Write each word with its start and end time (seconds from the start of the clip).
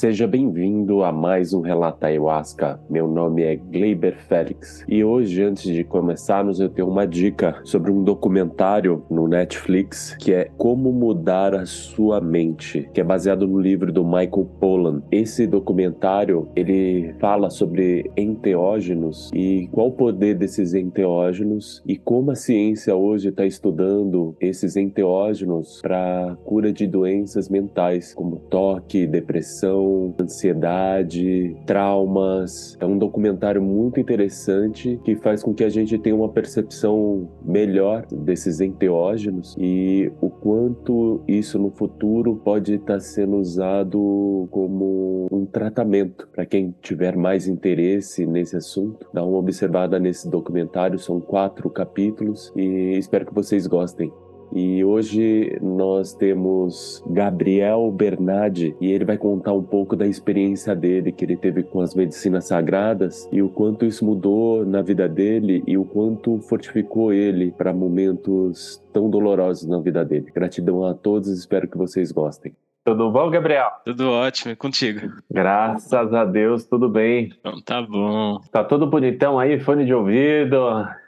Seja 0.00 0.26
bem-vindo 0.26 1.04
a 1.04 1.12
mais 1.12 1.52
um 1.52 1.60
Relata 1.60 2.06
Ayahuasca. 2.06 2.80
Meu 2.88 3.06
nome 3.06 3.42
é 3.42 3.54
Gleiber 3.54 4.16
Félix 4.16 4.82
e 4.88 5.04
hoje, 5.04 5.42
antes 5.42 5.70
de 5.70 5.84
começarmos, 5.84 6.58
eu 6.58 6.70
tenho 6.70 6.88
uma 6.88 7.06
dica 7.06 7.60
sobre 7.64 7.90
um 7.90 8.02
documentário 8.02 9.04
no 9.10 9.28
Netflix 9.28 10.16
que 10.18 10.32
é 10.32 10.50
Como 10.56 10.90
Mudar 10.90 11.54
a 11.54 11.66
Sua 11.66 12.18
Mente, 12.18 12.88
que 12.94 13.00
é 13.02 13.04
baseado 13.04 13.46
no 13.46 13.60
livro 13.60 13.92
do 13.92 14.02
Michael 14.02 14.48
Pollan. 14.58 15.02
Esse 15.12 15.46
documentário 15.46 16.48
ele 16.56 17.14
fala 17.20 17.50
sobre 17.50 18.10
enteógenos 18.16 19.30
e 19.34 19.68
qual 19.70 19.88
o 19.88 19.92
poder 19.92 20.34
desses 20.34 20.72
enteógenos 20.72 21.82
e 21.86 21.98
como 21.98 22.30
a 22.30 22.34
ciência 22.34 22.96
hoje 22.96 23.28
está 23.28 23.44
estudando 23.44 24.34
esses 24.40 24.76
enteógenos 24.76 25.78
para 25.82 26.38
cura 26.46 26.72
de 26.72 26.86
doenças 26.86 27.50
mentais 27.50 28.14
como 28.14 28.36
toque, 28.48 29.06
depressão 29.06 29.89
depressão, 29.90 30.14
ansiedade, 30.20 31.56
traumas. 31.66 32.76
É 32.80 32.86
um 32.86 32.98
documentário 32.98 33.62
muito 33.62 34.00
interessante 34.00 35.00
que 35.04 35.16
faz 35.16 35.42
com 35.42 35.52
que 35.52 35.64
a 35.64 35.68
gente 35.68 35.98
tenha 35.98 36.14
uma 36.14 36.28
percepção 36.28 37.28
melhor 37.44 38.06
desses 38.10 38.60
enteógenos 38.60 39.56
e 39.58 40.10
o 40.20 40.30
quanto 40.30 41.22
isso 41.26 41.58
no 41.58 41.70
futuro 41.70 42.36
pode 42.36 42.74
estar 42.74 43.00
sendo 43.00 43.36
usado 43.36 44.48
como 44.50 45.26
um 45.30 45.44
tratamento 45.44 46.28
para 46.32 46.46
quem 46.46 46.74
tiver 46.80 47.16
mais 47.16 47.46
interesse 47.46 48.24
nesse 48.24 48.56
assunto. 48.56 49.06
Dá 49.12 49.24
uma 49.24 49.38
observada 49.38 49.98
nesse 49.98 50.28
documentário, 50.28 50.98
são 50.98 51.20
quatro 51.20 51.68
capítulos 51.70 52.52
e 52.56 52.96
espero 52.98 53.26
que 53.26 53.34
vocês 53.34 53.66
gostem. 53.66 54.12
E 54.52 54.84
hoje 54.84 55.58
nós 55.62 56.12
temos 56.12 57.02
Gabriel 57.06 57.90
Bernardi 57.90 58.74
e 58.80 58.90
ele 58.90 59.04
vai 59.04 59.16
contar 59.16 59.52
um 59.52 59.62
pouco 59.62 59.94
da 59.94 60.06
experiência 60.06 60.74
dele 60.74 61.12
que 61.12 61.24
ele 61.24 61.36
teve 61.36 61.62
com 61.62 61.80
as 61.80 61.94
medicinas 61.94 62.46
sagradas 62.46 63.28
e 63.32 63.42
o 63.42 63.48
quanto 63.48 63.84
isso 63.84 64.04
mudou 64.04 64.66
na 64.66 64.82
vida 64.82 65.08
dele 65.08 65.62
e 65.66 65.78
o 65.78 65.84
quanto 65.84 66.38
fortificou 66.40 67.12
ele 67.12 67.52
para 67.52 67.72
momentos 67.72 68.82
tão 68.92 69.08
dolorosos 69.08 69.68
na 69.68 69.78
vida 69.78 70.04
dele. 70.04 70.30
Gratidão 70.34 70.84
a 70.84 70.94
todos, 70.94 71.28
espero 71.28 71.68
que 71.68 71.78
vocês 71.78 72.10
gostem. 72.10 72.52
Tudo 72.84 73.10
bom, 73.10 73.28
Gabriel? 73.30 73.68
Tudo 73.84 74.10
ótimo, 74.10 74.52
e 74.52 74.56
contigo? 74.56 75.12
Graças 75.30 76.14
a 76.14 76.24
Deus, 76.24 76.64
tudo 76.64 76.88
bem. 76.88 77.30
Então 77.38 77.60
tá 77.60 77.82
bom. 77.82 78.40
Tá 78.50 78.64
tudo 78.64 78.86
bonitão 78.86 79.38
aí, 79.38 79.60
fone 79.60 79.84
de 79.84 79.92
ouvido, 79.92 80.58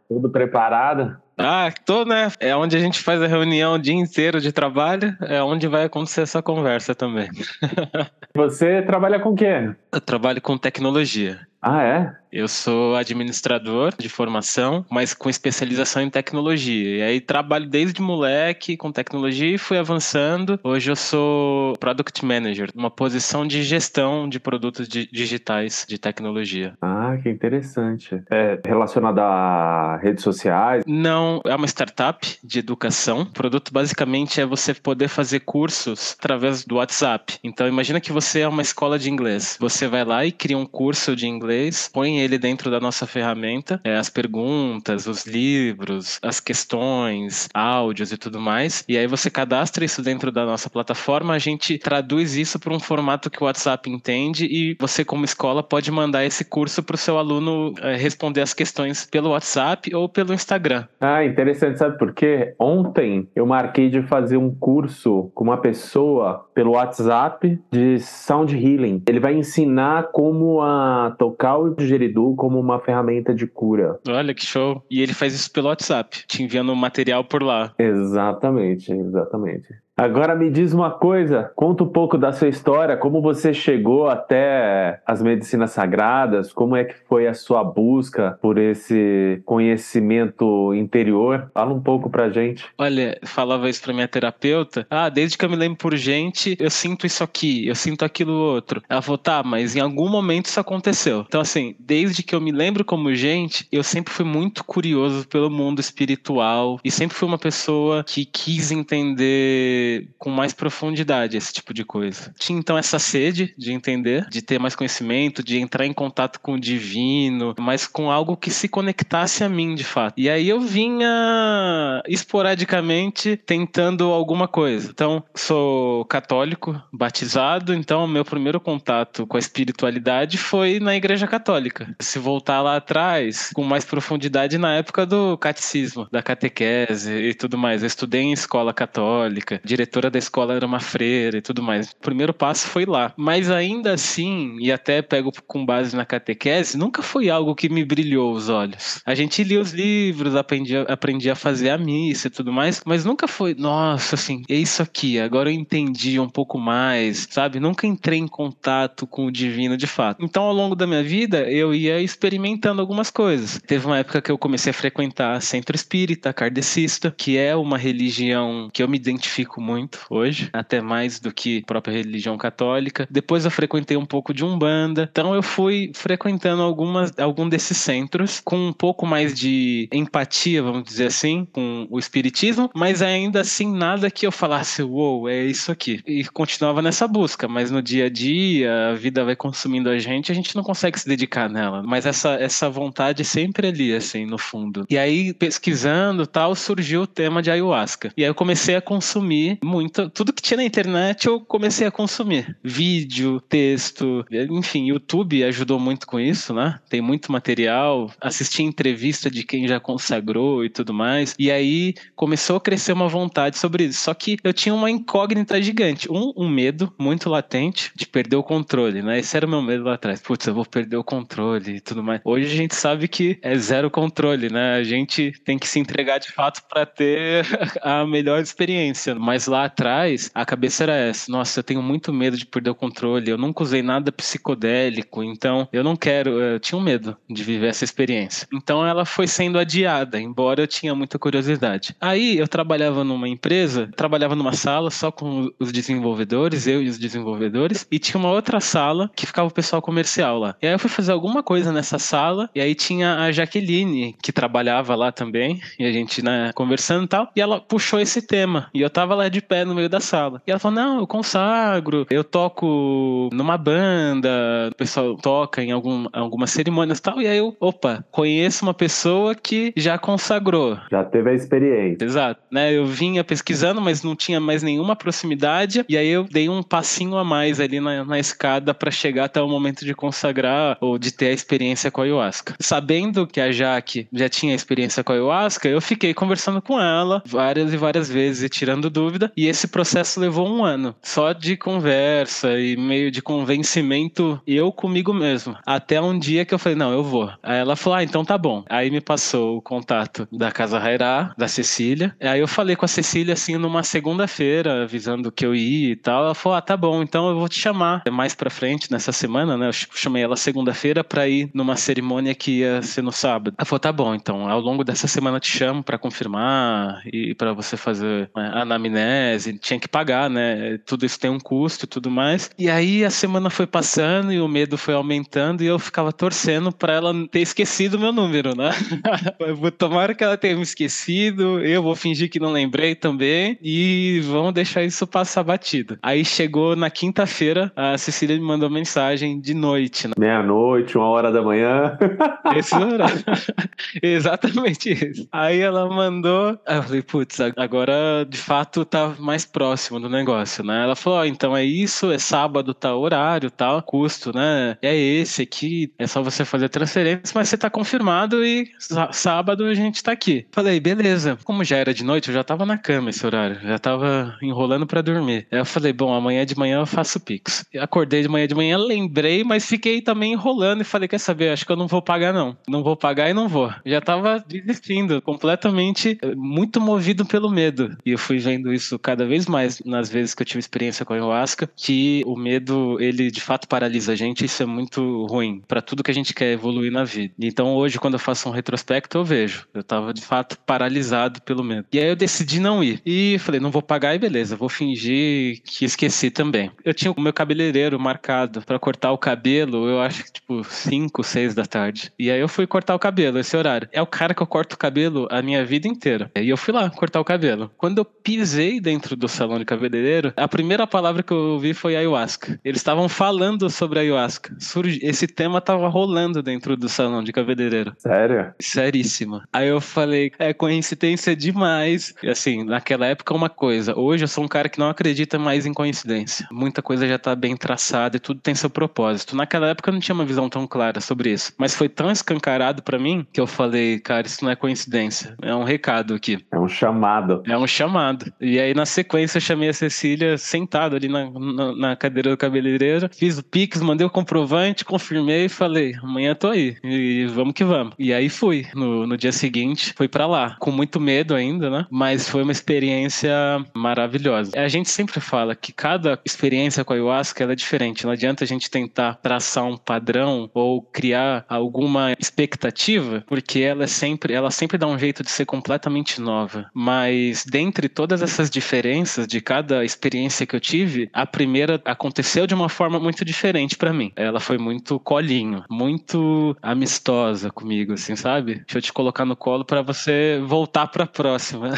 tudo 0.08 0.30
preparado? 0.30 1.16
Ah, 1.44 1.72
tô, 1.84 2.04
né? 2.04 2.30
É 2.38 2.54
onde 2.54 2.76
a 2.76 2.78
gente 2.78 3.00
faz 3.00 3.20
a 3.20 3.26
reunião 3.26 3.74
o 3.74 3.78
dia 3.78 3.94
inteiro 3.94 4.40
de 4.40 4.52
trabalho, 4.52 5.16
é 5.22 5.42
onde 5.42 5.66
vai 5.66 5.84
acontecer 5.84 6.22
essa 6.22 6.40
conversa 6.40 6.94
também. 6.94 7.28
Você 8.34 8.80
trabalha 8.82 9.18
com 9.18 9.30
o 9.30 9.34
quê? 9.34 9.74
Eu 9.92 10.00
trabalho 10.00 10.40
com 10.40 10.56
tecnologia. 10.56 11.40
Ah, 11.60 11.82
é? 11.84 12.16
Eu 12.32 12.48
sou 12.48 12.96
administrador 12.96 13.94
de 13.96 14.08
formação, 14.08 14.84
mas 14.90 15.14
com 15.14 15.30
especialização 15.30 16.02
em 16.02 16.10
tecnologia. 16.10 16.96
E 16.96 17.02
aí 17.02 17.20
trabalho 17.20 17.68
desde 17.68 18.02
moleque 18.02 18.76
com 18.76 18.90
tecnologia 18.90 19.54
e 19.54 19.58
fui 19.58 19.78
avançando. 19.78 20.58
Hoje 20.64 20.90
eu 20.90 20.96
sou 20.96 21.74
Product 21.78 22.24
Manager, 22.24 22.70
uma 22.74 22.90
posição 22.90 23.46
de 23.46 23.62
gestão 23.62 24.28
de 24.28 24.40
produtos 24.40 24.88
digitais 24.88 25.86
de 25.88 25.98
tecnologia. 25.98 26.74
Ah, 26.80 27.01
que 27.18 27.28
interessante. 27.28 28.22
É 28.30 28.60
relacionado 28.64 29.18
a 29.18 29.98
redes 30.02 30.22
sociais? 30.22 30.84
Não, 30.86 31.40
é 31.44 31.54
uma 31.54 31.66
startup 31.66 32.38
de 32.42 32.58
educação. 32.58 33.22
O 33.22 33.26
produto 33.26 33.72
basicamente 33.72 34.40
é 34.40 34.46
você 34.46 34.74
poder 34.74 35.08
fazer 35.08 35.40
cursos 35.40 36.16
através 36.18 36.64
do 36.64 36.76
WhatsApp. 36.76 37.38
Então 37.42 37.66
imagina 37.68 38.00
que 38.00 38.12
você 38.12 38.40
é 38.40 38.48
uma 38.48 38.62
escola 38.62 38.98
de 38.98 39.10
inglês. 39.10 39.56
Você 39.60 39.88
vai 39.88 40.04
lá 40.04 40.24
e 40.24 40.32
cria 40.32 40.56
um 40.56 40.66
curso 40.66 41.14
de 41.14 41.26
inglês, 41.26 41.90
põe 41.92 42.18
ele 42.18 42.38
dentro 42.38 42.70
da 42.70 42.80
nossa 42.80 43.06
ferramenta, 43.06 43.80
é, 43.84 43.96
as 43.96 44.08
perguntas, 44.08 45.06
os 45.06 45.26
livros, 45.26 46.18
as 46.22 46.40
questões, 46.40 47.48
áudios 47.54 48.12
e 48.12 48.16
tudo 48.16 48.40
mais. 48.40 48.84
E 48.88 48.96
aí 48.96 49.06
você 49.06 49.30
cadastra 49.30 49.84
isso 49.84 50.02
dentro 50.02 50.30
da 50.30 50.44
nossa 50.44 50.68
plataforma, 50.68 51.34
a 51.34 51.38
gente 51.38 51.78
traduz 51.78 52.36
isso 52.36 52.58
para 52.58 52.72
um 52.72 52.80
formato 52.80 53.30
que 53.30 53.42
o 53.42 53.46
WhatsApp 53.46 53.88
entende 53.90 54.46
e 54.46 54.76
você, 54.78 55.04
como 55.04 55.24
escola, 55.24 55.62
pode 55.62 55.90
mandar 55.90 56.24
esse 56.24 56.44
curso 56.44 56.82
para 56.82 56.94
o 56.94 56.98
seu 57.02 57.18
aluno 57.18 57.74
é, 57.82 57.96
responder 57.96 58.40
as 58.40 58.54
questões 58.54 59.06
pelo 59.06 59.30
WhatsApp 59.30 59.94
ou 59.94 60.08
pelo 60.08 60.32
Instagram. 60.32 60.86
Ah, 61.00 61.24
interessante, 61.24 61.78
sabe 61.78 61.98
por 61.98 62.12
quê? 62.14 62.54
Ontem 62.58 63.28
eu 63.34 63.44
marquei 63.44 63.90
de 63.90 64.02
fazer 64.02 64.36
um 64.36 64.54
curso 64.54 65.30
com 65.34 65.44
uma 65.44 65.56
pessoa 65.58 66.46
pelo 66.54 66.72
WhatsApp 66.72 67.60
de 67.70 67.98
Sound 67.98 68.54
Healing. 68.54 69.02
Ele 69.06 69.20
vai 69.20 69.34
ensinar 69.34 70.10
como 70.12 70.60
a 70.60 71.14
tocar 71.18 71.58
o 71.58 71.74
digeridor 71.74 72.34
como 72.36 72.58
uma 72.58 72.78
ferramenta 72.78 73.34
de 73.34 73.46
cura. 73.46 73.98
Olha 74.08 74.34
que 74.34 74.44
show. 74.44 74.84
E 74.90 75.02
ele 75.02 75.12
faz 75.12 75.34
isso 75.34 75.50
pelo 75.52 75.68
WhatsApp, 75.68 76.24
te 76.26 76.42
enviando 76.42 76.74
material 76.76 77.24
por 77.24 77.42
lá. 77.42 77.72
Exatamente, 77.78 78.92
exatamente. 78.92 79.68
Agora 79.96 80.34
me 80.34 80.50
diz 80.50 80.72
uma 80.72 80.90
coisa, 80.90 81.52
conta 81.54 81.84
um 81.84 81.88
pouco 81.88 82.16
da 82.16 82.32
sua 82.32 82.48
história, 82.48 82.96
como 82.96 83.20
você 83.20 83.52
chegou 83.52 84.08
até 84.08 85.02
as 85.06 85.20
medicinas 85.20 85.72
sagradas, 85.72 86.50
como 86.50 86.74
é 86.74 86.84
que 86.84 86.94
foi 87.06 87.26
a 87.26 87.34
sua 87.34 87.62
busca 87.62 88.38
por 88.40 88.56
esse 88.56 89.42
conhecimento 89.44 90.72
interior? 90.74 91.50
Fala 91.52 91.74
um 91.74 91.80
pouco 91.80 92.08
pra 92.08 92.30
gente. 92.30 92.64
Olha, 92.78 93.18
falava 93.22 93.68
isso 93.68 93.82
pra 93.82 93.92
minha 93.92 94.08
terapeuta, 94.08 94.86
ah, 94.88 95.10
desde 95.10 95.36
que 95.36 95.44
eu 95.44 95.50
me 95.50 95.56
lembro 95.56 95.76
por 95.76 95.94
gente, 95.94 96.56
eu 96.58 96.70
sinto 96.70 97.06
isso 97.06 97.22
aqui, 97.22 97.66
eu 97.68 97.74
sinto 97.74 98.02
aquilo 98.02 98.32
outro. 98.32 98.82
Ela 98.88 99.02
falou, 99.02 99.18
tá, 99.18 99.42
mas 99.42 99.76
em 99.76 99.80
algum 99.80 100.08
momento 100.08 100.46
isso 100.46 100.58
aconteceu. 100.58 101.24
Então 101.28 101.42
assim, 101.42 101.76
desde 101.78 102.22
que 102.22 102.34
eu 102.34 102.40
me 102.40 102.50
lembro 102.50 102.82
como 102.82 103.14
gente, 103.14 103.68
eu 103.70 103.82
sempre 103.82 104.12
fui 104.12 104.24
muito 104.24 104.64
curioso 104.64 105.28
pelo 105.28 105.50
mundo 105.50 105.80
espiritual 105.80 106.80
e 106.82 106.90
sempre 106.90 107.14
fui 107.14 107.28
uma 107.28 107.38
pessoa 107.38 108.02
que 108.04 108.24
quis 108.24 108.72
entender 108.72 109.91
com 110.18 110.30
mais 110.30 110.52
profundidade 110.52 111.36
esse 111.36 111.52
tipo 111.52 111.72
de 111.74 111.84
coisa. 111.84 112.32
Tinha 112.38 112.58
então 112.58 112.76
essa 112.76 112.98
sede 112.98 113.54
de 113.56 113.72
entender, 113.72 114.26
de 114.28 114.42
ter 114.42 114.58
mais 114.58 114.74
conhecimento, 114.74 115.42
de 115.42 115.58
entrar 115.58 115.86
em 115.86 115.92
contato 115.92 116.40
com 116.40 116.54
o 116.54 116.60
divino, 116.60 117.54
mas 117.58 117.86
com 117.86 118.10
algo 118.10 118.36
que 118.36 118.50
se 118.50 118.68
conectasse 118.68 119.44
a 119.44 119.48
mim 119.48 119.74
de 119.74 119.84
fato. 119.84 120.14
E 120.16 120.28
aí 120.28 120.48
eu 120.48 120.60
vinha 120.60 122.02
esporadicamente 122.08 123.36
tentando 123.36 124.04
alguma 124.04 124.48
coisa. 124.48 124.90
Então, 124.90 125.22
sou 125.34 126.04
católico, 126.06 126.80
batizado, 126.92 127.74
então 127.74 128.06
meu 128.06 128.24
primeiro 128.24 128.60
contato 128.60 129.26
com 129.26 129.36
a 129.36 129.40
espiritualidade 129.40 130.38
foi 130.38 130.80
na 130.80 130.96
igreja 130.96 131.26
católica. 131.26 131.94
Se 132.00 132.18
voltar 132.18 132.60
lá 132.62 132.76
atrás, 132.76 133.50
com 133.54 133.62
mais 133.62 133.84
profundidade 133.84 134.58
na 134.58 134.74
época 134.74 135.06
do 135.06 135.36
catecismo, 135.38 136.08
da 136.10 136.22
catequese 136.22 137.12
e 137.12 137.34
tudo 137.34 137.58
mais. 137.58 137.82
Eu 137.82 137.86
estudei 137.86 138.22
em 138.22 138.32
escola 138.32 138.72
católica, 138.72 139.60
diretora 139.72 140.10
da 140.10 140.18
escola 140.18 140.54
era 140.54 140.66
uma 140.66 140.80
freira 140.80 141.38
e 141.38 141.42
tudo 141.42 141.62
mais. 141.62 141.90
O 141.90 141.96
primeiro 141.96 142.34
passo 142.34 142.66
foi 142.68 142.84
lá. 142.84 143.12
Mas 143.16 143.50
ainda 143.50 143.94
assim, 143.94 144.56
e 144.60 144.70
até 144.70 145.00
pego 145.00 145.32
com 145.46 145.64
base 145.64 145.96
na 145.96 146.04
catequese, 146.04 146.76
nunca 146.76 147.00
foi 147.00 147.30
algo 147.30 147.54
que 147.54 147.70
me 147.70 147.84
brilhou 147.84 148.34
os 148.34 148.50
olhos. 148.50 149.00
A 149.06 149.14
gente 149.14 149.42
lia 149.42 149.60
os 149.60 149.72
livros, 149.72 150.36
aprendia, 150.36 150.82
aprendia 150.82 151.32
a 151.32 151.36
fazer 151.36 151.70
a 151.70 151.78
missa 151.78 152.28
e 152.28 152.30
tudo 152.30 152.52
mais, 152.52 152.82
mas 152.84 153.04
nunca 153.04 153.26
foi, 153.26 153.54
nossa, 153.54 154.14
assim, 154.14 154.42
é 154.48 154.54
isso 154.54 154.82
aqui, 154.82 155.18
agora 155.18 155.50
eu 155.50 155.54
entendi 155.54 156.20
um 156.20 156.28
pouco 156.28 156.58
mais, 156.58 157.26
sabe? 157.30 157.58
Nunca 157.58 157.86
entrei 157.86 158.18
em 158.18 158.28
contato 158.28 159.06
com 159.06 159.26
o 159.26 159.32
divino 159.32 159.76
de 159.76 159.86
fato. 159.86 160.22
Então, 160.22 160.42
ao 160.42 160.52
longo 160.52 160.76
da 160.76 160.86
minha 160.86 161.02
vida, 161.02 161.50
eu 161.50 161.74
ia 161.74 162.00
experimentando 162.00 162.80
algumas 162.80 163.10
coisas. 163.10 163.60
Teve 163.66 163.86
uma 163.86 163.98
época 163.98 164.20
que 164.20 164.30
eu 164.30 164.36
comecei 164.36 164.70
a 164.70 164.74
frequentar 164.74 165.40
centro 165.40 165.74
espírita, 165.74 166.32
kardecista, 166.32 167.14
que 167.16 167.38
é 167.38 167.56
uma 167.56 167.78
religião 167.78 168.68
que 168.72 168.82
eu 168.82 168.88
me 168.88 168.96
identifico 168.96 169.61
muito 169.62 170.00
hoje, 170.10 170.50
até 170.52 170.80
mais 170.80 171.20
do 171.20 171.32
que 171.32 171.62
própria 171.64 171.94
religião 171.94 172.36
católica. 172.36 173.06
Depois 173.10 173.44
eu 173.44 173.50
frequentei 173.50 173.96
um 173.96 174.04
pouco 174.04 174.34
de 174.34 174.44
Umbanda, 174.44 175.08
então 175.10 175.34
eu 175.34 175.42
fui 175.42 175.92
frequentando 175.94 176.62
algumas, 176.62 177.16
algum 177.18 177.48
desses 177.48 177.76
centros 177.78 178.40
com 178.44 178.68
um 178.68 178.72
pouco 178.72 179.06
mais 179.06 179.32
de 179.34 179.88
empatia, 179.92 180.62
vamos 180.62 180.84
dizer 180.84 181.06
assim, 181.06 181.46
com 181.52 181.86
o 181.90 181.98
espiritismo, 181.98 182.70
mas 182.74 183.00
ainda 183.00 183.40
assim 183.40 183.72
nada 183.72 184.10
que 184.10 184.26
eu 184.26 184.32
falasse, 184.32 184.82
uou, 184.82 185.20
wow, 185.20 185.28
é 185.28 185.44
isso 185.44 185.70
aqui. 185.70 186.00
E 186.06 186.24
continuava 186.24 186.82
nessa 186.82 187.06
busca, 187.06 187.46
mas 187.46 187.70
no 187.70 187.80
dia 187.80 188.06
a 188.06 188.10
dia, 188.10 188.90
a 188.90 188.94
vida 188.94 189.24
vai 189.24 189.36
consumindo 189.36 189.88
a 189.88 189.98
gente, 189.98 190.32
a 190.32 190.34
gente 190.34 190.56
não 190.56 190.62
consegue 190.62 190.98
se 190.98 191.08
dedicar 191.08 191.48
nela. 191.48 191.82
Mas 191.82 192.06
essa, 192.06 192.34
essa 192.34 192.68
vontade 192.68 193.24
sempre 193.24 193.68
ali, 193.68 193.94
assim, 193.94 194.26
no 194.26 194.38
fundo. 194.38 194.84
E 194.88 194.98
aí, 194.98 195.32
pesquisando 195.32 196.26
tal, 196.26 196.54
surgiu 196.54 197.02
o 197.02 197.06
tema 197.06 197.42
de 197.42 197.50
ayahuasca. 197.50 198.12
E 198.16 198.22
aí 198.22 198.28
eu 198.28 198.34
comecei 198.34 198.74
a 198.74 198.80
consumir 198.80 199.51
muito. 199.62 200.08
Tudo 200.10 200.32
que 200.32 200.42
tinha 200.42 200.56
na 200.58 200.64
internet 200.64 201.26
eu 201.26 201.40
comecei 201.40 201.86
a 201.86 201.90
consumir. 201.90 202.56
Vídeo, 202.62 203.40
texto, 203.40 204.24
enfim, 204.50 204.86
YouTube 204.86 205.44
ajudou 205.44 205.78
muito 205.78 206.06
com 206.06 206.18
isso, 206.18 206.54
né? 206.54 206.78
Tem 206.88 207.00
muito 207.00 207.32
material. 207.32 208.10
Assisti 208.20 208.62
entrevista 208.62 209.30
de 209.30 209.44
quem 209.44 209.66
já 209.66 209.80
consagrou 209.80 210.64
e 210.64 210.68
tudo 210.68 210.92
mais. 210.94 211.34
E 211.38 211.50
aí 211.50 211.94
começou 212.14 212.56
a 212.56 212.60
crescer 212.60 212.92
uma 212.92 213.08
vontade 213.08 213.58
sobre 213.58 213.84
isso. 213.84 214.00
Só 214.02 214.14
que 214.14 214.36
eu 214.42 214.52
tinha 214.52 214.74
uma 214.74 214.90
incógnita 214.90 215.60
gigante. 215.60 216.10
Um, 216.10 216.32
um 216.36 216.48
medo 216.48 216.92
muito 216.98 217.28
latente 217.28 217.90
de 217.94 218.06
perder 218.06 218.36
o 218.36 218.42
controle, 218.42 219.02
né? 219.02 219.18
Esse 219.18 219.36
era 219.36 219.46
o 219.46 219.50
meu 219.50 219.62
medo 219.62 219.84
lá 219.84 219.94
atrás. 219.94 220.20
Putz, 220.20 220.46
eu 220.46 220.54
vou 220.54 220.64
perder 220.64 220.96
o 220.96 221.04
controle 221.04 221.76
e 221.76 221.80
tudo 221.80 222.02
mais. 222.02 222.20
Hoje 222.24 222.46
a 222.46 222.56
gente 222.56 222.74
sabe 222.74 223.08
que 223.08 223.38
é 223.42 223.56
zero 223.56 223.90
controle, 223.90 224.50
né? 224.50 224.74
A 224.74 224.84
gente 224.84 225.32
tem 225.44 225.58
que 225.58 225.68
se 225.68 225.78
entregar 225.78 226.18
de 226.18 226.30
fato 226.32 226.62
para 226.68 226.86
ter 226.86 227.46
a 227.82 228.06
melhor 228.06 228.40
experiência. 228.40 229.14
Mas 229.14 229.41
lá 229.46 229.64
atrás, 229.64 230.30
a 230.34 230.44
cabeça 230.44 230.84
era 230.84 230.94
essa: 230.94 231.30
nossa, 231.30 231.60
eu 231.60 231.64
tenho 231.64 231.82
muito 231.82 232.12
medo 232.12 232.36
de 232.36 232.46
perder 232.46 232.70
o 232.70 232.74
controle. 232.74 233.30
Eu 233.30 233.38
nunca 233.38 233.62
usei 233.62 233.82
nada 233.82 234.12
psicodélico, 234.12 235.22
então 235.22 235.68
eu 235.72 235.84
não 235.84 235.96
quero. 235.96 236.40
Eu 236.40 236.60
tinha 236.60 236.78
um 236.78 236.82
medo 236.82 237.16
de 237.28 237.42
viver 237.42 237.68
essa 237.68 237.84
experiência. 237.84 238.46
Então 238.52 238.86
ela 238.86 239.04
foi 239.04 239.26
sendo 239.26 239.58
adiada, 239.58 240.20
embora 240.20 240.62
eu 240.62 240.66
tinha 240.66 240.94
muita 240.94 241.18
curiosidade. 241.18 241.94
Aí 242.00 242.38
eu 242.38 242.48
trabalhava 242.48 243.04
numa 243.04 243.28
empresa, 243.28 243.90
trabalhava 243.96 244.34
numa 244.34 244.52
sala 244.52 244.90
só 244.90 245.10
com 245.10 245.50
os 245.58 245.72
desenvolvedores, 245.72 246.66
eu 246.66 246.82
e 246.82 246.88
os 246.88 246.98
desenvolvedores, 246.98 247.86
e 247.90 247.98
tinha 247.98 248.18
uma 248.18 248.30
outra 248.30 248.60
sala 248.60 249.10
que 249.14 249.26
ficava 249.26 249.48
o 249.48 249.52
pessoal 249.52 249.82
comercial 249.82 250.38
lá. 250.38 250.56
E 250.60 250.66
aí 250.66 250.72
eu 250.72 250.78
fui 250.78 250.90
fazer 250.90 251.12
alguma 251.12 251.42
coisa 251.42 251.72
nessa 251.72 251.98
sala, 251.98 252.48
e 252.54 252.60
aí 252.60 252.74
tinha 252.74 253.16
a 253.16 253.32
Jaqueline, 253.32 254.16
que 254.22 254.32
trabalhava 254.32 254.94
lá 254.94 255.12
também, 255.12 255.60
e 255.78 255.84
a 255.84 255.92
gente, 255.92 256.22
né, 256.22 256.50
conversando 256.54 257.04
e 257.04 257.08
tal, 257.08 257.30
e 257.34 257.40
ela 257.40 257.60
puxou 257.60 258.00
esse 258.00 258.22
tema, 258.22 258.68
e 258.74 258.80
eu 258.80 258.90
tava 258.90 259.14
lá 259.14 259.28
de 259.32 259.42
pé 259.42 259.64
no 259.64 259.74
meio 259.74 259.88
da 259.88 259.98
sala. 260.00 260.40
E 260.46 260.50
ela 260.50 260.60
falou: 260.60 260.76
Não, 260.76 260.98
eu 261.00 261.06
consagro, 261.06 262.06
eu 262.10 262.22
toco 262.22 263.28
numa 263.32 263.56
banda, 263.56 264.68
o 264.70 264.76
pessoal 264.76 265.16
toca 265.16 265.62
em 265.62 265.72
algum, 265.72 266.06
algumas 266.12 266.50
cerimônias 266.50 266.98
e 266.98 267.02
tal, 267.02 267.20
e 267.20 267.26
aí 267.26 267.38
eu, 267.38 267.56
opa, 267.58 268.04
conheço 268.10 268.64
uma 268.64 268.74
pessoa 268.74 269.34
que 269.34 269.72
já 269.76 269.98
consagrou. 269.98 270.78
Já 270.90 271.04
teve 271.04 271.30
a 271.30 271.34
experiência. 271.34 272.04
Exato, 272.04 272.40
né, 272.50 272.72
eu 272.72 272.86
vinha 272.86 273.24
pesquisando, 273.24 273.80
mas 273.80 274.02
não 274.02 274.14
tinha 274.14 274.38
mais 274.38 274.62
nenhuma 274.62 274.94
proximidade, 274.94 275.84
e 275.88 275.96
aí 275.96 276.08
eu 276.08 276.24
dei 276.24 276.48
um 276.48 276.62
passinho 276.62 277.16
a 277.16 277.24
mais 277.24 277.60
ali 277.60 277.80
na, 277.80 278.04
na 278.04 278.18
escada 278.18 278.74
para 278.74 278.90
chegar 278.90 279.24
até 279.24 279.40
o 279.40 279.48
momento 279.48 279.84
de 279.84 279.94
consagrar 279.94 280.76
ou 280.80 280.98
de 280.98 281.12
ter 281.12 281.28
a 281.28 281.32
experiência 281.32 281.90
com 281.90 282.00
a 282.00 282.04
ayahuasca. 282.04 282.54
Sabendo 282.60 283.26
que 283.26 283.40
a 283.40 283.50
Jaque 283.50 284.06
já 284.12 284.28
tinha 284.28 284.54
experiência 284.54 285.02
com 285.02 285.12
a 285.12 285.16
ayahuasca, 285.16 285.68
eu 285.68 285.80
fiquei 285.80 286.12
conversando 286.12 286.60
com 286.60 286.80
ela 286.80 287.22
várias 287.26 287.72
e 287.72 287.76
várias 287.76 288.10
vezes 288.10 288.42
e 288.42 288.48
tirando 288.48 288.90
dúvida, 289.22 289.32
e 289.36 289.46
esse 289.46 289.68
processo 289.68 290.18
levou 290.18 290.48
um 290.48 290.64
ano, 290.64 290.94
só 291.02 291.32
de 291.32 291.56
conversa 291.56 292.58
e 292.58 292.76
meio 292.76 293.10
de 293.10 293.22
convencimento 293.22 294.40
eu 294.46 294.72
comigo 294.72 295.12
mesmo. 295.12 295.56
Até 295.66 296.00
um 296.00 296.18
dia 296.18 296.44
que 296.44 296.54
eu 296.54 296.58
falei, 296.58 296.76
não, 296.76 296.92
eu 296.92 297.04
vou. 297.04 297.30
Aí 297.42 297.58
ela 297.58 297.76
falou, 297.76 297.98
ah, 297.98 298.02
então 298.02 298.24
tá 298.24 298.36
bom. 298.36 298.64
Aí 298.68 298.90
me 298.90 299.00
passou 299.00 299.58
o 299.58 299.62
contato 299.62 300.26
da 300.32 300.50
Casa 300.50 300.78
Rairá, 300.78 301.34
da 301.36 301.46
Cecília. 301.46 302.14
Aí 302.20 302.40
eu 302.40 302.48
falei 302.48 302.74
com 302.74 302.84
a 302.84 302.88
Cecília 302.88 303.34
assim 303.34 303.56
numa 303.56 303.82
segunda-feira, 303.82 304.82
avisando 304.82 305.30
que 305.30 305.44
eu 305.44 305.54
ia 305.54 305.92
e 305.92 305.96
tal. 305.96 306.24
Ela 306.24 306.34
falou, 306.34 306.56
ah, 306.56 306.62
tá 306.62 306.76
bom, 306.76 307.02
então 307.02 307.28
eu 307.28 307.38
vou 307.38 307.48
te 307.48 307.58
chamar 307.58 308.02
mais 308.10 308.34
pra 308.34 308.50
frente 308.50 308.90
nessa 308.90 309.12
semana, 309.12 309.56
né? 309.56 309.68
Eu 309.68 309.72
chamei 309.72 310.22
ela 310.22 310.36
segunda-feira 310.36 311.04
pra 311.04 311.28
ir 311.28 311.50
numa 311.54 311.76
cerimônia 311.76 312.34
que 312.34 312.60
ia 312.60 312.82
ser 312.82 313.02
no 313.02 313.12
sábado. 313.12 313.54
Ela 313.58 313.66
falou, 313.66 313.80
tá 313.80 313.92
bom, 313.92 314.14
então 314.14 314.48
ao 314.48 314.60
longo 314.60 314.84
dessa 314.84 315.06
semana 315.06 315.36
eu 315.36 315.40
te 315.40 315.50
chamo 315.50 315.82
pra 315.82 315.98
confirmar 315.98 317.02
e 317.06 317.34
pra 317.34 317.52
você 317.52 317.76
fazer 317.76 318.30
né, 318.34 318.50
anamnese. 318.54 319.11
Tinha 319.60 319.78
que 319.78 319.88
pagar, 319.88 320.28
né? 320.28 320.78
Tudo 320.86 321.04
isso 321.04 321.18
tem 321.18 321.30
um 321.30 321.38
custo 321.38 321.84
e 321.84 321.88
tudo 321.88 322.10
mais. 322.10 322.50
E 322.58 322.68
aí 322.68 323.04
a 323.04 323.10
semana 323.10 323.50
foi 323.50 323.66
passando 323.66 324.32
e 324.32 324.40
o 324.40 324.48
medo 324.48 324.76
foi 324.76 324.94
aumentando 324.94 325.62
e 325.62 325.66
eu 325.66 325.78
ficava 325.78 326.12
torcendo 326.12 326.72
pra 326.72 326.94
ela 326.94 327.12
ter 327.28 327.40
esquecido 327.40 327.94
o 327.94 328.00
meu 328.00 328.12
número, 328.12 328.56
né? 328.56 328.70
Tomara 329.78 330.14
que 330.14 330.24
ela 330.24 330.36
tenha 330.36 330.56
me 330.56 330.62
esquecido, 330.62 331.60
eu 331.60 331.82
vou 331.82 331.94
fingir 331.94 332.30
que 332.30 332.40
não 332.40 332.52
lembrei 332.52 332.94
também 332.94 333.58
e 333.62 334.20
vamos 334.24 334.52
deixar 334.52 334.82
isso 334.84 335.06
passar 335.06 335.42
batido. 335.42 335.98
Aí 336.02 336.24
chegou 336.24 336.76
na 336.76 336.90
quinta-feira, 336.90 337.72
a 337.76 337.96
Cecília 337.98 338.36
me 338.36 338.42
mandou 338.42 338.70
mensagem 338.70 339.40
de 339.40 339.54
noite. 339.54 340.08
Né? 340.08 340.14
Meia-noite, 340.18 340.96
uma 340.96 341.08
hora 341.08 341.30
da 341.32 341.42
manhã. 341.42 341.98
Esse 342.56 342.74
horário. 342.74 343.22
Exatamente 344.02 344.92
isso. 344.92 345.28
Aí 345.32 345.60
ela 345.60 345.88
mandou. 345.88 346.58
Eu 346.66 346.82
falei, 346.82 347.02
putz, 347.02 347.38
agora 347.56 348.26
de 348.28 348.38
fato 348.38 348.84
tá 348.84 349.01
mais 349.18 349.44
próximo 349.44 350.00
do 350.00 350.08
negócio, 350.08 350.64
né? 350.64 350.82
Ela 350.82 350.96
falou: 350.96 351.20
oh, 351.20 351.24
então 351.24 351.56
é 351.56 351.64
isso, 351.64 352.10
é 352.10 352.18
sábado, 352.18 352.74
tá 352.74 352.94
horário, 352.94 353.50
tal, 353.50 353.80
tá, 353.80 353.82
custo, 353.82 354.34
né? 354.34 354.76
É 354.82 354.96
esse 354.96 355.42
aqui, 355.42 355.92
é 355.98 356.06
só 356.06 356.22
você 356.22 356.44
fazer 356.44 356.68
transferência, 356.68 357.32
mas 357.34 357.48
você 357.48 357.56
tá 357.56 357.70
confirmado 357.70 358.44
e 358.44 358.70
sábado 359.12 359.64
a 359.64 359.74
gente 359.74 360.02
tá 360.02 360.12
aqui. 360.12 360.46
Falei, 360.52 360.80
beleza. 360.80 361.38
Como 361.44 361.64
já 361.64 361.76
era 361.76 361.94
de 361.94 362.04
noite, 362.04 362.28
eu 362.28 362.34
já 362.34 362.44
tava 362.44 362.64
na 362.66 362.78
cama 362.78 363.10
esse 363.10 363.24
horário, 363.24 363.60
já 363.62 363.78
tava 363.78 364.36
enrolando 364.42 364.86
para 364.86 365.02
dormir. 365.02 365.46
Aí 365.50 365.58
eu 365.58 365.64
falei, 365.64 365.92
bom, 365.92 366.14
amanhã 366.14 366.44
de 366.44 366.56
manhã 366.56 366.80
eu 366.80 366.86
faço 366.86 367.20
Pix. 367.20 367.64
Acordei 367.78 368.22
de 368.22 368.28
manhã 368.28 368.46
de 368.46 368.54
manhã, 368.54 368.76
lembrei, 368.76 369.44
mas 369.44 369.66
fiquei 369.66 370.00
também 370.00 370.32
enrolando 370.32 370.82
e 370.82 370.84
falei, 370.84 371.08
quer 371.08 371.18
saber, 371.18 371.50
acho 371.50 371.64
que 371.64 371.72
eu 371.72 371.76
não 371.76 371.86
vou 371.86 372.02
pagar 372.02 372.32
não. 372.32 372.56
Não 372.68 372.82
vou 372.82 372.96
pagar 372.96 373.30
e 373.30 373.34
não 373.34 373.48
vou. 373.48 373.72
Já 373.84 374.00
tava 374.00 374.42
desistindo, 374.46 375.20
completamente 375.22 376.18
eh, 376.20 376.34
muito 376.34 376.80
movido 376.80 377.24
pelo 377.24 377.50
medo. 377.50 377.96
E 378.04 378.12
eu 378.12 378.18
fui 378.18 378.38
vendo 378.38 378.72
isso 378.72 378.81
cada 378.98 379.26
vez 379.26 379.46
mais 379.46 379.80
nas 379.84 380.10
vezes 380.10 380.34
que 380.34 380.42
eu 380.42 380.46
tive 380.46 380.60
experiência 380.60 381.04
com 381.04 381.12
a 381.12 381.16
ayahuasca, 381.16 381.70
que 381.76 382.22
o 382.26 382.36
medo, 382.36 383.00
ele 383.00 383.30
de 383.30 383.40
fato 383.40 383.68
paralisa 383.68 384.12
a 384.12 384.16
gente, 384.16 384.44
isso 384.44 384.62
é 384.62 384.66
muito 384.66 385.26
ruim 385.26 385.62
para 385.66 385.82
tudo 385.82 386.02
que 386.02 386.10
a 386.10 386.14
gente 386.14 386.34
quer 386.34 386.52
evoluir 386.52 386.92
na 386.92 387.04
vida. 387.04 387.34
Então 387.40 387.74
hoje, 387.74 387.98
quando 387.98 388.14
eu 388.14 388.20
faço 388.20 388.48
um 388.48 388.52
retrospecto, 388.52 389.18
eu 389.18 389.24
vejo. 389.24 389.66
Eu 389.72 389.82
tava 389.82 390.12
de 390.12 390.22
fato 390.22 390.58
paralisado 390.66 391.40
pelo 391.42 391.64
medo. 391.64 391.86
E 391.92 391.98
aí 391.98 392.08
eu 392.08 392.16
decidi 392.16 392.60
não 392.60 392.82
ir. 392.82 393.00
E 393.04 393.38
falei, 393.38 393.60
não 393.60 393.70
vou 393.70 393.82
pagar 393.82 394.14
e 394.14 394.18
beleza, 394.18 394.56
vou 394.56 394.68
fingir 394.68 395.60
que 395.64 395.84
esqueci 395.84 396.30
também. 396.30 396.70
Eu 396.84 396.94
tinha 396.94 397.12
o 397.12 397.20
meu 397.20 397.32
cabeleireiro 397.32 397.98
marcado 397.98 398.62
para 398.62 398.78
cortar 398.78 399.12
o 399.12 399.18
cabelo, 399.18 399.88
eu 399.88 400.00
acho 400.00 400.24
que 400.24 400.32
tipo 400.32 400.64
5, 400.64 401.22
6 401.22 401.54
da 401.54 401.64
tarde. 401.64 402.12
E 402.18 402.30
aí 402.30 402.40
eu 402.40 402.48
fui 402.48 402.66
cortar 402.66 402.94
o 402.94 402.98
cabelo 402.98 403.38
esse 403.38 403.56
horário. 403.56 403.88
É 403.92 404.00
o 404.00 404.06
cara 404.06 404.34
que 404.34 404.42
eu 404.42 404.46
corto 404.46 404.74
o 404.74 404.78
cabelo 404.78 405.28
a 405.30 405.42
minha 405.42 405.64
vida 405.64 405.88
inteira. 405.88 406.30
E 406.36 406.48
eu 406.48 406.56
fui 406.56 406.72
lá 406.72 406.88
cortar 406.90 407.20
o 407.20 407.24
cabelo. 407.24 407.70
Quando 407.76 407.98
eu 407.98 408.04
pisei 408.04 408.71
dentro 408.80 409.16
do 409.16 409.28
salão 409.28 409.58
de 409.58 409.64
cabeleireiro, 409.64 410.32
a 410.36 410.48
primeira 410.48 410.86
palavra 410.86 411.22
que 411.22 411.32
eu 411.32 411.54
ouvi 411.54 411.74
foi 411.74 411.96
ayahuasca. 411.96 412.58
Eles 412.64 412.80
estavam 412.80 413.08
falando 413.08 413.68
sobre 413.70 414.00
ayahuasca. 414.00 414.56
Esse 415.00 415.26
tema 415.26 415.60
tava 415.60 415.88
rolando 415.88 416.42
dentro 416.42 416.76
do 416.76 416.88
salão 416.88 417.22
de 417.22 417.32
cabeleireiro. 417.32 417.94
Sério? 417.98 418.52
Seríssimo. 418.60 419.42
Aí 419.52 419.68
eu 419.68 419.80
falei, 419.80 420.32
é 420.38 420.52
coincidência 420.52 421.34
demais. 421.34 422.14
E 422.22 422.28
assim, 422.28 422.64
naquela 422.64 423.06
época 423.06 423.34
uma 423.34 423.48
coisa. 423.48 423.98
Hoje 423.98 424.24
eu 424.24 424.28
sou 424.28 424.44
um 424.44 424.48
cara 424.48 424.68
que 424.68 424.78
não 424.78 424.88
acredita 424.88 425.38
mais 425.38 425.66
em 425.66 425.72
coincidência. 425.72 426.46
Muita 426.50 426.82
coisa 426.82 427.06
já 427.06 427.18
tá 427.18 427.34
bem 427.34 427.56
traçada 427.56 428.16
e 428.16 428.20
tudo 428.20 428.40
tem 428.40 428.54
seu 428.54 428.70
propósito. 428.70 429.36
Naquela 429.36 429.68
época 429.68 429.90
eu 429.90 429.94
não 429.94 430.00
tinha 430.00 430.14
uma 430.14 430.24
visão 430.24 430.48
tão 430.48 430.66
clara 430.66 431.00
sobre 431.00 431.30
isso. 431.30 431.52
Mas 431.56 431.74
foi 431.74 431.88
tão 431.88 432.10
escancarado 432.10 432.82
para 432.82 432.98
mim 432.98 433.26
que 433.32 433.40
eu 433.40 433.46
falei, 433.46 433.98
cara, 433.98 434.26
isso 434.26 434.44
não 434.44 434.50
é 434.50 434.56
coincidência. 434.56 435.34
É 435.42 435.54
um 435.54 435.64
recado 435.64 436.14
aqui. 436.14 436.44
É 436.50 436.58
um 436.58 436.68
chamado. 436.68 437.42
É 437.46 437.56
um 437.56 437.66
chamado. 437.66 438.32
E 438.40 438.58
aí 438.62 438.74
na 438.74 438.86
sequência 438.86 439.38
eu 439.38 439.42
chamei 439.42 439.68
a 439.68 439.72
Cecília 439.72 440.38
sentado 440.38 440.96
ali 440.96 441.08
na, 441.08 441.30
na, 441.30 441.76
na 441.76 441.96
cadeira 441.96 442.30
do 442.30 442.36
cabeleireiro. 442.36 443.08
Fiz 443.12 443.38
o 443.38 443.44
Pix, 443.44 443.80
mandei 443.80 444.06
o 444.06 444.10
comprovante, 444.10 444.84
confirmei 444.84 445.46
e 445.46 445.48
falei, 445.48 445.94
amanhã 446.02 446.34
tô 446.34 446.48
aí. 446.48 446.76
E 446.82 447.26
vamos 447.26 447.54
que 447.54 447.64
vamos. 447.64 447.94
E 447.98 448.12
aí 448.12 448.28
fui. 448.28 448.66
No, 448.74 449.06
no 449.06 449.16
dia 449.16 449.32
seguinte, 449.32 449.92
fui 449.96 450.08
para 450.08 450.26
lá. 450.26 450.56
Com 450.58 450.70
muito 450.70 451.00
medo 451.00 451.34
ainda, 451.34 451.70
né? 451.70 451.86
Mas 451.90 452.28
foi 452.28 452.42
uma 452.42 452.52
experiência 452.52 453.32
maravilhosa. 453.74 454.52
A 454.56 454.68
gente 454.68 454.90
sempre 454.90 455.20
fala 455.20 455.54
que 455.54 455.72
cada 455.72 456.18
experiência 456.24 456.84
com 456.84 456.92
a 456.92 456.96
ayahuasca 456.96 457.44
é 457.44 457.54
diferente. 457.54 458.04
Não 458.04 458.12
adianta 458.12 458.44
a 458.44 458.46
gente 458.46 458.70
tentar 458.70 459.14
traçar 459.14 459.64
um 459.64 459.76
padrão 459.76 460.50
ou 460.54 460.82
criar 460.82 461.44
alguma 461.48 462.12
expectativa, 462.18 463.24
porque 463.26 463.60
ela 463.60 463.84
é 463.84 463.86
sempre, 463.86 464.34
ela 464.34 464.50
sempre 464.50 464.78
dá 464.78 464.86
um 464.86 464.98
jeito 464.98 465.22
de 465.22 465.30
ser 465.30 465.44
completamente 465.44 466.20
nova. 466.20 466.70
Mas 466.74 467.44
dentre 467.44 467.88
todas 467.88 468.22
essas 468.22 468.50
diferenças 468.52 469.26
de 469.26 469.40
cada 469.40 469.84
experiência 469.84 470.46
que 470.46 470.54
eu 470.54 470.60
tive, 470.60 471.08
a 471.12 471.26
primeira 471.26 471.80
aconteceu 471.84 472.46
de 472.46 472.54
uma 472.54 472.68
forma 472.68 473.00
muito 473.00 473.24
diferente 473.24 473.76
para 473.76 473.92
mim. 473.92 474.12
Ela 474.16 474.40
foi 474.40 474.58
muito 474.58 475.00
colinho, 475.00 475.64
muito 475.70 476.56
amistosa 476.62 477.50
comigo, 477.50 477.94
assim, 477.94 478.14
sabe? 478.14 478.56
Deixa 478.56 478.78
eu 478.78 478.82
te 478.82 478.92
colocar 478.92 479.24
no 479.24 479.36
colo 479.36 479.64
para 479.64 479.82
você 479.82 480.40
voltar 480.46 480.86
para 480.88 481.06
próxima. 481.06 481.70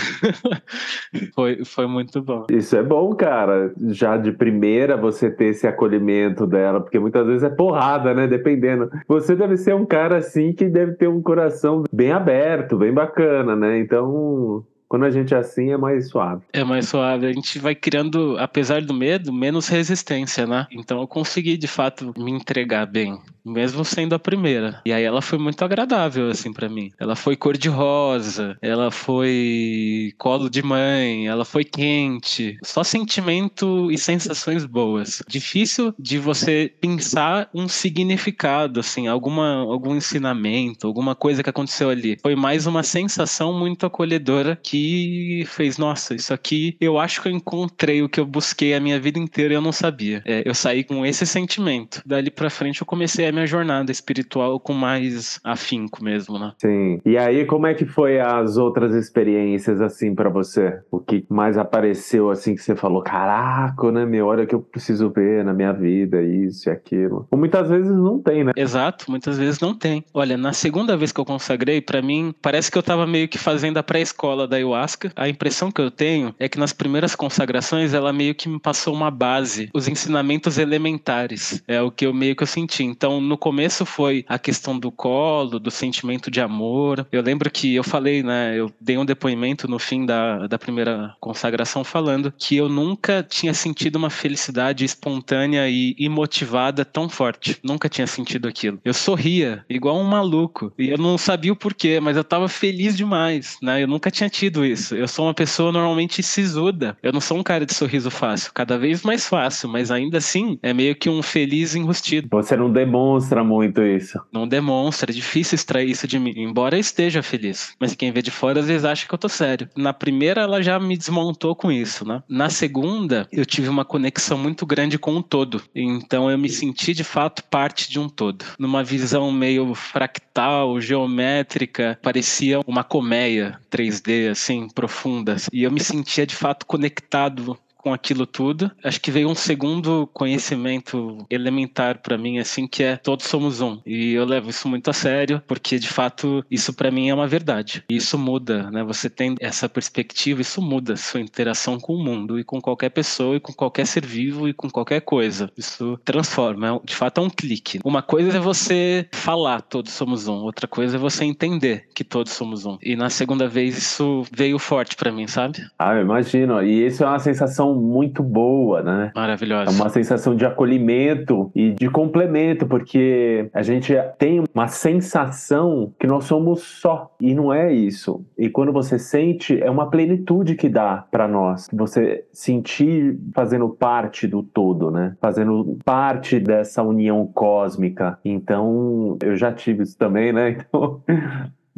foi, 1.34 1.64
foi 1.64 1.86
muito 1.86 2.20
bom. 2.20 2.46
Isso 2.50 2.76
é 2.76 2.82
bom, 2.82 3.14
cara. 3.14 3.72
Já 3.88 4.16
de 4.16 4.32
primeira 4.32 4.96
você 4.96 5.30
ter 5.30 5.46
esse 5.46 5.66
acolhimento 5.66 6.46
dela, 6.46 6.80
porque 6.80 6.98
muitas 6.98 7.26
vezes 7.26 7.42
é 7.42 7.50
porrada, 7.50 8.12
né? 8.12 8.26
Dependendo. 8.26 8.90
Você 9.06 9.36
deve 9.36 9.56
ser 9.56 9.74
um 9.74 9.84
cara 9.84 10.18
assim 10.18 10.52
que 10.52 10.66
deve 10.66 10.92
ter 10.92 11.08
um 11.08 11.22
coração 11.22 11.84
bem 11.92 12.12
aberto, 12.12 12.76
bem 12.76 12.92
bacana, 12.92 13.54
né? 13.54 13.78
Então, 13.78 14.64
Quando 14.94 15.06
a 15.06 15.10
gente 15.10 15.34
é 15.34 15.38
assim, 15.38 15.72
é 15.72 15.76
mais 15.76 16.08
suave. 16.08 16.42
É 16.52 16.62
mais 16.62 16.88
suave. 16.88 17.26
A 17.26 17.32
gente 17.32 17.58
vai 17.58 17.74
criando, 17.74 18.36
apesar 18.38 18.80
do 18.80 18.94
medo, 18.94 19.32
menos 19.32 19.66
resistência, 19.66 20.46
né? 20.46 20.68
Então 20.70 21.00
eu 21.00 21.08
consegui, 21.08 21.56
de 21.56 21.66
fato, 21.66 22.14
me 22.16 22.30
entregar 22.30 22.86
bem 22.86 23.20
mesmo 23.44 23.84
sendo 23.84 24.14
a 24.14 24.18
primeira. 24.18 24.80
E 24.86 24.92
aí 24.92 25.04
ela 25.04 25.20
foi 25.20 25.38
muito 25.38 25.62
agradável, 25.64 26.28
assim, 26.30 26.52
para 26.52 26.68
mim. 26.68 26.90
Ela 26.98 27.14
foi 27.14 27.36
cor-de-rosa, 27.36 28.56
ela 28.62 28.90
foi 28.90 30.12
colo 30.18 30.48
de 30.48 30.62
mãe, 30.62 31.26
ela 31.26 31.44
foi 31.44 31.64
quente. 31.64 32.58
Só 32.62 32.82
sentimento 32.82 33.90
e 33.90 33.98
sensações 33.98 34.64
boas. 34.64 35.22
Difícil 35.28 35.94
de 35.98 36.18
você 36.18 36.72
pensar 36.80 37.48
um 37.54 37.68
significado, 37.68 38.80
assim, 38.80 39.06
alguma, 39.06 39.56
algum 39.56 39.94
ensinamento, 39.94 40.86
alguma 40.86 41.14
coisa 41.14 41.42
que 41.42 41.50
aconteceu 41.50 41.90
ali. 41.90 42.18
Foi 42.22 42.34
mais 42.34 42.66
uma 42.66 42.82
sensação 42.82 43.52
muito 43.52 43.86
acolhedora 43.86 44.58
que 44.62 45.44
fez, 45.48 45.78
nossa, 45.78 46.14
isso 46.14 46.32
aqui 46.32 46.76
eu 46.80 46.98
acho 46.98 47.20
que 47.20 47.28
eu 47.28 47.32
encontrei 47.32 48.02
o 48.02 48.08
que 48.08 48.20
eu 48.20 48.26
busquei 48.26 48.74
a 48.74 48.80
minha 48.80 48.98
vida 48.98 49.18
inteira 49.18 49.54
e 49.54 49.56
eu 49.56 49.60
não 49.60 49.72
sabia. 49.72 50.22
É, 50.24 50.42
eu 50.44 50.54
saí 50.54 50.84
com 50.84 51.04
esse 51.04 51.26
sentimento. 51.26 52.02
Dali 52.06 52.30
pra 52.30 52.50
frente 52.50 52.80
eu 52.80 52.86
comecei 52.86 53.26
a 53.26 53.32
minha 53.34 53.46
jornada 53.46 53.92
espiritual 53.92 54.58
com 54.58 54.72
mais 54.72 55.40
afinco 55.44 56.02
mesmo, 56.02 56.38
né? 56.38 56.52
Sim. 56.58 57.00
E 57.04 57.18
aí, 57.18 57.44
como 57.44 57.66
é 57.66 57.74
que 57.74 57.84
foi 57.84 58.20
as 58.20 58.56
outras 58.56 58.94
experiências, 58.94 59.80
assim, 59.80 60.14
para 60.14 60.30
você? 60.30 60.78
O 60.90 60.98
que 60.98 61.24
mais 61.28 61.58
apareceu, 61.58 62.30
assim, 62.30 62.54
que 62.54 62.62
você 62.62 62.74
falou, 62.74 63.02
caraca, 63.02 63.90
né, 63.92 64.06
meu, 64.06 64.26
olha 64.26 64.46
que 64.46 64.54
eu 64.54 64.60
preciso 64.60 65.10
ver 65.10 65.44
na 65.44 65.52
minha 65.52 65.72
vida, 65.72 66.22
isso 66.22 66.68
e 66.68 66.72
aquilo. 66.72 67.26
Ou 67.30 67.38
muitas 67.38 67.68
vezes 67.68 67.90
não 67.90 68.20
tem, 68.20 68.44
né? 68.44 68.52
Exato, 68.56 69.10
muitas 69.10 69.36
vezes 69.36 69.60
não 69.60 69.74
tem. 69.74 70.04
Olha, 70.14 70.36
na 70.36 70.52
segunda 70.52 70.96
vez 70.96 71.12
que 71.12 71.20
eu 71.20 71.24
consagrei, 71.24 71.80
para 71.80 72.00
mim, 72.00 72.34
parece 72.40 72.70
que 72.70 72.78
eu 72.78 72.82
tava 72.82 73.06
meio 73.06 73.28
que 73.28 73.38
fazendo 73.38 73.78
a 73.78 73.82
pré-escola 73.82 74.46
da 74.46 74.56
ayahuasca. 74.56 75.12
A 75.16 75.28
impressão 75.28 75.70
que 75.70 75.80
eu 75.80 75.90
tenho 75.90 76.34
é 76.38 76.48
que 76.48 76.58
nas 76.58 76.72
primeiras 76.72 77.14
consagrações, 77.14 77.94
ela 77.94 78.12
meio 78.12 78.34
que 78.34 78.48
me 78.48 78.60
passou 78.60 78.94
uma 78.94 79.10
base, 79.10 79.68
os 79.74 79.88
ensinamentos 79.88 80.58
elementares. 80.58 81.62
É 81.66 81.80
o 81.82 81.90
que 81.90 82.06
eu 82.06 82.14
meio 82.14 82.36
que 82.36 82.42
eu 82.42 82.46
senti. 82.46 82.84
Então, 82.84 83.20
no 83.24 83.36
começo 83.36 83.84
foi 83.84 84.24
a 84.28 84.38
questão 84.38 84.78
do 84.78 84.90
colo, 84.90 85.58
do 85.58 85.70
sentimento 85.70 86.30
de 86.30 86.40
amor. 86.40 87.06
Eu 87.10 87.22
lembro 87.22 87.50
que 87.50 87.74
eu 87.74 87.84
falei, 87.84 88.22
né? 88.22 88.54
Eu 88.56 88.72
dei 88.80 88.98
um 88.98 89.04
depoimento 89.04 89.68
no 89.68 89.78
fim 89.78 90.06
da, 90.06 90.46
da 90.46 90.58
primeira 90.58 91.14
consagração 91.20 91.82
falando 91.82 92.32
que 92.36 92.56
eu 92.56 92.68
nunca 92.68 93.22
tinha 93.22 93.54
sentido 93.54 93.96
uma 93.96 94.10
felicidade 94.10 94.84
espontânea 94.84 95.68
e 95.68 95.94
imotivada 95.98 96.84
tão 96.84 97.08
forte. 97.08 97.58
Nunca 97.62 97.88
tinha 97.88 98.06
sentido 98.06 98.48
aquilo. 98.48 98.78
Eu 98.84 98.94
sorria, 98.94 99.64
igual 99.68 99.98
um 99.98 100.04
maluco. 100.04 100.72
E 100.78 100.90
eu 100.90 100.98
não 100.98 101.16
sabia 101.16 101.52
o 101.52 101.56
porquê, 101.56 102.00
mas 102.00 102.16
eu 102.16 102.24
tava 102.24 102.48
feliz 102.48 102.96
demais, 102.96 103.56
né? 103.62 103.82
Eu 103.82 103.88
nunca 103.88 104.10
tinha 104.10 104.28
tido 104.28 104.64
isso. 104.64 104.94
Eu 104.94 105.08
sou 105.08 105.26
uma 105.26 105.34
pessoa 105.34 105.72
normalmente 105.72 106.22
sisuda. 106.22 106.96
Eu 107.02 107.12
não 107.12 107.20
sou 107.20 107.38
um 107.38 107.42
cara 107.42 107.64
de 107.66 107.74
sorriso 107.74 108.10
fácil. 108.10 108.52
Cada 108.52 108.78
vez 108.78 109.02
mais 109.02 109.26
fácil, 109.26 109.68
mas 109.68 109.90
ainda 109.90 110.18
assim 110.18 110.58
é 110.62 110.72
meio 110.72 110.94
que 110.94 111.08
um 111.08 111.22
feliz 111.22 111.74
enrustido. 111.74 112.28
Você 112.30 112.56
não 112.56 112.70
demonstra 112.70 113.13
demonstra 113.14 113.44
muito 113.44 113.82
isso. 113.82 114.20
Não 114.32 114.46
demonstra, 114.46 115.10
é 115.10 115.14
difícil 115.14 115.54
extrair 115.54 115.88
isso 115.88 116.06
de 116.06 116.18
mim, 116.18 116.34
embora 116.36 116.76
eu 116.76 116.80
esteja 116.80 117.22
feliz. 117.22 117.74
Mas 117.78 117.94
quem 117.94 118.12
vê 118.12 118.20
de 118.20 118.30
fora 118.30 118.60
às 118.60 118.66
vezes 118.66 118.84
acha 118.84 119.06
que 119.06 119.14
eu 119.14 119.18
tô 119.18 119.28
sério. 119.28 119.68
Na 119.76 119.92
primeira, 119.92 120.42
ela 120.42 120.62
já 120.62 120.78
me 120.78 120.96
desmontou 120.96 121.54
com 121.54 121.70
isso, 121.70 122.06
né? 122.06 122.22
Na 122.28 122.50
segunda, 122.50 123.28
eu 123.30 123.44
tive 123.44 123.68
uma 123.68 123.84
conexão 123.84 124.36
muito 124.36 124.66
grande 124.66 124.98
com 124.98 125.16
o 125.16 125.22
todo. 125.22 125.62
Então 125.74 126.30
eu 126.30 126.38
me 126.38 126.48
senti 126.48 126.92
de 126.92 127.04
fato 127.04 127.44
parte 127.44 127.90
de 127.90 127.98
um 127.98 128.08
todo. 128.08 128.44
Numa 128.58 128.82
visão 128.82 129.30
meio 129.30 129.74
fractal, 129.74 130.80
geométrica, 130.80 131.98
parecia 132.02 132.60
uma 132.66 132.82
colmeia 132.82 133.58
3D, 133.70 134.30
assim, 134.30 134.68
profunda. 134.68 135.36
E 135.52 135.62
eu 135.62 135.70
me 135.70 135.80
sentia 135.80 136.26
de 136.26 136.34
fato 136.34 136.66
conectado 136.66 137.58
com 137.84 137.92
aquilo 137.92 138.26
tudo. 138.26 138.70
Acho 138.82 138.98
que 138.98 139.10
veio 139.10 139.28
um 139.28 139.34
segundo 139.34 140.08
conhecimento 140.14 141.18
elementar 141.28 141.98
para 141.98 142.16
mim, 142.16 142.38
assim, 142.38 142.66
que 142.66 142.82
é 142.82 142.96
todos 142.96 143.26
somos 143.26 143.60
um. 143.60 143.78
E 143.84 144.14
eu 144.14 144.24
levo 144.24 144.48
isso 144.48 144.66
muito 144.66 144.88
a 144.88 144.94
sério, 144.94 145.42
porque 145.46 145.78
de 145.78 145.88
fato 145.88 146.42
isso 146.50 146.72
para 146.72 146.90
mim 146.90 147.10
é 147.10 147.14
uma 147.14 147.28
verdade. 147.28 147.84
E 147.90 147.96
isso 147.96 148.16
muda, 148.16 148.70
né? 148.70 148.82
Você 148.84 149.10
tem 149.10 149.34
essa 149.38 149.68
perspectiva, 149.68 150.40
isso 150.40 150.62
muda 150.62 150.96
sua 150.96 151.20
interação 151.20 151.78
com 151.78 151.92
o 151.92 152.02
mundo 152.02 152.38
e 152.38 152.44
com 152.44 152.58
qualquer 152.58 152.88
pessoa 152.88 153.36
e 153.36 153.40
com 153.40 153.52
qualquer 153.52 153.86
ser 153.86 154.06
vivo 154.06 154.48
e 154.48 154.54
com 154.54 154.70
qualquer 154.70 155.02
coisa. 155.02 155.50
Isso 155.54 156.00
transforma, 156.06 156.76
é 156.76 156.86
de 156.86 156.96
fato 156.96 157.20
é 157.20 157.24
um 157.24 157.28
clique. 157.28 157.80
Uma 157.84 158.00
coisa 158.00 158.38
é 158.38 158.40
você 158.40 159.06
falar 159.12 159.60
todos 159.60 159.92
somos 159.92 160.26
um, 160.26 160.36
outra 160.36 160.66
coisa 160.66 160.96
é 160.96 160.98
você 160.98 161.26
entender 161.26 161.86
que 161.94 162.02
todos 162.02 162.32
somos 162.32 162.64
um. 162.64 162.78
E 162.82 162.96
na 162.96 163.10
segunda 163.10 163.46
vez 163.46 163.76
isso 163.76 164.24
veio 164.32 164.58
forte 164.58 164.96
para 164.96 165.12
mim, 165.12 165.26
sabe? 165.26 165.66
Ah, 165.78 165.94
eu 165.94 166.00
imagino. 166.00 166.62
E 166.62 166.86
isso 166.86 167.04
é 167.04 167.06
uma 167.06 167.18
sensação 167.18 167.73
muito 167.74 168.22
boa, 168.22 168.82
né? 168.82 169.12
Maravilhosa. 169.14 169.70
É 169.70 169.74
uma 169.74 169.88
sensação 169.88 170.34
de 170.34 170.44
acolhimento 170.44 171.50
e 171.54 171.72
de 171.72 171.88
complemento, 171.88 172.66
porque 172.66 173.48
a 173.52 173.62
gente 173.62 173.94
tem 174.18 174.42
uma 174.54 174.68
sensação 174.68 175.92
que 175.98 176.06
nós 176.06 176.24
somos 176.24 176.62
só 176.62 177.14
e 177.20 177.34
não 177.34 177.52
é 177.52 177.72
isso. 177.72 178.24
E 178.36 178.48
quando 178.48 178.72
você 178.72 178.98
sente, 178.98 179.60
é 179.62 179.70
uma 179.70 179.90
plenitude 179.90 180.54
que 180.54 180.68
dá 180.68 181.04
para 181.10 181.28
nós. 181.28 181.68
Você 181.72 182.24
sentir 182.32 183.18
fazendo 183.34 183.68
parte 183.68 184.26
do 184.26 184.42
todo, 184.42 184.90
né? 184.90 185.16
Fazendo 185.20 185.78
parte 185.84 186.38
dessa 186.38 186.82
união 186.82 187.26
cósmica. 187.26 188.18
Então, 188.24 189.16
eu 189.22 189.36
já 189.36 189.52
tive 189.52 189.82
isso 189.82 189.96
também, 189.98 190.32
né? 190.32 190.58
Então, 190.74 191.02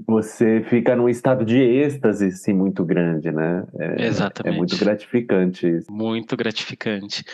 você 0.04 0.62
fica 0.68 0.94
num 0.94 1.08
estado 1.08 1.44
de 1.44 1.56
êxtase 1.56 2.26
assim, 2.26 2.52
muito 2.52 2.84
grande, 2.84 3.30
né? 3.32 3.64
É, 3.78 4.06
Exatamente. 4.06 4.54
É 4.54 4.58
muito 4.58 4.76
gratificante 4.76 5.66
isso. 5.66 5.90
Muito 5.90 6.36
gratificante. 6.36 7.24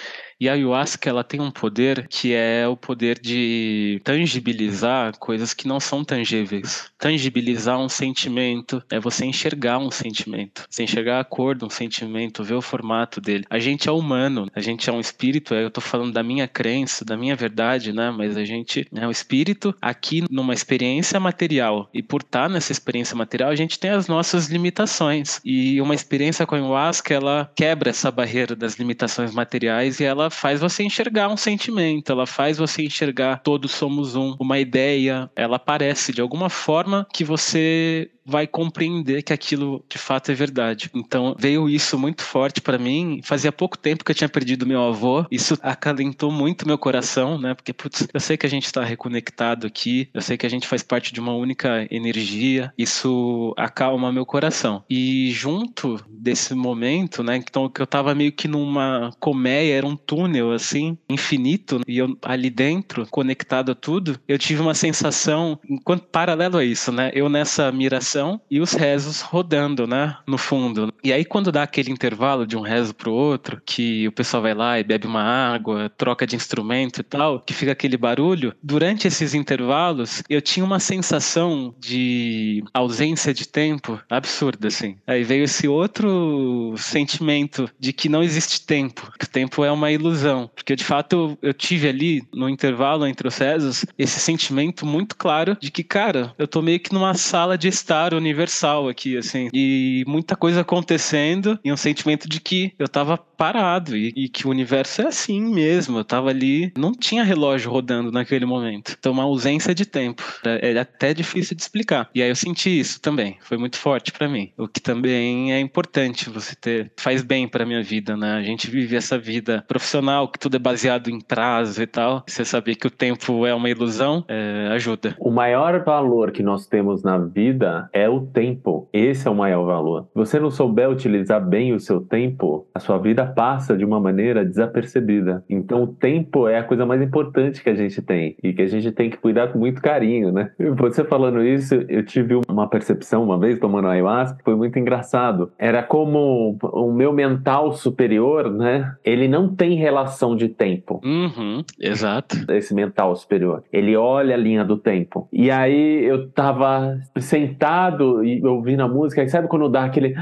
E 0.43 0.49
a 0.49 0.55
ayahuasca 0.55 1.09
ela 1.09 1.23
tem 1.23 1.41
um 1.41 1.53
poder 1.53 2.09
que 2.09 2.35
é 2.35 2.67
o 2.67 2.77
poder 2.77 3.17
de 3.17 4.01
tangibilizar 4.03 5.17
coisas 5.17 5.55
que 5.55 5.69
não 5.69 5.79
são 5.79 6.03
tangíveis. 6.03 6.91
Tangibilizar 6.99 7.79
um 7.79 7.89
sentimento 7.89 8.83
é 8.91 8.99
você 8.99 9.25
enxergar 9.25 9.79
um 9.79 9.89
sentimento, 9.89 10.65
você 10.69 10.83
enxergar 10.83 11.21
a 11.21 11.25
cor 11.25 11.55
de 11.55 11.65
um 11.65 11.71
sentimento, 11.71 12.43
ver 12.43 12.55
o 12.55 12.61
formato 12.61 13.21
dele. 13.21 13.45
A 13.49 13.61
gente 13.61 13.89
é 13.89 13.93
humano, 13.93 14.51
a 14.53 14.61
gente 14.61 14.91
é 14.91 14.93
um 14.93 14.99
espírito, 14.99 15.55
eu 15.55 15.71
tô 15.71 15.81
falando 15.81 16.13
da 16.13 16.25
minha 16.25 16.49
crença, 16.49 17.05
da 17.05 17.17
minha 17.17 17.37
verdade, 17.37 17.93
né? 17.93 18.11
Mas 18.11 18.37
a 18.37 18.45
gente 18.45 18.89
é 18.97 19.07
um 19.07 19.13
espírito 19.13 19.73
aqui 19.81 20.25
numa 20.29 20.55
experiência 20.55 21.21
material. 21.21 21.89
E 21.95 22.03
por 22.03 22.23
estar 22.23 22.51
nessa 22.51 22.73
experiência 22.73 23.15
material, 23.15 23.51
a 23.51 23.55
gente 23.55 23.79
tem 23.79 23.93
as 23.93 24.09
nossas 24.09 24.49
limitações. 24.49 25.41
E 25.45 25.81
uma 25.81 25.95
experiência 25.95 26.45
com 26.45 26.57
a 26.57 26.59
ayahuasca, 26.59 27.15
ela 27.15 27.49
quebra 27.55 27.91
essa 27.91 28.11
barreira 28.11 28.57
das 28.57 28.75
limitações 28.75 29.33
materiais 29.33 30.01
e 30.01 30.05
ela 30.05 30.32
faz 30.33 30.61
você 30.61 30.83
enxergar 30.83 31.29
um 31.29 31.37
sentimento, 31.37 32.11
ela 32.11 32.27
faz 32.27 32.59
você 32.59 32.83
enxergar 32.83 33.41
todos 33.43 33.73
somos 33.73 34.17
um, 34.17 34.37
uma 34.39 34.59
ideia, 34.59 35.31
ela 35.37 35.59
parece 35.59 36.13
de 36.13 36.21
alguma 36.21 36.49
forma 36.49 37.07
que 37.13 37.25
você 37.25 38.11
vai 38.25 38.47
compreender 38.47 39.23
que 39.23 39.33
aquilo 39.33 39.85
de 39.89 39.99
fato 39.99 40.31
é 40.31 40.35
verdade. 40.35 40.91
Então 40.95 41.35
veio 41.39 41.69
isso 41.69 41.99
muito 41.99 42.23
forte 42.23 42.61
para 42.61 42.79
mim. 42.79 43.21
Fazia 43.23 43.53
pouco 43.53 43.77
tempo 43.77 44.05
que 44.05 44.11
eu 44.11 44.15
tinha 44.15 44.29
perdido 44.29 44.67
meu 44.67 44.83
avô. 44.83 45.27
Isso 45.31 45.59
acalentou 45.63 46.31
muito 46.31 46.67
meu 46.67 46.79
coração, 46.79 47.39
né? 47.39 47.55
Porque 47.55 47.73
putz, 47.73 48.07
eu 48.13 48.21
sei 48.21 48.37
que 48.37 48.47
a 48.47 48.51
gente 48.51 48.67
está 48.67 48.85
reconectado 48.85 49.67
aqui, 49.67 50.09
eu 50.15 50.23
sei 50.23 50.37
que 50.37 50.47
a 50.47 50.49
gente 50.49 50.67
faz 50.67 50.83
parte 50.83 51.13
de 51.13 51.21
uma 51.21 51.35
única 51.35 51.87
energia. 51.91 52.73
Isso 52.79 53.55
acalma 53.57 54.13
meu 54.13 54.25
coração. 54.25 54.85
E 54.89 55.31
junto 55.33 56.01
desse 56.09 56.55
momento, 56.55 57.23
né? 57.23 57.37
Então 57.37 57.69
que 57.69 57.83
eu 57.83 57.87
tava 57.87 58.15
meio 58.15 58.33
que 58.33 58.49
numa 58.49 59.11
colmeia, 59.19 59.75
era 59.75 59.87
um 59.87 59.97
túnel 60.23 60.53
assim, 60.53 60.97
infinito, 61.11 61.81
e 61.87 61.99
eu 61.99 62.17
ali 62.23 62.49
dentro, 62.49 63.07
conectado 63.11 63.73
a 63.73 63.75
tudo, 63.75 64.19
eu 64.29 64.39
tive 64.39 64.63
uma 64.63 64.75
sensação, 64.75 65.59
enquanto 65.69 66.05
paralelo 66.05 66.59
a 66.59 66.65
isso, 66.65 66.93
né? 66.93 67.11
Eu 67.13 67.29
nessa 67.29 67.73
miração 67.73 68.41
e 68.51 68.61
os 68.61 68.73
rezos 68.73 69.21
rodando, 69.21 69.87
né, 69.87 70.17
no 70.27 70.39
fundo. 70.39 70.93
E 71.03 71.13
aí 71.13 71.25
quando 71.25 71.51
dá 71.51 71.65
aquele 71.65 71.91
intervalo 71.91 72.47
de 72.47 72.57
um 72.57 72.61
rezo 72.61 72.95
pro 72.95 73.13
outro, 73.13 73.61
que 73.67 74.07
o 74.07 74.13
pessoal 74.13 74.43
vai 74.43 74.55
lá 74.55 74.79
e 74.79 74.85
bebe 74.85 75.07
uma 75.07 75.23
água, 75.23 75.91
troca 75.97 76.27
de 76.27 76.37
instrumento 76.37 77.01
e 77.01 77.03
tal, 77.03 77.41
que 77.41 77.53
fica 77.53 77.73
aquele 77.73 77.97
barulho, 77.97 78.55
durante 78.63 79.09
esses 79.09 79.35
intervalos 79.35 80.23
eu 80.29 80.41
tinha 80.41 80.65
uma 80.65 80.79
sensação 80.79 81.75
de 81.81 82.63
ausência 82.73 83.35
de 83.35 83.49
tempo 83.49 84.01
absurda, 84.09 84.69
assim. 84.69 84.97
Aí 85.07 85.25
veio 85.25 85.45
esse 85.45 85.67
outro 85.67 86.75
sentimento 86.77 87.69
de 87.79 87.93
que 87.93 88.09
não 88.09 88.23
existe 88.23 88.65
tempo, 88.65 89.11
que 89.19 89.25
o 89.25 89.29
tempo 89.29 89.65
é 89.65 89.73
uma 89.73 89.91
ilusão 89.91 90.02
ilusão. 90.03 90.51
Porque 90.55 90.77
de 90.77 90.85
fato 90.85 91.39
eu 91.41 91.53
tive 91.53 91.89
ali, 91.89 92.23
no 92.35 92.49
intervalo 92.49 93.07
entre 93.07 93.27
os 93.27 93.37
rezos, 93.39 93.85
esse 93.99 94.21
sentimento 94.21 94.85
muito 94.85 95.17
claro 95.17 95.57
de 95.61 95.71
que, 95.71 95.83
cara, 95.83 96.35
eu 96.39 96.47
tô 96.47 96.61
meio 96.61 96.81
que 96.81 96.93
numa 96.93 97.15
sala 97.15 97.57
de 97.57 97.69
estar 97.69 98.15
universal 98.15 98.89
aqui, 98.89 99.17
assim. 99.17 99.49
E 99.53 100.05
muita 100.07 100.37
coisa 100.37 100.61
acontecendo 100.61 101.59
e 101.65 101.73
um 101.73 101.77
sentimento 101.77 102.29
de 102.29 102.41
que 102.41 102.73
eu 102.79 102.89
tava 102.89 103.17
parado 103.17 103.97
e, 103.97 104.13
e, 104.17 104.29
que 104.29 104.47
o 104.47 104.51
universo 104.51 105.03
é 105.03 105.07
assim 105.07 105.41
mesmo. 105.41 105.99
Eu 105.99 106.05
tava 106.05 106.31
ali, 106.31 106.73
não 106.77 106.93
tinha 106.93 107.25
relógio 107.25 107.71
rodando 107.71 108.13
naquele 108.13 108.47
momento. 108.47 108.97
Então, 108.99 109.13
uma 109.13 109.25
ausência 109.25 109.75
de 109.75 109.85
tempo. 109.85 110.23
É, 110.45 110.73
é 110.73 110.79
até 110.79 111.13
difícil 111.13 111.57
de 111.57 111.63
explicar. 111.63 112.09
E 112.15 112.23
aí 112.23 112.29
eu 112.29 112.37
senti 112.37 112.79
isso 112.79 113.01
também. 113.01 113.37
Foi 113.41 113.59
muito 113.59 113.79
forte 113.79 114.13
para 114.13 114.29
mim. 114.29 114.53
O 114.57 114.69
que 114.69 114.81
também 114.81 115.53
é 115.53 115.61
importante 115.61 116.31
você 116.31 116.55
ter, 116.55 116.93
faz 116.97 117.23
bem 117.23 117.49
para 117.49 117.67
minha 117.67 117.83
vida, 117.83 118.17
né? 118.17 118.35
A 118.35 118.43
gente 118.43 118.71
vive 118.71 118.97
essa 118.97 119.19
vida 119.19 119.65
profissional 119.67 119.92
que 120.33 120.39
tudo 120.39 120.57
é 120.57 120.59
baseado 120.59 121.09
em 121.09 121.21
prazo 121.21 121.83
e 121.83 121.87
tal. 121.87 122.23
Você 122.27 122.45
saber 122.45 122.77
que 122.77 122.87
o 122.87 122.91
tempo 122.91 123.47
é 123.47 123.55
uma 123.55 123.69
ilusão 123.69 124.25
é, 124.29 124.69
ajuda. 124.73 125.15
O 125.19 125.31
maior 125.31 125.85
valor 125.85 126.31
que 126.31 126.43
nós 126.43 126.67
temos 126.67 127.03
na 127.03 127.19
vida 127.19 127.89
é 127.93 128.09
o 128.09 128.21
tempo. 128.21 128.89
Esse 128.93 129.29
é 129.29 129.31
o 129.31 129.35
maior 129.35 129.65
valor. 129.65 130.07
Se 130.13 130.15
você 130.15 130.41
não 130.41 130.51
souber 130.51 130.89
utilizar 130.89 131.45
bem 131.45 131.73
o 131.73 131.81
seu 131.81 132.01
tempo, 132.01 132.67
a 132.75 132.81
sua 132.81 132.99
vida 132.99 133.27
passa 133.27 133.77
de 133.77 133.85
uma 133.85 134.01
maneira 134.01 134.45
desapercebida. 134.45 135.45
Então, 135.49 135.83
o 135.83 135.87
tempo 135.87 136.49
é 136.49 136.59
a 136.59 136.65
coisa 136.65 136.87
mais 136.87 137.03
importante 137.03 137.63
que 137.63 137.71
a 137.71 137.75
gente 137.75 138.01
tem 138.01 138.37
e 138.43 138.53
que 138.53 138.63
a 138.63 138.67
gente 138.67 138.91
tem 138.93 139.11
que 139.11 139.17
cuidar 139.17 139.49
com 139.49 139.59
muito 139.59 139.81
carinho, 139.81 140.33
né? 140.33 140.51
Você 140.77 141.05
falando 141.05 141.43
isso, 141.43 141.75
eu 141.89 142.05
tive 142.05 142.39
uma 142.49 142.69
percepção 142.69 143.23
uma 143.23 143.39
vez 143.39 143.59
tomando 143.59 143.89
ayahuasca 143.89 144.39
que 144.39 144.45
foi 144.45 144.57
muito 144.57 144.79
engraçado. 144.79 145.53
Era 145.59 145.83
como 145.83 146.57
o 146.63 146.93
meu 146.93 147.13
mental 147.13 147.73
superior, 147.73 148.51
né? 148.51 148.95
Ele 149.05 149.29
não 149.29 149.55
tem 149.55 149.77
relação 149.83 150.35
de 150.35 150.49
tempo. 150.49 151.01
Uhum, 151.05 151.63
exato. 151.79 152.37
Esse 152.51 152.75
mental 152.75 153.15
superior. 153.17 153.63
Ele 153.73 153.97
olha 153.97 154.35
a 154.35 154.39
linha 154.39 154.65
do 154.65 154.77
tempo. 154.77 155.29
E 155.33 155.51
aí 155.51 156.05
eu 156.05 156.31
tava 156.31 156.99
sentado 157.19 158.25
e 158.25 158.45
ouvindo 158.47 158.83
a 158.83 158.89
música, 158.89 159.23
e 159.23 159.29
sabe 159.29 159.49
quando 159.49 159.69
dá 159.69 159.85
aquele. 159.85 160.15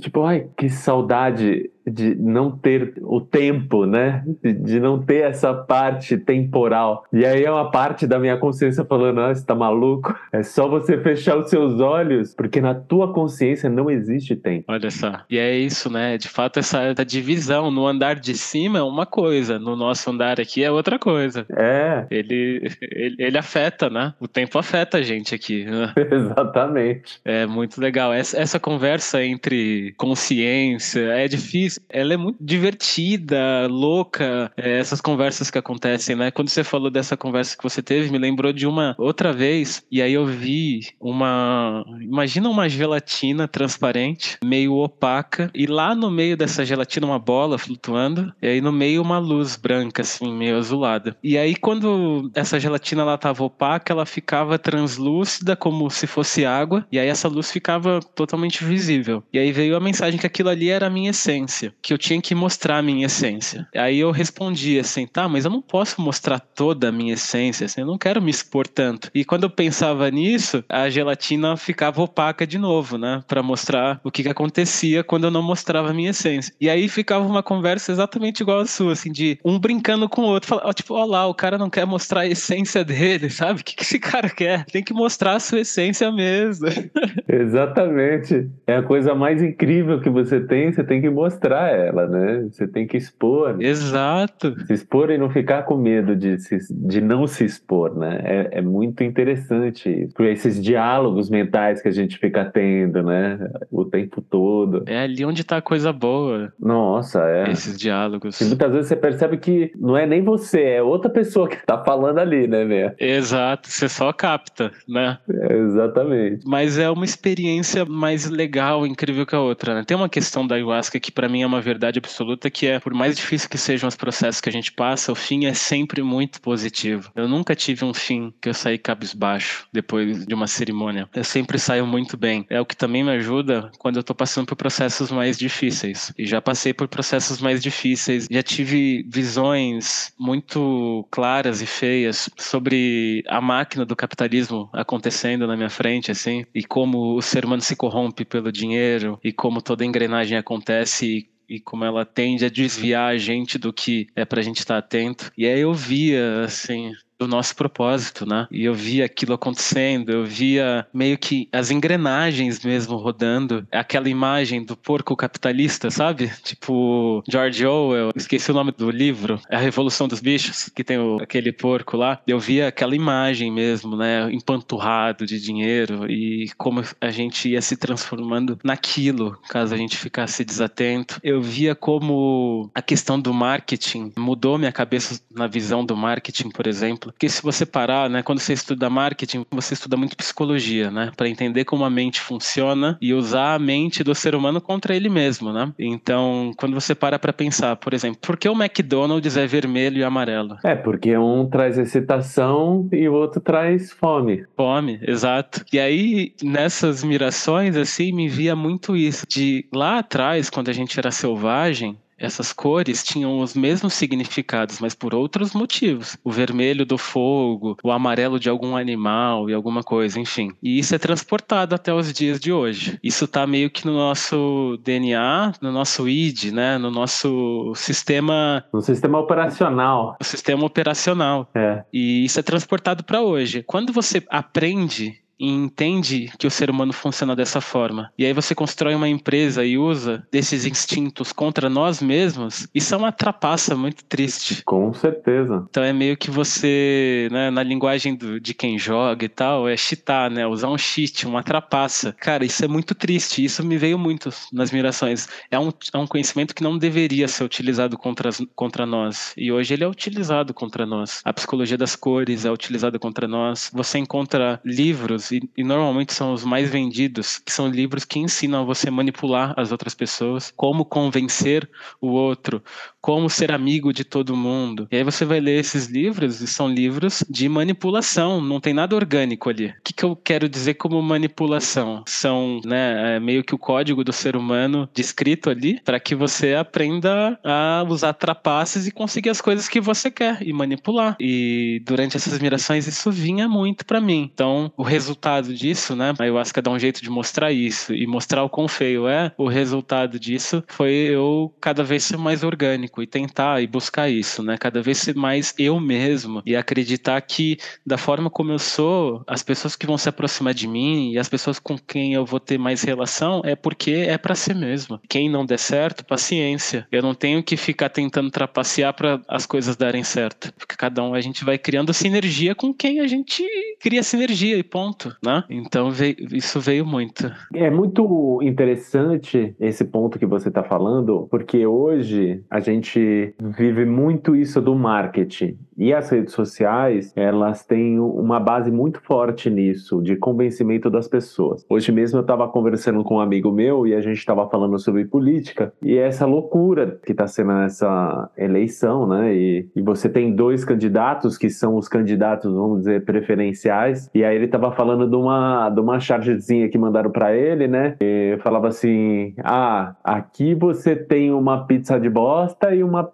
Tipo, 0.00 0.24
ai, 0.24 0.46
que 0.56 0.68
saudade 0.68 1.70
de 1.86 2.14
não 2.14 2.50
ter 2.50 2.94
o 3.02 3.20
tempo, 3.20 3.84
né? 3.84 4.24
De, 4.42 4.52
de, 4.52 4.80
não 4.80 5.02
ter 5.02 5.24
essa 5.24 5.52
parte 5.52 6.16
temporal. 6.16 7.04
E 7.12 7.24
aí 7.24 7.44
é 7.44 7.50
uma 7.50 7.70
parte 7.70 8.06
da 8.06 8.18
minha 8.18 8.36
consciência 8.36 8.84
falando: 8.84 9.20
ah, 9.20 9.34
você 9.34 9.44
tá 9.44 9.54
maluco? 9.54 10.14
É 10.32 10.42
só 10.42 10.68
você 10.68 10.98
fechar 10.98 11.36
os 11.36 11.50
seus 11.50 11.80
olhos, 11.80 12.34
porque 12.34 12.60
na 12.60 12.74
tua 12.74 13.12
consciência 13.12 13.68
não 13.68 13.90
existe 13.90 14.34
tempo. 14.34 14.64
Olha 14.68 14.90
só. 14.90 15.20
E 15.28 15.38
é 15.38 15.56
isso, 15.56 15.90
né? 15.90 16.16
De 16.16 16.28
fato, 16.28 16.58
essa, 16.58 16.82
essa 16.82 17.04
divisão 17.04 17.70
no 17.70 17.86
andar 17.86 18.16
de 18.16 18.34
cima 18.34 18.78
é 18.78 18.82
uma 18.82 19.06
coisa, 19.06 19.58
no 19.58 19.76
nosso 19.76 20.10
andar 20.10 20.40
aqui 20.40 20.64
é 20.64 20.70
outra 20.70 20.98
coisa. 20.98 21.46
É. 21.50 22.06
Ele, 22.10 22.66
ele, 22.80 23.16
ele 23.18 23.38
afeta, 23.38 23.90
né? 23.90 24.14
O 24.20 24.26
tempo 24.26 24.58
afeta 24.58 24.98
a 24.98 25.02
gente 25.02 25.34
aqui. 25.34 25.64
Né? 25.64 25.92
Exatamente. 26.10 27.20
É 27.24 27.46
muito 27.46 27.80
legal. 27.80 28.12
Essa, 28.12 28.40
essa 28.40 28.60
conversa 28.60 29.22
entre 29.22 29.83
consciência 29.92 31.00
é 31.00 31.28
difícil 31.28 31.82
ela 31.88 32.14
é 32.14 32.16
muito 32.16 32.38
divertida, 32.40 33.66
louca, 33.68 34.50
é, 34.56 34.78
essas 34.78 35.00
conversas 35.00 35.50
que 35.50 35.58
acontecem, 35.58 36.16
né? 36.16 36.30
Quando 36.30 36.48
você 36.48 36.64
falou 36.64 36.90
dessa 36.90 37.16
conversa 37.16 37.56
que 37.56 37.62
você 37.62 37.82
teve, 37.82 38.10
me 38.10 38.18
lembrou 38.18 38.52
de 38.52 38.66
uma 38.66 38.94
outra 38.98 39.32
vez, 39.32 39.84
e 39.90 40.02
aí 40.02 40.12
eu 40.12 40.26
vi 40.26 40.80
uma. 41.00 41.84
Imagina 42.00 42.48
uma 42.48 42.68
gelatina 42.68 43.46
transparente, 43.46 44.38
meio 44.44 44.74
opaca, 44.74 45.50
e 45.54 45.66
lá 45.66 45.94
no 45.94 46.10
meio 46.10 46.36
dessa 46.36 46.64
gelatina 46.64 47.06
uma 47.06 47.18
bola 47.18 47.58
flutuando, 47.58 48.32
e 48.42 48.46
aí 48.46 48.60
no 48.60 48.72
meio 48.72 49.02
uma 49.02 49.18
luz 49.18 49.56
branca, 49.56 50.02
assim, 50.02 50.32
meio 50.32 50.56
azulada. 50.58 51.16
E 51.22 51.38
aí 51.38 51.54
quando 51.54 52.30
essa 52.34 52.58
gelatina 52.58 53.02
ela 53.02 53.18
tava 53.18 53.44
opaca, 53.44 53.92
ela 53.92 54.06
ficava 54.06 54.58
translúcida, 54.58 55.56
como 55.56 55.88
se 55.90 56.06
fosse 56.06 56.44
água, 56.44 56.86
e 56.90 56.98
aí 56.98 57.08
essa 57.08 57.28
luz 57.28 57.50
ficava 57.50 58.00
totalmente 58.14 58.64
visível. 58.64 59.22
E 59.32 59.38
aí 59.38 59.52
veio 59.52 59.73
a 59.76 59.80
mensagem 59.80 60.18
que 60.18 60.26
aquilo 60.26 60.48
ali 60.48 60.68
era 60.68 60.86
a 60.86 60.90
minha 60.90 61.10
essência 61.10 61.72
que 61.82 61.92
eu 61.92 61.98
tinha 61.98 62.20
que 62.20 62.34
mostrar 62.34 62.78
a 62.78 62.82
minha 62.82 63.06
essência. 63.06 63.66
Aí 63.74 63.98
eu 63.98 64.10
respondi 64.10 64.78
assim, 64.78 65.06
tá, 65.06 65.28
mas 65.28 65.44
eu 65.44 65.50
não 65.50 65.60
posso 65.60 66.00
mostrar 66.00 66.38
toda 66.38 66.88
a 66.88 66.92
minha 66.92 67.14
essência, 67.14 67.66
assim, 67.66 67.80
eu 67.80 67.86
não 67.86 67.98
quero 67.98 68.22
me 68.22 68.30
expor 68.30 68.66
tanto. 68.66 69.10
E 69.14 69.24
quando 69.24 69.44
eu 69.44 69.50
pensava 69.50 70.10
nisso, 70.10 70.64
a 70.68 70.88
gelatina 70.88 71.56
ficava 71.56 72.02
opaca 72.02 72.46
de 72.46 72.58
novo, 72.58 72.96
né, 72.96 73.22
para 73.26 73.42
mostrar 73.42 74.00
o 74.02 74.10
que, 74.10 74.22
que 74.22 74.28
acontecia 74.28 75.04
quando 75.04 75.24
eu 75.24 75.30
não 75.30 75.42
mostrava 75.42 75.90
a 75.90 75.94
minha 75.94 76.10
essência. 76.10 76.54
E 76.60 76.70
aí 76.70 76.88
ficava 76.88 77.26
uma 77.26 77.42
conversa 77.42 77.92
exatamente 77.92 78.40
igual 78.40 78.60
a 78.60 78.66
sua, 78.66 78.92
assim, 78.92 79.12
de 79.12 79.38
um 79.44 79.58
brincando 79.58 80.08
com 80.08 80.22
o 80.22 80.26
outro, 80.26 80.48
falando, 80.48 80.74
tipo, 80.74 80.94
ó 80.94 81.04
lá, 81.04 81.26
o 81.26 81.34
cara 81.34 81.58
não 81.58 81.70
quer 81.70 81.86
mostrar 81.86 82.20
a 82.20 82.26
essência 82.26 82.84
dele, 82.84 83.28
sabe? 83.30 83.60
O 83.60 83.64
que, 83.64 83.76
que 83.76 83.82
esse 83.82 83.98
cara 83.98 84.28
quer? 84.28 84.64
Tem 84.66 84.82
que 84.82 84.94
mostrar 84.94 85.34
a 85.34 85.40
sua 85.40 85.60
essência 85.60 86.10
mesmo. 86.10 86.68
Exatamente. 87.28 88.48
É 88.66 88.76
a 88.76 88.82
coisa 88.82 89.14
mais 89.14 89.42
incrível 89.42 89.63
que 90.02 90.10
você 90.10 90.40
tem, 90.40 90.72
você 90.72 90.84
tem 90.84 91.00
que 91.00 91.10
mostrar 91.10 91.70
ela, 91.70 92.06
né? 92.06 92.46
Você 92.50 92.66
tem 92.66 92.86
que 92.86 92.96
expor. 92.96 93.56
Exato. 93.60 94.54
Se 94.66 94.72
expor 94.72 95.10
e 95.10 95.18
não 95.18 95.30
ficar 95.30 95.62
com 95.64 95.76
medo 95.76 96.14
de, 96.16 96.38
se, 96.38 96.58
de 96.70 97.00
não 97.00 97.26
se 97.26 97.44
expor, 97.44 97.96
né? 97.96 98.20
É, 98.24 98.58
é 98.58 98.62
muito 98.62 99.02
interessante 99.02 99.88
isso. 99.88 100.14
Por 100.14 100.26
esses 100.26 100.62
diálogos 100.62 101.30
mentais 101.30 101.80
que 101.80 101.88
a 101.88 101.92
gente 101.92 102.18
fica 102.18 102.44
tendo, 102.44 103.02
né? 103.02 103.50
O 103.70 103.84
tempo 103.84 104.20
todo. 104.20 104.84
É 104.86 105.00
ali 105.00 105.24
onde 105.24 105.44
tá 105.44 105.58
a 105.58 105.62
coisa 105.62 105.92
boa. 105.92 106.52
Nossa, 106.58 107.22
é. 107.24 107.50
Esses 107.50 107.78
diálogos. 107.78 108.40
E 108.40 108.44
muitas 108.44 108.72
vezes 108.72 108.88
você 108.88 108.96
percebe 108.96 109.36
que 109.38 109.72
não 109.76 109.96
é 109.96 110.06
nem 110.06 110.22
você, 110.22 110.62
é 110.62 110.82
outra 110.82 111.10
pessoa 111.10 111.48
que 111.48 111.56
tá 111.64 111.82
falando 111.82 112.18
ali, 112.18 112.46
né, 112.46 112.64
Né? 112.64 112.94
Exato, 112.98 113.68
você 113.68 113.88
só 113.88 114.12
capta, 114.12 114.72
né? 114.88 115.18
É, 115.28 115.56
exatamente. 115.56 116.46
Mas 116.46 116.78
é 116.78 116.90
uma 116.90 117.04
experiência 117.04 117.84
mais 117.84 118.28
legal, 118.28 118.86
incrível 118.86 119.26
que 119.26 119.34
a 119.34 119.40
outra, 119.44 119.74
né? 119.74 119.84
Tem 119.84 119.96
uma 119.96 120.08
questão 120.08 120.46
da 120.46 120.54
ayahuasca 120.54 120.98
que 120.98 121.12
para 121.12 121.28
mim 121.28 121.42
é 121.42 121.46
uma 121.46 121.60
verdade 121.60 121.98
absoluta 121.98 122.50
que 122.50 122.66
é, 122.66 122.80
por 122.80 122.94
mais 122.94 123.16
difícil 123.16 123.48
que 123.48 123.58
sejam 123.58 123.88
os 123.88 123.96
processos 123.96 124.40
que 124.40 124.48
a 124.48 124.52
gente 124.52 124.72
passa, 124.72 125.12
o 125.12 125.14
fim 125.14 125.46
é 125.46 125.54
sempre 125.54 126.02
muito 126.02 126.40
positivo. 126.40 127.10
Eu 127.14 127.28
nunca 127.28 127.54
tive 127.54 127.84
um 127.84 127.94
fim 127.94 128.32
que 128.40 128.48
eu 128.48 128.54
saí 128.54 128.78
cabisbaixo 128.78 129.66
depois 129.72 130.26
de 130.26 130.34
uma 130.34 130.46
cerimônia. 130.46 131.08
Eu 131.14 131.24
sempre 131.24 131.58
saio 131.58 131.86
muito 131.86 132.16
bem. 132.16 132.46
É 132.48 132.60
o 132.60 132.66
que 132.66 132.76
também 132.76 133.04
me 133.04 133.10
ajuda 133.10 133.70
quando 133.78 133.96
eu 133.96 134.02
tô 134.02 134.14
passando 134.14 134.46
por 134.46 134.56
processos 134.56 135.10
mais 135.10 135.38
difíceis. 135.38 136.12
E 136.18 136.26
já 136.26 136.40
passei 136.40 136.72
por 136.72 136.88
processos 136.88 137.40
mais 137.40 137.62
difíceis, 137.62 138.26
já 138.30 138.42
tive 138.42 139.04
visões 139.08 140.12
muito 140.18 141.06
claras 141.10 141.60
e 141.62 141.66
feias 141.66 142.30
sobre 142.36 143.22
a 143.28 143.40
máquina 143.40 143.84
do 143.84 143.96
capitalismo 143.96 144.68
acontecendo 144.72 145.46
na 145.46 145.56
minha 145.56 145.70
frente, 145.70 146.10
assim, 146.10 146.44
e 146.54 146.64
como 146.64 147.16
o 147.16 147.22
ser 147.22 147.44
humano 147.44 147.62
se 147.62 147.76
corrompe 147.76 148.24
pelo 148.24 148.52
dinheiro 148.52 149.18
e 149.22 149.32
como 149.34 149.60
toda 149.60 149.84
engrenagem 149.84 150.38
acontece 150.38 151.28
e 151.48 151.60
como 151.60 151.84
ela 151.84 152.06
tende 152.06 152.44
a 152.44 152.48
desviar 152.48 153.12
a 153.12 153.18
gente 153.18 153.58
do 153.58 153.72
que 153.72 154.06
é 154.16 154.24
pra 154.24 154.42
gente 154.42 154.58
estar 154.60 154.78
atento. 154.78 155.30
E 155.36 155.46
aí 155.46 155.60
eu 155.60 155.74
via, 155.74 156.42
assim, 156.44 156.92
do 157.18 157.28
nosso 157.28 157.54
propósito, 157.54 158.26
né? 158.26 158.46
E 158.50 158.64
eu 158.64 158.74
via 158.74 159.04
aquilo 159.04 159.34
acontecendo, 159.34 160.10
eu 160.10 160.24
via 160.24 160.86
meio 160.92 161.16
que 161.16 161.48
as 161.52 161.70
engrenagens 161.70 162.64
mesmo 162.64 162.96
rodando, 162.96 163.66
aquela 163.70 164.08
imagem 164.08 164.64
do 164.64 164.76
porco 164.76 165.16
capitalista, 165.16 165.90
sabe? 165.90 166.32
Tipo 166.42 167.22
George 167.28 167.64
Orwell, 167.64 168.10
esqueci 168.14 168.50
o 168.50 168.54
nome 168.54 168.72
do 168.72 168.90
livro, 168.90 169.40
A 169.50 169.58
Revolução 169.58 170.08
dos 170.08 170.20
Bichos, 170.20 170.68
que 170.68 170.84
tem 170.84 170.98
o, 170.98 171.18
aquele 171.20 171.52
porco 171.52 171.96
lá. 171.96 172.20
Eu 172.26 172.38
via 172.38 172.68
aquela 172.68 172.94
imagem 172.94 173.50
mesmo, 173.50 173.96
né? 173.96 174.30
Empanturrado 174.32 175.24
de 175.26 175.40
dinheiro 175.40 176.10
e 176.10 176.50
como 176.56 176.82
a 177.00 177.10
gente 177.10 177.48
ia 177.48 177.62
se 177.62 177.76
transformando 177.76 178.58
naquilo, 178.64 179.38
caso 179.48 179.74
a 179.74 179.76
gente 179.76 179.96
ficasse 179.96 180.44
desatento. 180.44 181.20
Eu 181.22 181.40
via 181.40 181.74
como 181.74 182.70
a 182.74 182.82
questão 182.82 183.20
do 183.20 183.32
marketing 183.32 184.12
mudou 184.16 184.58
minha 184.58 184.72
cabeça 184.72 185.20
na 185.30 185.46
visão 185.46 185.84
do 185.84 185.96
marketing, 185.96 186.50
por 186.50 186.66
exemplo 186.66 187.03
porque 187.04 187.28
se 187.28 187.42
você 187.42 187.66
parar, 187.66 188.08
né, 188.08 188.22
quando 188.22 188.38
você 188.38 188.54
estuda 188.54 188.88
marketing, 188.88 189.44
você 189.50 189.74
estuda 189.74 189.96
muito 189.96 190.16
psicologia, 190.16 190.90
né, 190.90 191.12
para 191.16 191.28
entender 191.28 191.64
como 191.64 191.84
a 191.84 191.90
mente 191.90 192.20
funciona 192.20 192.96
e 193.00 193.12
usar 193.12 193.54
a 193.54 193.58
mente 193.58 194.02
do 194.02 194.14
ser 194.14 194.34
humano 194.34 194.60
contra 194.60 194.96
ele 194.96 195.08
mesmo, 195.08 195.52
né? 195.52 195.72
Então, 195.78 196.52
quando 196.56 196.74
você 196.74 196.94
para 196.94 197.18
para 197.18 197.32
pensar, 197.32 197.76
por 197.76 197.92
exemplo, 197.92 198.18
por 198.20 198.36
que 198.36 198.48
o 198.48 198.52
McDonald's 198.52 199.36
é 199.36 199.46
vermelho 199.46 199.98
e 199.98 200.04
amarelo? 200.04 200.56
É, 200.64 200.74
porque 200.74 201.16
um 201.16 201.46
traz 201.46 201.76
excitação 201.76 202.88
e 202.90 203.08
o 203.08 203.12
outro 203.12 203.40
traz 203.40 203.92
fome. 203.92 204.44
Fome, 204.56 204.98
exato. 205.02 205.64
E 205.72 205.78
aí, 205.78 206.32
nessas 206.42 207.04
mirações, 207.04 207.76
assim, 207.76 208.12
me 208.12 208.28
via 208.28 208.56
muito 208.56 208.96
isso, 208.96 209.26
de 209.28 209.66
lá 209.72 209.98
atrás, 209.98 210.48
quando 210.48 210.70
a 210.70 210.72
gente 210.72 210.98
era 210.98 211.10
selvagem, 211.10 211.98
essas 212.18 212.52
cores 212.52 213.02
tinham 213.02 213.40
os 213.40 213.54
mesmos 213.54 213.94
significados, 213.94 214.80
mas 214.80 214.94
por 214.94 215.14
outros 215.14 215.52
motivos. 215.52 216.16
O 216.22 216.30
vermelho 216.30 216.86
do 216.86 216.96
fogo, 216.96 217.76
o 217.82 217.90
amarelo 217.90 218.38
de 218.38 218.48
algum 218.48 218.76
animal 218.76 219.48
e 219.50 219.54
alguma 219.54 219.82
coisa, 219.82 220.18
enfim. 220.18 220.52
E 220.62 220.78
isso 220.78 220.94
é 220.94 220.98
transportado 220.98 221.74
até 221.74 221.92
os 221.92 222.12
dias 222.12 222.38
de 222.38 222.52
hoje. 222.52 222.98
Isso 223.02 223.24
está 223.24 223.46
meio 223.46 223.70
que 223.70 223.86
no 223.86 223.94
nosso 223.94 224.78
DNA, 224.82 225.54
no 225.60 225.72
nosso 225.72 226.08
ID, 226.08 226.52
né? 226.52 226.78
No 226.78 226.90
nosso 226.90 227.72
sistema. 227.74 228.64
No 228.72 228.80
sistema 228.80 229.18
operacional. 229.18 230.16
O 230.20 230.24
sistema 230.24 230.64
operacional. 230.64 231.48
É. 231.54 231.84
E 231.92 232.24
isso 232.24 232.38
é 232.38 232.42
transportado 232.42 233.04
para 233.04 233.20
hoje. 233.20 233.62
Quando 233.62 233.92
você 233.92 234.22
aprende 234.28 235.23
e 235.38 235.48
entende 235.48 236.30
que 236.38 236.46
o 236.46 236.50
ser 236.50 236.70
humano 236.70 236.92
funciona 236.92 237.34
dessa 237.34 237.60
forma. 237.60 238.10
E 238.18 238.24
aí 238.24 238.32
você 238.32 238.54
constrói 238.54 238.94
uma 238.94 239.08
empresa 239.08 239.64
e 239.64 239.76
usa 239.76 240.26
desses 240.30 240.64
instintos 240.64 241.32
contra 241.32 241.68
nós 241.68 242.00
mesmos, 242.00 242.68
isso 242.74 242.94
é 242.94 242.98
uma 242.98 243.12
trapaça 243.12 243.74
muito 243.76 244.04
triste. 244.04 244.62
Com 244.64 244.92
certeza. 244.92 245.66
Então 245.68 245.82
é 245.82 245.92
meio 245.92 246.16
que 246.16 246.30
você, 246.30 247.28
né, 247.30 247.50
na 247.50 247.62
linguagem 247.62 248.14
do, 248.14 248.40
de 248.40 248.54
quem 248.54 248.78
joga 248.78 249.24
e 249.24 249.28
tal, 249.28 249.68
é 249.68 249.76
cheatar, 249.76 250.30
né? 250.30 250.46
Usar 250.46 250.68
um 250.68 250.78
cheat, 250.78 251.26
uma 251.26 251.42
trapaça. 251.42 252.14
Cara, 252.18 252.44
isso 252.44 252.64
é 252.64 252.68
muito 252.68 252.94
triste. 252.94 253.44
Isso 253.44 253.64
me 253.64 253.76
veio 253.76 253.98
muito 253.98 254.30
nas 254.52 254.70
mirações. 254.70 255.28
É 255.50 255.58
um, 255.58 255.72
é 255.92 255.98
um 255.98 256.06
conhecimento 256.06 256.54
que 256.54 256.62
não 256.62 256.78
deveria 256.78 257.28
ser 257.28 257.44
utilizado 257.44 257.96
contra, 257.98 258.30
contra 258.54 258.86
nós. 258.86 259.32
E 259.36 259.50
hoje 259.52 259.74
ele 259.74 259.84
é 259.84 259.88
utilizado 259.88 260.54
contra 260.54 260.86
nós. 260.86 261.20
A 261.24 261.32
psicologia 261.32 261.78
das 261.78 261.96
cores 261.96 262.44
é 262.44 262.50
utilizada 262.50 262.98
contra 262.98 263.26
nós. 263.26 263.70
Você 263.72 263.98
encontra 263.98 264.60
livros 264.64 265.23
livros, 265.30 265.50
e, 265.56 265.60
e, 265.60 265.64
normalmente 265.64 266.12
são 266.12 266.32
os 266.32 266.44
mais 266.44 266.70
vendidos, 266.70 267.38
que 267.38 267.52
são 267.52 267.68
livros 267.68 268.04
que 268.04 268.18
ensinam 268.18 268.60
a 268.60 268.64
você 268.64 268.90
manipular 268.90 269.54
as 269.56 269.72
outras 269.72 269.94
pessoas, 269.94 270.52
como 270.56 270.84
convencer 270.84 271.68
o 272.00 272.08
outro, 272.08 272.62
como 273.00 273.28
ser 273.28 273.52
amigo 273.52 273.92
de 273.92 274.04
todo 274.04 274.36
mundo. 274.36 274.88
E 274.90 274.96
aí 274.96 275.04
você 275.04 275.24
vai 275.24 275.40
ler 275.40 275.60
esses 275.60 275.86
livros, 275.86 276.40
e 276.40 276.46
são 276.46 276.68
livros 276.68 277.24
de 277.28 277.48
manipulação, 277.48 278.40
não 278.40 278.60
tem 278.60 278.74
nada 278.74 278.96
orgânico 278.96 279.50
ali. 279.50 279.66
O 279.66 279.74
que, 279.84 279.92
que 279.92 280.04
eu 280.04 280.16
quero 280.16 280.48
dizer 280.48 280.74
como 280.74 281.00
manipulação? 281.02 282.02
São 282.06 282.60
né, 282.64 283.16
é 283.16 283.20
meio 283.20 283.44
que 283.44 283.54
o 283.54 283.58
código 283.58 284.02
do 284.02 284.12
ser 284.12 284.36
humano 284.36 284.88
descrito 284.94 285.50
ali 285.50 285.80
para 285.84 286.00
que 286.00 286.14
você 286.14 286.54
aprenda 286.54 287.38
a 287.44 287.84
usar 287.88 288.14
trapaças 288.14 288.86
e 288.86 288.90
conseguir 288.90 289.30
as 289.30 289.40
coisas 289.40 289.68
que 289.68 289.80
você 289.80 290.10
quer 290.10 290.38
e 290.42 290.52
manipular. 290.52 291.16
E 291.20 291.82
durante 291.84 292.16
essas 292.16 292.38
mirações 292.38 292.86
isso 292.86 293.10
vinha 293.10 293.48
muito 293.48 293.84
para 293.84 294.00
mim. 294.00 294.30
Então, 294.32 294.72
o 294.76 294.82
resultado 294.82 295.13
resultado 295.14 295.54
disso, 295.54 295.94
né? 295.94 296.12
A 296.18 296.22
ayahuasca 296.22 296.60
dá 296.60 296.70
um 296.70 296.78
jeito 296.78 297.00
de 297.00 297.08
mostrar 297.08 297.52
isso 297.52 297.94
e 297.94 298.06
mostrar 298.06 298.42
o 298.42 298.48
quão 298.48 298.66
feio 298.66 299.06
é. 299.06 299.32
O 299.38 299.48
resultado 299.48 300.18
disso 300.18 300.62
foi 300.66 300.92
eu 300.92 301.54
cada 301.60 301.84
vez 301.84 302.02
ser 302.02 302.16
mais 302.16 302.42
orgânico 302.42 303.02
e 303.02 303.06
tentar 303.06 303.62
e 303.62 303.66
buscar 303.66 304.10
isso, 304.10 304.42
né? 304.42 304.56
Cada 304.58 304.82
vez 304.82 304.98
ser 304.98 305.14
mais 305.14 305.54
eu 305.56 305.78
mesmo 305.78 306.42
e 306.44 306.56
acreditar 306.56 307.20
que 307.20 307.56
da 307.86 307.96
forma 307.96 308.28
como 308.28 308.50
eu 308.50 308.58
sou, 308.58 309.22
as 309.26 309.42
pessoas 309.42 309.76
que 309.76 309.86
vão 309.86 309.96
se 309.96 310.08
aproximar 310.08 310.52
de 310.52 310.66
mim 310.66 311.12
e 311.12 311.18
as 311.18 311.28
pessoas 311.28 311.58
com 311.58 311.78
quem 311.78 312.14
eu 312.14 312.26
vou 312.26 312.40
ter 312.40 312.58
mais 312.58 312.82
relação 312.82 313.40
é 313.44 313.54
porque 313.54 313.92
é 313.92 314.18
para 314.18 314.34
ser 314.34 314.54
mesmo. 314.54 315.00
Quem 315.08 315.30
não 315.30 315.46
der 315.46 315.58
certo, 315.58 316.04
paciência. 316.04 316.86
Eu 316.90 317.02
não 317.02 317.14
tenho 317.14 317.42
que 317.42 317.56
ficar 317.56 317.88
tentando 317.88 318.30
trapacear 318.30 318.92
para 318.94 319.20
as 319.28 319.46
coisas 319.46 319.76
darem 319.76 320.02
certo. 320.02 320.52
Porque 320.54 320.76
cada 320.76 321.02
um 321.02 321.14
a 321.14 321.20
gente 321.20 321.44
vai 321.44 321.56
criando 321.56 321.94
sinergia 321.94 322.54
com 322.54 322.74
quem 322.74 323.00
a 323.00 323.06
gente 323.06 323.44
cria 323.80 324.02
sinergia 324.02 324.56
e 324.56 324.62
ponto 324.62 325.03
né? 325.22 325.44
Então 325.48 325.90
veio, 325.90 326.16
isso 326.32 326.60
veio 326.60 326.84
muito. 326.86 327.30
É 327.52 327.70
muito 327.70 328.40
interessante 328.42 329.54
esse 329.60 329.84
ponto 329.84 330.18
que 330.18 330.26
você 330.26 330.48
está 330.48 330.62
falando, 330.62 331.26
porque 331.30 331.66
hoje 331.66 332.42
a 332.50 332.60
gente 332.60 333.34
vive 333.56 333.84
muito 333.84 334.36
isso 334.36 334.60
do 334.60 334.74
marketing. 334.74 335.58
E 335.76 335.92
as 335.92 336.08
redes 336.08 336.32
sociais, 336.32 337.12
elas 337.16 337.64
têm 337.64 337.98
uma 337.98 338.38
base 338.38 338.70
muito 338.70 339.00
forte 339.02 339.50
nisso, 339.50 340.00
de 340.02 340.16
convencimento 340.16 340.88
das 340.88 341.08
pessoas. 341.08 341.64
Hoje 341.68 341.90
mesmo 341.90 342.18
eu 342.18 342.22
estava 342.22 342.46
conversando 342.48 343.02
com 343.02 343.16
um 343.16 343.20
amigo 343.20 343.50
meu 343.50 343.86
e 343.86 343.94
a 343.94 344.00
gente 344.00 344.18
estava 344.18 344.48
falando 344.48 344.78
sobre 344.78 345.04
política 345.04 345.72
e 345.82 345.96
é 345.96 346.06
essa 346.06 346.26
loucura 346.26 346.98
que 347.04 347.12
está 347.12 347.26
sendo 347.26 347.52
essa 347.52 348.30
eleição, 348.36 349.06
né? 349.06 349.34
E, 349.34 349.68
e 349.74 349.82
você 349.82 350.08
tem 350.08 350.34
dois 350.34 350.64
candidatos 350.64 351.36
que 351.36 351.50
são 351.50 351.76
os 351.76 351.88
candidatos, 351.88 352.52
vamos 352.52 352.80
dizer, 352.80 353.04
preferenciais. 353.04 354.08
E 354.14 354.24
aí 354.24 354.36
ele 354.36 354.46
estava 354.46 354.70
falando 354.72 354.93
de 354.96 355.16
uma, 355.16 355.70
de 355.70 355.80
uma 355.80 356.00
chargezinha 356.00 356.68
que 356.68 356.78
mandaram 356.78 357.10
para 357.10 357.34
ele, 357.34 357.66
né? 357.66 357.96
E 358.00 358.38
falava 358.42 358.68
assim: 358.68 359.34
ah, 359.42 359.94
aqui 360.02 360.54
você 360.54 360.94
tem 360.96 361.32
uma 361.32 361.66
pizza 361.66 361.98
de 361.98 362.08
bosta 362.08 362.74
e 362.74 362.82
uma 362.82 363.10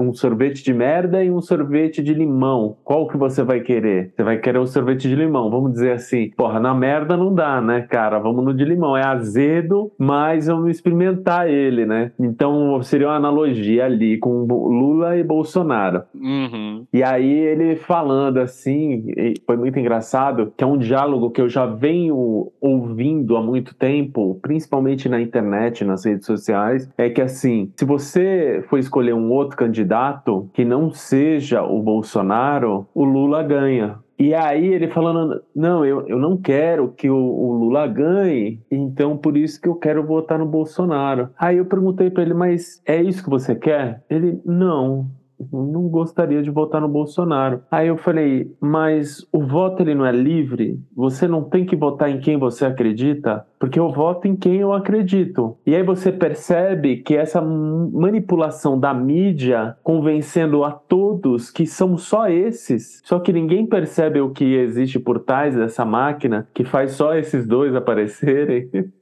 um 0.00 0.12
sorvete 0.12 0.62
de 0.62 0.74
merda 0.74 1.22
e 1.22 1.30
um 1.30 1.40
sorvete 1.40 1.58
sorvete 1.58 2.02
de 2.02 2.14
limão, 2.14 2.76
qual 2.82 3.06
que 3.06 3.16
você 3.16 3.42
vai 3.42 3.60
querer? 3.60 4.12
Você 4.14 4.22
vai 4.22 4.38
querer 4.38 4.58
o 4.58 4.66
sorvete 4.66 5.08
de 5.08 5.14
limão, 5.14 5.50
vamos 5.50 5.72
dizer 5.72 5.92
assim. 5.92 6.30
Porra, 6.36 6.58
na 6.58 6.74
merda 6.74 7.16
não 7.16 7.34
dá, 7.34 7.60
né, 7.60 7.82
cara? 7.82 8.18
Vamos 8.18 8.44
no 8.44 8.54
de 8.54 8.64
limão. 8.64 8.96
É 8.96 9.04
azedo, 9.04 9.92
mas 9.98 10.46
vamos 10.46 10.70
experimentar 10.70 11.48
ele, 11.48 11.84
né? 11.84 12.12
Então 12.18 12.80
seria 12.82 13.08
uma 13.08 13.16
analogia 13.16 13.84
ali 13.84 14.18
com 14.18 14.44
Lula 14.44 15.16
e 15.16 15.22
Bolsonaro. 15.22 16.02
Uhum. 16.14 16.86
E 16.92 17.02
aí 17.02 17.30
ele 17.30 17.76
falando 17.76 18.38
assim, 18.38 19.06
foi 19.46 19.56
muito 19.56 19.78
engraçado, 19.78 20.52
que 20.56 20.64
é 20.64 20.66
um 20.66 20.77
diálogo 20.78 21.30
que 21.30 21.40
eu 21.40 21.48
já 21.48 21.66
venho 21.66 22.52
ouvindo 22.60 23.36
há 23.36 23.42
muito 23.42 23.74
tempo, 23.74 24.38
principalmente 24.40 25.08
na 25.08 25.20
internet, 25.20 25.84
nas 25.84 26.04
redes 26.04 26.26
sociais, 26.26 26.88
é 26.96 27.10
que 27.10 27.20
assim, 27.20 27.72
se 27.76 27.84
você 27.84 28.64
for 28.68 28.78
escolher 28.78 29.14
um 29.14 29.30
outro 29.30 29.56
candidato 29.56 30.48
que 30.52 30.64
não 30.64 30.90
seja 30.90 31.62
o 31.62 31.82
Bolsonaro, 31.82 32.86
o 32.94 33.04
Lula 33.04 33.42
ganha. 33.42 33.98
E 34.18 34.34
aí 34.34 34.66
ele 34.66 34.88
falando, 34.88 35.40
não, 35.54 35.84
eu, 35.84 36.04
eu 36.08 36.18
não 36.18 36.36
quero 36.36 36.88
que 36.88 37.08
o, 37.08 37.16
o, 37.16 37.52
Lula 37.52 37.86
ganhe, 37.86 38.60
então 38.68 39.16
por 39.16 39.36
isso 39.36 39.60
que 39.60 39.68
eu 39.68 39.76
quero 39.76 40.04
votar 40.04 40.40
no 40.40 40.46
Bolsonaro. 40.46 41.30
Aí 41.38 41.58
eu 41.58 41.64
perguntei 41.64 42.10
para 42.10 42.24
ele, 42.24 42.34
mas 42.34 42.82
é 42.84 43.00
isso 43.00 43.22
que 43.22 43.30
você 43.30 43.54
quer? 43.54 44.02
Ele, 44.10 44.40
não, 44.44 45.08
não 45.52 45.88
gostaria 45.88 46.42
de 46.42 46.50
votar 46.50 46.80
no 46.80 46.88
Bolsonaro. 46.88 47.62
Aí 47.70 47.88
eu 47.88 47.96
falei, 47.96 48.52
mas 48.60 49.26
o 49.32 49.40
voto 49.44 49.82
ele 49.82 49.94
não 49.94 50.04
é 50.04 50.12
livre? 50.12 50.80
Você 50.96 51.28
não 51.28 51.44
tem 51.44 51.64
que 51.64 51.76
votar 51.76 52.10
em 52.10 52.18
quem 52.18 52.36
você 52.36 52.64
acredita? 52.64 53.46
Porque 53.58 53.78
eu 53.78 53.90
voto 53.90 54.26
em 54.26 54.36
quem 54.36 54.56
eu 54.56 54.72
acredito. 54.72 55.56
E 55.66 55.74
aí 55.74 55.82
você 55.82 56.10
percebe 56.10 56.98
que 56.98 57.16
essa 57.16 57.40
manipulação 57.40 58.78
da 58.78 58.92
mídia 58.92 59.76
convencendo 59.82 60.64
a 60.64 60.72
todos 60.72 61.50
que 61.50 61.66
são 61.66 61.96
só 61.96 62.28
esses, 62.28 63.00
só 63.04 63.18
que 63.18 63.32
ninguém 63.32 63.66
percebe 63.66 64.20
o 64.20 64.30
que 64.30 64.54
existe 64.54 64.98
por 64.98 65.20
trás 65.20 65.54
dessa 65.54 65.84
máquina 65.84 66.48
que 66.52 66.64
faz 66.64 66.92
só 66.92 67.14
esses 67.14 67.46
dois 67.46 67.74
aparecerem. 67.74 68.68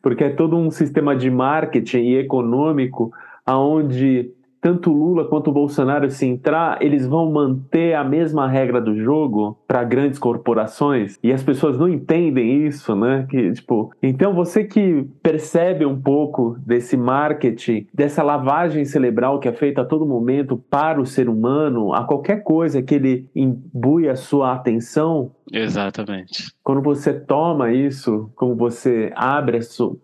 Porque 0.00 0.22
é 0.22 0.30
todo 0.30 0.56
um 0.56 0.70
sistema 0.70 1.16
de 1.16 1.28
marketing 1.28 1.98
e 1.98 2.18
econômico 2.18 3.12
aonde 3.46 4.32
tanto 4.66 4.90
Lula 4.90 5.24
quanto 5.24 5.50
o 5.50 5.52
Bolsonaro, 5.52 6.10
se 6.10 6.26
entrar, 6.26 6.82
eles 6.82 7.06
vão 7.06 7.30
manter 7.30 7.94
a 7.94 8.02
mesma 8.02 8.48
regra 8.48 8.80
do 8.80 8.96
jogo 8.96 9.56
para 9.64 9.84
grandes 9.84 10.18
corporações 10.18 11.16
e 11.22 11.32
as 11.32 11.40
pessoas 11.40 11.78
não 11.78 11.88
entendem 11.88 12.66
isso, 12.66 12.96
né? 12.96 13.28
Que, 13.30 13.52
tipo, 13.52 13.92
então 14.02 14.34
você 14.34 14.64
que 14.64 15.06
percebe 15.22 15.86
um 15.86 15.96
pouco 15.96 16.56
desse 16.66 16.96
marketing, 16.96 17.86
dessa 17.94 18.24
lavagem 18.24 18.84
cerebral 18.84 19.38
que 19.38 19.46
é 19.46 19.52
feita 19.52 19.82
a 19.82 19.84
todo 19.84 20.04
momento 20.04 20.56
para 20.68 21.00
o 21.00 21.06
ser 21.06 21.28
humano, 21.28 21.94
a 21.94 22.02
qualquer 22.02 22.42
coisa 22.42 22.82
que 22.82 22.96
ele 22.96 23.30
imbui 23.36 24.08
a 24.08 24.16
sua 24.16 24.52
atenção, 24.52 25.30
Exatamente. 25.52 26.52
Quando 26.62 26.82
você 26.82 27.12
toma 27.12 27.72
isso, 27.72 28.28
como 28.34 28.56
você 28.56 29.12
abre, 29.14 29.60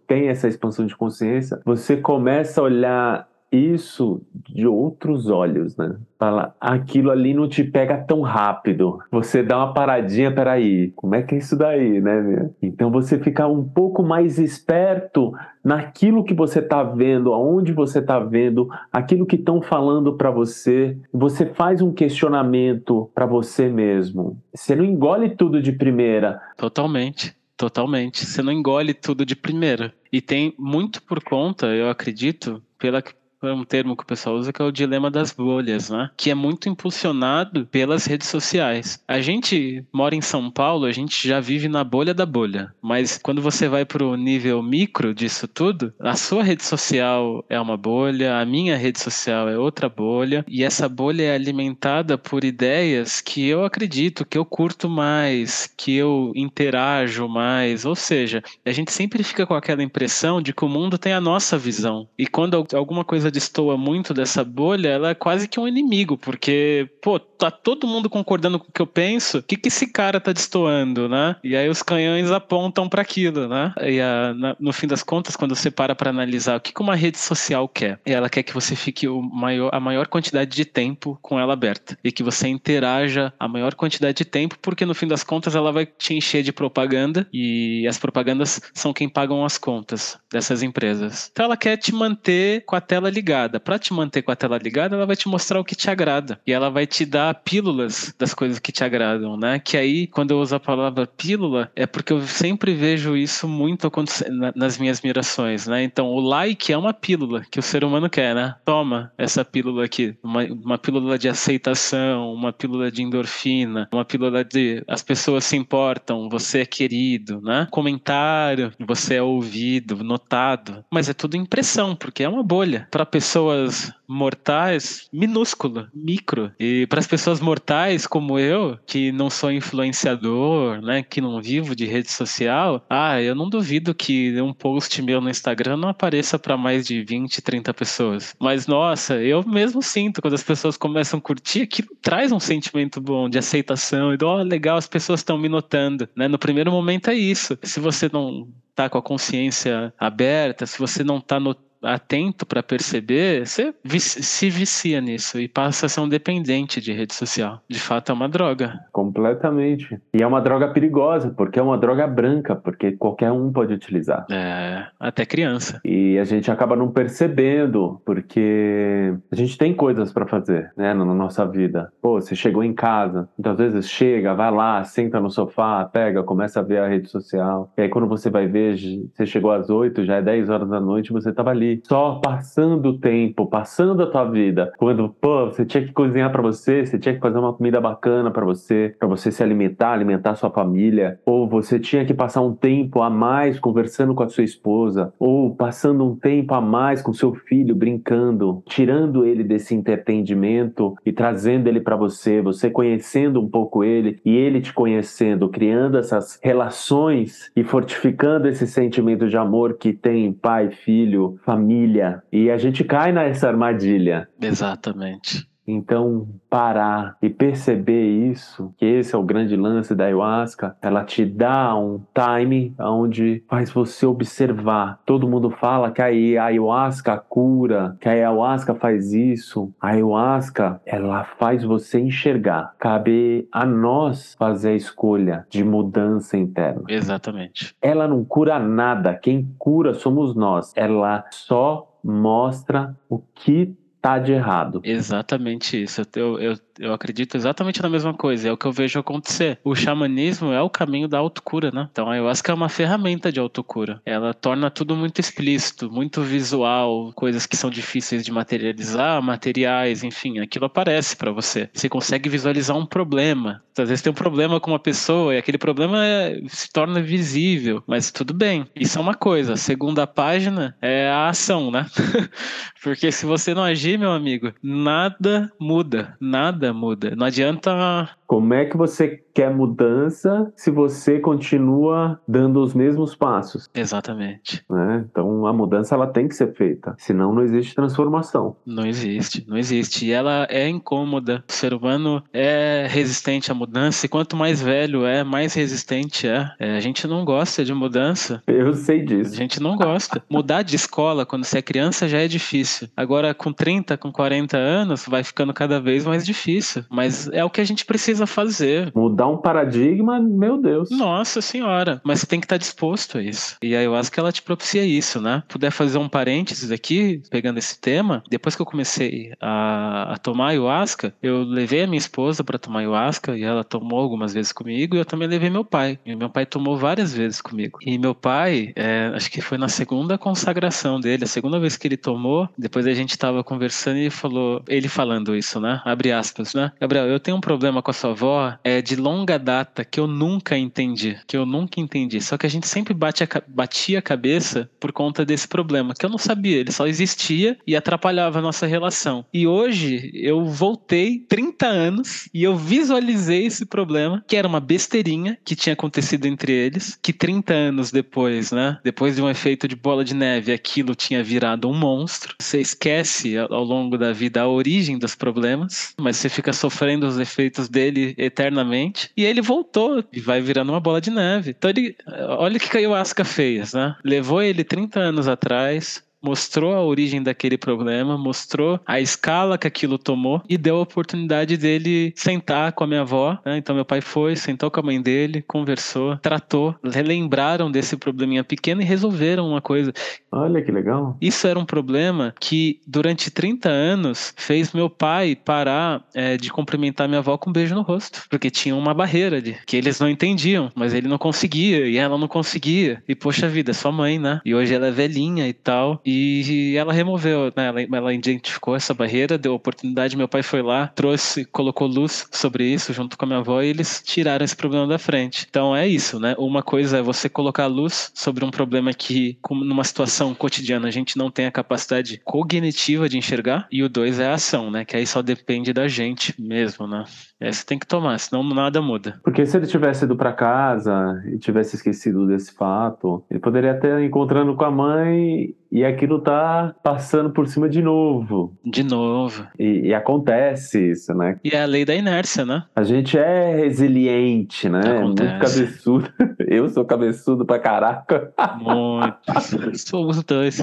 tem 0.07 0.29
essa 0.29 0.47
expansão 0.47 0.87
de 0.87 0.97
consciência, 0.97 1.61
você 1.65 1.97
começa 1.97 2.61
a 2.61 2.65
olhar 2.65 3.29
isso 3.53 4.23
de 4.33 4.67
outros 4.67 5.29
olhos, 5.29 5.77
né? 5.77 5.95
Fala, 6.19 6.55
aquilo 6.61 7.11
ali 7.11 7.35
não 7.35 7.49
te 7.49 7.63
pega 7.63 7.99
tão 7.99 8.23
rápido. 8.23 8.99
Você 9.11 9.43
dá 9.43 9.59
uma 9.59 9.75
paradinha, 9.75 10.35
peraí, 10.35 10.91
como 10.97 11.15
é 11.15 11.23
que 11.23 11.35
é 11.35 11.39
isso 11.39 11.57
daí, 11.57 12.01
né? 12.01 12.51
Então 12.63 12.91
você 12.91 13.19
fica 13.19 13.47
um 13.47 13.63
pouco 13.63 14.03
mais 14.03 14.39
esperto 14.39 15.33
naquilo 15.63 16.25
que 16.25 16.33
você 16.33 16.61
está 16.61 16.83
vendo, 16.83 17.33
aonde 17.33 17.73
você 17.73 17.99
está 17.99 18.19
vendo, 18.19 18.69
aquilo 18.91 19.27
que 19.27 19.37
estão 19.37 19.61
falando 19.61 20.17
para 20.17 20.31
você. 20.31 20.97
Você 21.13 21.47
faz 21.47 21.83
um 21.83 21.93
questionamento 21.93 23.11
para 23.15 23.27
você 23.27 23.69
mesmo. 23.69 24.41
Você 24.55 24.75
não 24.75 24.85
engole 24.85 25.31
tudo 25.31 25.61
de 25.61 25.73
primeira. 25.73 26.41
Totalmente. 26.57 27.37
Totalmente. 27.57 28.25
Você 28.25 28.43
não 28.43 28.53
engole 28.53 28.93
tudo 28.93 29.25
de 29.25 29.37
primeira. 29.37 29.93
E 30.13 30.21
tem 30.21 30.53
muito 30.59 31.01
por 31.03 31.23
conta, 31.23 31.67
eu 31.67 31.89
acredito, 31.89 32.61
pela 32.77 33.01
é 33.49 33.53
um 33.53 33.65
termo 33.65 33.97
que 33.97 34.03
o 34.03 34.07
pessoal 34.07 34.37
usa, 34.37 34.53
que 34.53 34.63
é 34.63 34.65
o 34.65 34.73
dilema 34.73 35.11
das 35.11 35.33
bolhas, 35.33 35.91
né? 35.91 36.11
Que 36.17 36.31
é 36.31 36.35
muito 36.35 36.69
impulsionado 36.69 37.67
pelas 37.67 38.07
redes 38.07 38.29
sociais. 38.29 39.03
A 39.07 39.21
gente 39.21 39.85
mora 39.93 40.15
em 40.15 40.21
São 40.21 40.51
Paulo, 40.51 40.87
a 40.87 40.93
gente 40.93 41.27
já 41.27 41.41
vive 41.41 41.69
na 41.69 41.83
bolha 41.83 42.15
da 42.15 42.27
bolha. 42.27 42.73
Mas 42.81 43.19
quando 43.19 43.43
você 43.43 43.69
vai 43.69 43.85
para 43.85 44.05
o 44.05 44.17
nível 44.17 44.63
micro 44.63 45.15
disso 45.15 45.49
tudo, 45.49 45.93
a 45.99 46.15
sua 46.15 46.43
rede 46.43 46.65
social 46.65 47.45
é 47.49 47.61
uma 47.61 47.77
bolha, 47.77 48.39
a 48.39 48.45
minha 48.45 48.77
rede 48.77 49.01
social 49.01 49.49
é 49.49 49.59
outra 49.59 49.89
bolha, 49.89 50.45
e 50.49 50.63
essa 50.63 50.89
bolha 50.89 51.23
é 51.23 51.35
alimentada 51.35 52.17
por 52.17 52.45
ideias 52.45 53.21
que 53.21 53.47
eu 53.47 53.65
acredito, 53.65 54.25
que 54.25 54.39
eu 54.39 54.45
curto 54.45 54.89
mais, 54.89 55.73
que 55.77 55.97
eu 55.97 56.33
interajo 56.35 57.29
mais. 57.29 57.85
Ou 57.85 57.95
seja, 57.95 58.43
a 58.65 58.71
gente 58.71 58.93
sempre 58.93 59.23
fica 59.23 59.47
com 59.47 59.55
aquela 59.55 59.83
impressão 59.83 60.41
de 60.41 60.53
que 60.53 60.65
o 60.65 60.69
mundo 60.69 60.99
tem 60.99 61.13
a 61.13 61.21
nossa 61.21 61.59
visão. 61.59 62.09
E 62.19 62.27
quando 62.27 62.67
alguma 62.75 63.05
coisa 63.05 63.32
destoa 63.33 63.77
muito 63.77 64.15
dessa 64.15 64.45
bolha, 64.45 64.89
ela 64.89 65.11
é 65.11 65.15
quase 65.15 65.49
que 65.49 65.59
um 65.59 65.67
inimigo, 65.67 66.17
porque, 66.17 66.89
pô, 67.01 67.19
tá 67.19 67.51
todo 67.51 67.87
mundo 67.87 68.09
concordando 68.09 68.59
com 68.59 68.69
o 68.69 68.73
que 68.73 68.83
eu 68.83 68.87
penso, 68.87 69.39
o 69.39 69.43
que, 69.43 69.57
que 69.57 69.69
esse 69.69 69.87
cara 69.87 70.21
tá 70.21 70.33
destoando, 70.33 71.09
né? 71.09 71.37
E 71.43 71.57
aí 71.57 71.69
os 71.69 71.83
canhões 71.83 72.31
apontam 72.31 72.89
para 72.89 73.03
aquilo, 73.03 73.49
né? 73.49 73.75
E 73.83 74.01
a, 74.01 74.35
na, 74.35 74.57
no 74.61 74.73
fim 74.73 74.87
das 74.87 75.03
contas, 75.03 75.35
quando 75.35 75.57
você 75.57 75.71
para 75.71 75.95
para 75.95 76.11
analisar 76.11 76.57
o 76.57 76.61
que, 76.61 76.73
que 76.73 76.81
uma 76.81 76.95
rede 76.95 77.19
social 77.19 77.69
quer, 77.69 77.99
ela 78.05 78.29
quer 78.29 78.43
que 78.43 78.55
você 78.55 78.77
fique 78.77 79.09
o 79.09 79.21
maior, 79.21 79.71
a 79.73 79.81
maior 79.81 80.07
quantidade 80.07 80.55
de 80.55 80.65
tempo 80.65 81.19
com 81.23 81.41
ela 81.41 81.53
aberta 81.53 81.99
e 82.05 82.13
que 82.13 82.23
você 82.23 82.49
interaja 82.49 83.33
a 83.39 83.49
maior 83.49 83.75
quantidade 83.75 84.19
de 84.19 84.25
tempo, 84.25 84.59
porque 84.61 84.85
no 84.85 84.95
fim 84.95 85.07
das 85.07 85.25
contas 85.25 85.55
ela 85.55 85.73
vai 85.73 85.87
te 85.87 86.15
encher 86.15 86.43
de 86.43 86.53
propaganda 86.53 87.27
e 87.33 87.87
as 87.89 87.99
propagandas 87.99 88.61
são 88.75 88.93
quem 88.93 89.09
pagam 89.09 89.45
as 89.45 89.59
contas 89.59 90.19
dessas 90.31 90.63
empresas. 90.63 91.31
Então 91.33 91.47
ela 91.47 91.57
quer 91.57 91.77
te 91.77 91.93
manter 91.93 92.65
com 92.65 92.77
a 92.77 92.81
tela 92.81 93.11
ligada. 93.11 93.22
Para 93.61 93.79
te 93.79 93.93
manter 93.93 94.23
com 94.23 94.33
a 94.33 94.37
tela 94.37 94.59
ligada, 94.59 94.97
ela 94.97 95.07
vai 95.07 95.17
te 95.17 95.29
mostrar 95.29 95.61
o 95.61 95.65
que 95.65 95.75
te 95.75 95.91
agrada 95.91 96.41
e 96.47 96.53
ela 96.53 96.71
vai 96.71 96.87
te 96.87 97.05
dar 97.05 97.35
pílulas 97.35 98.15
das 98.19 98.35
coisas 98.35 98.59
que 98.59 98.73
te 98.73 98.85
agradam, 98.85 99.37
né? 99.37 99.59
Que 99.59 99.77
aí 99.77 100.07
quando 100.07 100.33
eu 100.33 100.41
uso 100.41 100.55
a 100.55 100.61
palavra 100.61 101.07
pílula 101.07 101.71
é 101.75 101.87
porque 101.87 102.13
eu 102.13 102.21
sempre 102.23 102.75
vejo 102.75 103.17
isso 103.17 103.49
muito 103.49 103.87
acontecer 103.87 104.31
nas 104.55 104.79
minhas 104.79 105.01
mirações, 105.01 105.67
né? 105.67 105.83
Então 105.83 106.09
o 106.09 106.21
like 106.21 106.73
é 106.73 106.79
uma 106.79 106.93
pílula 106.93 107.43
que 107.51 107.59
o 107.59 107.63
ser 107.63 107.85
humano 107.85 108.09
quer, 108.09 108.35
né? 108.35 108.55
Toma 108.65 109.13
essa 109.17 109.45
pílula 109.45 109.85
aqui, 109.85 110.17
uma, 110.23 110.45
uma 110.45 110.79
pílula 110.79 111.19
de 111.19 111.29
aceitação, 111.29 112.33
uma 112.33 112.53
pílula 112.53 112.91
de 112.91 113.03
endorfina, 113.03 113.89
uma 113.93 114.05
pílula 114.05 114.45
de 114.45 114.83
as 114.89 115.03
pessoas 115.03 115.45
se 115.45 115.57
importam, 115.57 116.29
você 116.29 116.61
é 116.61 116.67
querido, 116.67 117.41
né? 117.41 117.69
Comentário, 117.71 118.73
você 118.79 119.17
é 119.17 119.23
ouvido, 119.23 120.03
notado, 120.03 120.85
mas 120.91 121.09
é 121.09 121.15
tudo 121.15 121.37
impressão, 121.37 121.95
porque 121.95 122.23
é 122.23 122.29
uma 122.29 122.43
bolha. 122.43 122.89
Para 122.91 123.07
pessoas 123.13 123.93
mortais, 124.09 125.07
minúscula, 125.13 125.91
micro. 125.95 126.51
E 126.59 126.87
para 126.87 126.99
as 126.99 127.07
pessoas 127.07 127.41
mortais 127.41 128.07
como 128.07 128.39
eu, 128.39 128.79
que 128.87 129.13
não 129.13 129.29
sou 129.29 129.53
influenciador, 129.53 130.81
né, 130.81 131.03
que 131.03 131.21
não 131.21 131.41
vivo 131.41 131.77
de 131.77 131.85
rede 131.85 132.11
social, 132.11 132.83
ah, 132.89 133.21
eu 133.21 133.35
não 133.35 133.51
duvido 133.51 133.95
que 133.95 134.41
um 134.41 134.55
post 134.55 135.03
meu 135.03 135.21
no 135.21 135.29
Instagram 135.29 135.77
não 135.77 135.91
apareça 135.91 136.39
para 136.39 136.57
mais 136.57 136.87
de 136.87 137.05
20, 137.05 137.43
30 137.43 137.75
pessoas. 137.75 138.35
Mas 138.41 138.67
nossa, 138.67 139.17
eu 139.17 139.47
mesmo 139.47 139.83
sinto 139.83 140.23
quando 140.23 140.35
as 140.35 140.43
pessoas 140.43 140.79
começam 140.79 141.19
a 141.19 141.23
curtir, 141.23 141.63
aquilo 141.63 141.89
traz 142.01 142.33
um 142.33 142.41
sentimento 142.41 142.99
bom 142.99 143.29
de 143.29 143.37
aceitação 143.37 144.15
e 144.15 144.17
de, 144.17 144.25
oh, 144.25 144.43
legal, 144.43 144.79
as 144.79 144.89
pessoas 144.89 145.21
estão 145.21 145.37
me 145.37 145.51
notando, 145.51 146.09
né? 146.17 146.29
No 146.29 146.39
primeiro 146.39 146.73
momento 146.73 147.11
é 147.11 147.15
isso. 147.15 147.59
Se 147.63 147.79
você 147.79 148.09
não 148.11 148.49
tá 148.75 148.89
com 148.89 148.97
a 148.97 149.03
consciência 149.03 149.93
aberta, 149.99 150.65
se 150.65 150.79
você 150.79 151.05
não 151.05 151.21
tá 151.21 151.39
notando 151.39 151.72
atento 151.83 152.47
para 152.47 152.63
perceber, 152.63 153.47
você 153.47 153.75
se 153.99 154.51
vicia 154.51 155.01
nisso 155.01 155.41
e 155.41 155.49
passa 155.49 155.87
a 155.87 155.89
ser 155.89 156.01
um 156.01 156.09
dependente 156.09 156.81
de 156.81 156.93
rede 156.93 157.15
social. 157.15 157.61
De 157.69 157.79
fato, 157.79 158.11
é 158.11 158.15
uma 158.15 158.29
droga. 158.29 158.81
Completamente. 158.93 160.01
E 160.13 160.23
é 160.23 160.27
uma 160.27 160.41
droga 160.41 160.69
perigosa, 160.69 161.31
porque 161.31 161.59
é 161.59 161.63
uma 161.63 161.79
droga 161.79 162.07
branca, 162.07 162.55
porque 162.55 162.93
qualquer 162.93 163.33
um 163.33 163.53
pode 163.53 163.73
utilizar. 163.75 164.27
É, 164.31 164.87
até 164.99 165.25
criança. 165.25 165.81
E 165.85 166.19
a 166.19 166.25
gente 166.25 166.51
acaba 166.51 166.77
não 166.77 166.91
percebendo, 166.91 168.01
porque 168.05 169.15
a 169.31 169.37
gente 169.37 169.59
tem 169.59 169.75
coisas 169.75 170.13
para 170.13 170.27
fazer, 170.27 170.73
né, 170.77 170.95
na 170.95 171.05
nossa 171.05 171.45
vida. 171.47 171.93
Pô, 172.01 172.21
você 172.21 172.35
chegou 172.35 172.63
em 172.63 172.73
casa, 172.73 173.29
muitas 173.37 173.59
vezes 173.59 173.89
chega, 173.89 174.35
vai 174.35 174.51
lá, 174.51 174.85
senta 174.85 175.21
no 175.21 175.31
sofá, 175.31 175.85
pega, 175.85 176.23
começa 176.23 176.61
a 176.61 176.63
ver 176.63 176.79
a 176.79 176.89
rede 176.89 177.09
social. 177.09 177.73
E 177.77 177.83
aí 177.83 177.89
quando 177.89 178.07
você 178.07 178.31
vai 178.31 178.47
ver, 178.47 178.77
você 179.13 179.27
chegou 179.27 179.51
às 179.51 179.71
8, 179.71 180.05
já 180.05 180.17
é 180.17 180.23
10 180.23 180.49
horas 180.49 180.69
da 180.69 180.81
noite, 180.81 181.13
você 181.13 181.33
tava 181.33 181.51
ali 181.51 181.72
só 181.85 182.17
passando 182.17 182.91
o 182.91 182.99
tempo, 182.99 183.47
passando 183.47 184.03
a 184.03 184.07
tua 184.07 184.25
vida. 184.25 184.73
Quando, 184.79 185.09
pô, 185.09 185.47
você 185.47 185.65
tinha 185.65 185.85
que 185.85 185.93
cozinhar 185.93 186.31
para 186.31 186.43
você, 186.43 186.85
você 186.85 186.99
tinha 186.99 187.15
que 187.15 187.21
fazer 187.21 187.39
uma 187.39 187.53
comida 187.53 187.81
bacana 187.81 188.31
para 188.31 188.45
você, 188.45 188.95
para 188.99 189.09
você 189.09 189.31
se 189.31 189.43
alimentar, 189.43 189.93
alimentar 189.93 190.35
sua 190.35 190.51
família, 190.51 191.19
ou 191.25 191.49
você 191.49 191.79
tinha 191.79 192.05
que 192.05 192.15
passar 192.15 192.41
um 192.41 192.55
tempo 192.55 193.03
a 193.03 193.11
mais 193.11 193.59
conversando 193.59 194.15
com 194.15 194.23
a 194.23 194.29
sua 194.29 194.45
esposa, 194.45 195.13
ou 195.19 195.55
passando 195.55 196.05
um 196.05 196.17
tempo 196.17 196.55
a 196.55 196.61
mais 196.61 197.03
com 197.03 197.13
seu 197.13 197.35
filho 197.35 197.75
brincando, 197.75 198.63
tirando 198.67 199.25
ele 199.25 199.45
desse 199.45 199.75
entretendimento 199.75 200.95
e 201.05 201.13
trazendo 201.13 201.69
ele 201.69 201.81
para 201.81 201.97
você, 201.97 202.41
você 202.41 202.71
conhecendo 202.71 203.41
um 203.41 203.49
pouco 203.49 203.85
ele 203.85 204.21
e 204.25 204.37
ele 204.37 204.61
te 204.61 204.73
conhecendo, 204.73 205.49
criando 205.49 205.99
essas 205.99 206.39
relações 206.43 207.51
e 207.55 207.63
fortificando 207.65 208.49
esse 208.49 208.67
sentimento 208.67 209.29
de 209.29 209.37
amor 209.37 209.75
que 209.75 209.93
tem 209.93 210.33
pai, 210.33 210.71
filho, 210.71 211.39
família 211.45 211.62
família. 211.63 212.23
E 212.33 212.51
a 212.51 212.59
gente 212.59 212.83
cai 212.85 213.13
nessa 213.13 213.49
armadilha. 213.49 214.29
Exatamente. 214.41 215.49
Então, 215.67 216.29
parar 216.51 217.17
e 217.23 217.31
perceber 217.31 218.05
isso, 218.31 218.75
que 218.77 218.85
esse 218.85 219.15
é 219.15 219.19
o 219.19 219.23
grande 219.23 219.57
lance 219.57 219.95
da 219.95 220.05
ayahuasca, 220.05 220.77
ela 220.83 221.05
te 221.05 221.25
dá 221.25 221.75
um 221.77 222.03
time 222.15 222.75
onde 222.79 223.45
faz 223.49 223.71
você 223.71 224.05
observar. 224.05 225.01
Todo 225.07 225.29
mundo 225.29 225.51
fala 225.51 225.91
que 225.91 226.03
a 226.37 226.45
ayahuasca 226.45 227.17
cura, 227.17 227.97
que 228.01 228.09
a 228.09 228.13
ayahuasca 228.13 228.75
faz 228.75 229.13
isso. 229.13 229.73
A 229.81 229.89
ayahuasca, 229.89 230.81
ela 230.85 231.25
faz 231.39 231.63
você 231.65 232.01
enxergar. 232.01 232.75
Cabe 232.79 233.49
a 233.53 233.65
nós 233.65 234.35
fazer 234.39 234.71
a 234.71 234.77
escolha 234.77 235.47
de 235.49 235.65
mudança 235.65 236.37
interna. 236.37 236.83
Exatamente. 236.89 237.75
Ela 237.81 238.09
não 238.09 238.25
cura 238.25 238.59
nada, 238.59 239.15
quem 239.15 239.55
cura 239.59 239.95
somos 239.95 240.35
nós. 240.35 240.73
Ela 240.77 241.25
só 241.31 241.89
mostra 242.03 242.97
o 243.09 243.19
que 243.19 243.77
tá 244.03 244.19
de 244.19 244.33
errado. 244.33 244.81
Exatamente 244.85 245.83
isso. 245.83 246.03
Eu, 246.17 246.39
eu, 246.41 246.59
eu 246.79 246.93
acredito 246.93 247.37
exatamente 247.37 247.83
na 247.83 247.89
mesma 247.89 248.15
coisa. 248.15 248.49
É 248.49 248.53
o 248.53 248.57
que 248.57 248.67
eu 248.67 248.73
vejo 248.73 248.99
acontecer. 248.99 249.59
O 249.65 249.75
xamanismo 249.75 250.53
é 250.53 250.61
o 250.61 250.71
caminho 250.71 251.09
da 251.09 251.19
autocura, 251.19 251.71
né? 251.71 251.89
Então 251.91 252.11
acho 252.29 252.43
que 252.43 252.51
é 252.51 252.55
uma 252.55 252.69
ferramenta 252.69 253.31
de 253.33 253.41
autocura. 253.41 254.01
Ela 254.05 254.35
torna 254.35 254.71
tudo 254.71 254.97
muito 254.97 255.21
explícito, 255.21 255.91
muito 255.91 256.23
visual, 256.23 257.13
coisas 257.15 257.47
que 257.47 257.57
são 257.57 257.71
difíceis 257.71 258.25
de 258.25 258.33
materializar, 258.33 259.23
materiais, 259.23 260.03
enfim, 260.03 260.39
aquilo 260.39 260.67
aparece 260.67 261.17
para 261.17 261.33
você. 261.33 261.69
Você 261.73 261.89
consegue 261.89 262.29
visualizar 262.29 262.77
um 262.77 262.87
problema. 262.87 263.63
Às 263.77 263.89
vezes 263.89 264.03
tem 264.03 264.11
um 264.11 264.15
problema 264.15 264.61
com 264.61 264.71
uma 264.71 264.79
pessoa 264.79 265.35
e 265.35 265.39
aquele 265.39 265.57
problema 265.57 266.05
é, 266.05 266.41
se 266.49 266.71
torna 266.71 267.01
visível, 267.01 267.83
mas 267.87 268.11
tudo 268.11 268.35
bem. 268.35 268.67
Isso 268.77 268.99
é 268.99 269.01
uma 269.01 269.15
coisa. 269.15 269.55
A 269.55 269.57
segunda 269.57 270.07
página 270.07 270.77
é 270.81 271.09
a 271.09 271.29
ação, 271.29 271.71
né? 271.71 271.87
Porque 272.83 273.11
se 273.11 273.25
você 273.25 273.55
não 273.55 273.63
agir 273.63 273.99
meu 273.99 274.13
amigo, 274.13 274.53
nada 274.63 275.51
muda, 275.59 276.17
nada 276.21 276.72
muda. 276.73 277.15
Não 277.17 277.27
adianta. 277.27 278.09
Como 278.33 278.55
é 278.55 278.65
que 278.65 278.79
você 278.79 279.21
quer 279.35 279.55
mudança 279.55 280.51
se 280.57 280.71
você 280.71 281.19
continua 281.19 282.19
dando 282.27 282.63
os 282.63 282.73
mesmos 282.73 283.15
passos? 283.15 283.69
Exatamente. 283.75 284.65
Né? 284.71 285.05
Então 285.11 285.47
a 285.47 285.53
mudança 285.53 285.95
ela 285.95 286.07
tem 286.07 286.29
que 286.29 286.35
ser 286.35 286.55
feita, 286.55 286.95
senão 286.99 287.35
não 287.35 287.43
existe 287.43 287.75
transformação. 287.75 288.57
Não 288.65 288.87
existe, 288.87 289.45
não 289.47 289.59
existe. 289.59 290.07
E 290.07 290.13
ela 290.13 290.47
é 290.49 290.67
incômoda. 290.67 291.45
O 291.47 291.53
ser 291.53 291.75
humano 291.75 292.23
é 292.33 292.87
resistente 292.89 293.53
à 293.53 293.55
mudança 293.55 294.07
e 294.07 294.09
quanto 294.09 294.35
mais 294.35 294.63
velho 294.63 295.05
é, 295.05 295.23
mais 295.23 295.53
resistente 295.53 296.27
é. 296.27 296.51
é 296.59 296.77
a 296.77 296.81
gente 296.81 297.07
não 297.07 297.25
gosta 297.27 297.63
de 297.63 297.75
mudança. 297.75 298.43
Eu 298.47 298.73
sei 298.73 299.05
disso. 299.05 299.35
A 299.35 299.37
gente 299.37 299.61
não 299.61 299.77
gosta. 299.77 300.23
Mudar 300.31 300.63
de 300.63 300.75
escola 300.75 301.27
quando 301.27 301.45
você 301.45 301.59
é 301.59 301.63
criança 301.63 302.09
já 302.09 302.19
é 302.19 302.29
difícil. 302.29 302.89
Agora 302.97 303.35
com 303.35 303.53
30 303.53 303.83
30, 303.83 303.97
com 303.97 304.13
40 304.13 304.57
anos, 304.57 305.05
vai 305.07 305.25
ficando 305.25 305.53
cada 305.53 305.81
vez 305.81 306.05
mais 306.05 306.25
difícil. 306.25 306.85
Mas 306.89 307.29
é 307.29 307.45
o 307.45 307.51
que 307.51 307.61
a 307.61 307.65
gente 307.65 307.85
precisa 307.85 308.22
precisa 308.23 308.27
fazer. 308.27 308.93
Mudar 308.95 309.29
um 309.29 309.37
paradigma, 309.37 310.21
meu 310.21 310.57
Deus. 310.57 310.91
Nossa 310.91 311.41
senhora, 311.41 312.01
mas 312.05 312.21
você 312.21 312.27
tem 312.27 312.41
que 312.41 312.47
estar 312.47 312.57
disposto 312.57 313.19
a 313.19 313.23
isso. 313.23 313.57
E 313.63 313.75
a 313.75 313.81
ayahuasca 313.81 314.21
ela 314.21 314.33
te 314.33 314.43
propicia 314.43 314.85
isso, 314.85 315.21
né? 315.21 315.43
Puder 315.49 315.71
fazer 315.71 315.99
um 315.99 316.09
parênteses 316.09 316.71
aqui, 316.71 317.23
pegando 317.31 317.59
esse 317.59 317.79
tema, 317.81 318.23
depois 318.29 318.55
que 318.55 318.63
eu 318.63 318.67
comecei 318.67 319.33
a, 319.41 320.15
a 320.15 320.17
tomar 320.19 320.49
ayahuasca, 320.49 321.15
eu 321.23 321.43
levei 321.43 321.83
a 321.83 321.87
minha 321.87 321.99
esposa 321.99 322.45
para 322.45 322.59
tomar 322.59 322.81
ayahuasca 322.81 323.37
e 323.37 323.43
ela 323.43 323.65
tomou 323.65 324.01
algumas 324.01 324.33
vezes 324.33 324.53
comigo 324.53 324.95
e 324.97 324.99
eu 324.99 325.05
também 325.05 325.29
levei 325.29 325.51
meu 325.51 325.65
pai. 325.65 325.99
E 326.05 326.15
meu 326.15 326.31
pai 326.31 326.47
tomou 326.47 326.77
várias 326.77 327.13
vezes 327.15 327.41
comigo. 327.41 327.79
E 327.83 327.99
meu 327.99 328.15
pai, 328.15 328.73
é, 328.77 329.11
acho 329.15 329.31
que 329.31 329.41
foi 329.41 329.59
na 329.59 329.69
segunda 329.69 330.17
consagração 330.19 331.01
dele, 331.01 331.25
a 331.25 331.27
segunda 331.29 331.59
vez 331.59 331.77
que 331.77 331.89
ele 331.89 331.97
tomou, 331.97 332.49
depois 332.57 332.87
a 332.87 332.95
gente 332.95 333.17
tava 333.19 333.43
conversando 333.43 333.97
e 333.97 334.03
ele 334.03 334.11
falou, 334.11 334.63
ele 334.69 334.89
falando 334.89 335.35
isso, 335.35 335.61
né? 335.61 335.81
Abre 335.85 336.13
aspas, 336.13 336.55
né? 336.55 336.73
Gabriel, 336.81 337.07
eu 337.07 337.21
tenho 337.21 337.37
um 337.37 337.41
problema 337.41 337.83
com 337.83 337.91
a 337.91 337.95
sua 337.95 338.12
avó, 338.13 338.57
é 338.63 338.81
de 338.81 338.97
longa 338.97 339.39
data 339.39 339.85
que 339.85 339.99
eu 339.99 340.07
nunca 340.07 340.57
entendi, 340.57 341.19
que 341.27 341.37
eu 341.37 341.45
nunca 341.45 341.81
entendi. 341.81 342.21
Só 342.21 342.39
que 342.39 342.47
a 342.47 342.51
gente 342.51 342.67
sempre 342.67 342.95
bate 342.95 343.25
a, 343.25 343.29
batia 343.47 343.99
a 343.99 344.03
cabeça 344.03 344.71
por 344.79 344.93
conta 344.93 345.25
desse 345.25 345.49
problema, 345.49 345.95
que 345.95 346.07
eu 346.07 346.11
não 346.11 346.19
sabia, 346.19 346.59
ele 346.59 346.73
só 346.73 346.87
existia 346.87 347.59
e 347.67 347.77
atrapalhava 347.77 348.39
a 348.39 348.43
nossa 348.43 348.67
relação. 348.67 349.25
E 349.33 349.47
hoje 349.47 350.11
eu 350.15 350.45
voltei 350.45 351.19
30 351.29 351.67
anos 351.67 352.29
e 352.33 352.43
eu 352.43 352.57
visualizei 352.57 353.47
esse 353.47 353.67
problema, 353.67 354.25
que 354.27 354.37
era 354.37 354.49
uma 354.49 354.61
besteirinha 354.61 355.39
que 355.45 355.57
tinha 355.57 355.73
acontecido 355.73 356.27
entre 356.27 356.53
eles, 356.53 356.99
que 357.03 357.13
30 357.13 357.53
anos 357.53 357.91
depois, 357.91 358.53
né? 358.53 358.79
Depois 358.85 359.17
de 359.17 359.23
um 359.23 359.29
efeito 359.29 359.67
de 359.67 359.77
bola 359.77 360.05
de 360.05 360.15
neve, 360.15 360.53
aquilo 360.53 360.95
tinha 360.95 361.23
virado 361.23 361.69
um 361.69 361.75
monstro. 361.75 362.35
Você 362.41 362.61
esquece 362.61 363.37
ao 363.39 363.65
longo 363.65 363.97
da 363.97 364.13
vida 364.13 364.43
a 364.43 364.49
origem 364.49 364.99
dos 364.99 365.15
problemas, 365.15 365.95
mas 365.99 366.17
você 366.17 366.29
fica 366.29 366.53
sofrendo 366.53 367.07
os 367.07 367.19
efeitos 367.19 367.69
dele 367.69 367.92
eternamente. 368.17 369.11
E 369.17 369.25
ele 369.25 369.41
voltou 369.41 370.05
e 370.13 370.21
vai 370.21 370.41
virando 370.41 370.71
uma 370.71 370.81
bola 370.81 371.01
de 371.01 371.11
neve. 371.11 371.51
Então 371.51 371.71
ele, 371.71 371.97
olha 372.39 372.57
o 372.57 372.61
que 372.61 372.79
a 372.79 373.01
Asca 373.01 373.25
fez, 373.25 373.75
né? 373.75 373.97
Levou 374.05 374.43
ele 374.43 374.65
30 374.65 374.99
anos 375.01 375.29
atrás, 375.29 376.03
mostrou 376.23 376.75
a 376.75 376.83
origem 376.83 377.23
daquele 377.23 377.59
problema, 377.59 378.17
mostrou 378.17 378.81
a 378.87 379.01
escala 379.01 379.59
que 379.59 379.67
aquilo 379.67 379.99
tomou 379.99 380.43
e 380.49 380.57
deu 380.57 380.77
a 380.77 380.83
oportunidade 380.83 381.57
dele 381.57 382.13
sentar 382.15 382.73
com 382.73 382.85
a 382.85 382.87
minha 382.87 383.01
avó. 383.01 383.39
Né? 383.45 383.59
Então 383.59 383.75
meu 383.75 383.85
pai 383.85 384.01
foi, 384.01 384.37
sentou 384.37 384.71
com 384.71 384.81
a 384.81 384.83
mãe 384.83 385.01
dele, 385.01 385.43
conversou, 385.43 386.17
tratou, 386.19 386.75
relembraram 386.85 387.71
desse 387.71 387.97
probleminha 387.97 388.45
pequeno 388.45 388.83
e 388.83 388.85
resolveram 388.85 389.49
uma 389.49 389.61
coisa. 389.61 389.93
Olha 390.31 390.63
que 390.63 390.71
legal. 390.71 391.17
Isso 391.21 391.47
era 391.47 391.59
um 391.59 391.65
problema 391.65 392.35
que 392.39 392.81
durante 392.87 393.31
30 393.31 393.69
anos 393.69 394.33
fez 394.37 394.73
meu 394.73 394.89
pai 394.89 395.37
parar 395.37 396.05
é, 396.15 396.37
de 396.37 396.51
cumprimentar 396.51 397.09
minha 397.09 397.19
avó 397.19 397.37
com 397.37 397.51
um 397.51 397.53
beijo 397.53 397.75
no 397.75 397.83
rosto, 397.83 398.23
porque 398.31 398.51
tinha 398.51 398.77
uma 398.77 398.95
barreira 398.95 399.43
de 399.43 399.57
que 399.67 399.77
eles 399.77 399.99
não 399.99 400.09
entendiam, 400.09 400.71
mas 400.75 400.95
ele 400.95 401.09
não 401.09 401.19
conseguia 401.19 401.87
e 401.87 401.97
ela 401.97 402.17
não 402.17 402.29
conseguia. 402.29 403.03
E 403.09 403.15
poxa 403.15 403.49
vida, 403.49 403.71
é 403.71 403.75
sua 403.75 403.93
mãe, 403.93 404.19
né? 404.19 404.41
E 404.45 404.55
hoje 404.55 404.75
ela 404.75 404.87
é 404.87 404.91
velhinha 404.91 405.49
e 405.49 405.53
tal. 405.53 406.01
E 406.05 406.12
e 406.13 406.77
ela 406.77 406.93
removeu, 406.93 407.53
né? 407.57 407.67
Ela, 407.67 407.83
ela, 407.83 408.15
identificou 408.15 408.77
essa 408.77 408.95
barreira, 408.95 409.39
deu 409.39 409.55
oportunidade. 409.55 410.17
Meu 410.17 410.29
pai 410.29 410.43
foi 410.43 410.63
lá, 410.63 410.89
trouxe, 410.89 411.45
colocou 411.45 411.87
luz 411.87 412.27
sobre 412.31 412.65
isso 412.65 412.93
junto 412.93 413.17
com 413.17 413.25
a 413.25 413.29
minha 413.29 413.41
avó 413.41 413.63
e 413.63 413.69
eles 413.69 414.03
tiraram 414.05 414.45
esse 414.45 414.57
problema 414.57 414.87
da 414.87 414.99
frente. 414.99 415.47
Então 415.49 415.75
é 415.75 415.87
isso, 415.87 416.19
né? 416.19 416.35
Uma 416.39 416.63
coisa 416.63 416.99
é 416.99 417.03
você 417.03 417.29
colocar 417.29 417.67
luz 417.67 418.11
sobre 418.15 418.45
um 418.45 418.51
problema 418.51 418.93
que, 418.93 419.39
numa 419.51 419.85
situação 419.85 420.35
cotidiana, 420.35 420.89
a 420.89 420.91
gente 420.91 421.17
não 421.17 421.31
tem 421.31 421.47
a 421.47 421.53
capacidade 421.53 422.21
cognitiva 422.25 423.09
de 423.09 423.19
enxergar. 423.19 423.67
E 423.71 423.83
o 423.83 423.89
dois 423.89 424.19
é 424.19 424.27
a 424.27 424.35
ação, 424.35 424.71
né? 424.71 424.85
Que 424.85 424.97
aí 424.97 425.07
só 425.07 425.23
depende 425.23 425.73
da 425.73 425.89
gente 425.89 426.35
mesmo, 426.41 426.87
né? 426.87 427.05
É, 427.41 427.51
você 427.51 427.65
tem 427.67 427.79
que 427.79 427.87
tomar, 427.87 428.19
senão 428.19 428.43
nada 428.43 428.81
muda. 428.81 429.21
Porque 429.25 429.45
se 429.45 429.57
ele 429.57 429.67
tivesse 429.67 430.05
ido 430.05 430.17
para 430.17 430.33
casa 430.33 431.23
e 431.27 431.39
tivesse 431.39 431.77
esquecido 431.77 432.27
desse 432.27 432.53
fato, 432.53 433.25
ele 433.31 433.41
poderia 433.41 433.75
ter 433.75 434.01
encontrando 434.01 434.55
com 434.55 434.65
a 434.65 434.71
mãe 434.71 435.55
e 435.71 435.85
aquilo 436.03 436.19
tá 436.19 436.75
passando 436.83 437.31
por 437.31 437.47
cima 437.47 437.69
de 437.69 437.81
novo. 437.81 438.59
De 438.65 438.83
novo. 438.83 439.47
E, 439.57 439.87
e, 439.87 439.95
acontece 439.95 440.91
isso, 440.91 441.15
né? 441.15 441.39
E 441.45 441.51
é 441.51 441.63
a 441.63 441.67
lei 441.67 441.85
da 441.85 441.95
inércia, 441.95 442.45
né? 442.45 442.65
A 442.75 442.83
gente 442.83 443.17
é 443.17 443.55
resiliente, 443.55 444.69
né? 444.69 444.81
Acontece. 444.81 445.05
Muito 445.05 445.39
cabeçudo. 445.39 446.13
Eu 446.41 446.69
sou 446.69 446.85
cabeçudo 446.85 447.47
pra 447.47 447.61
caraca. 447.61 448.33
Muito. 448.59 449.79
Somos 449.79 450.25
dois. 450.25 450.61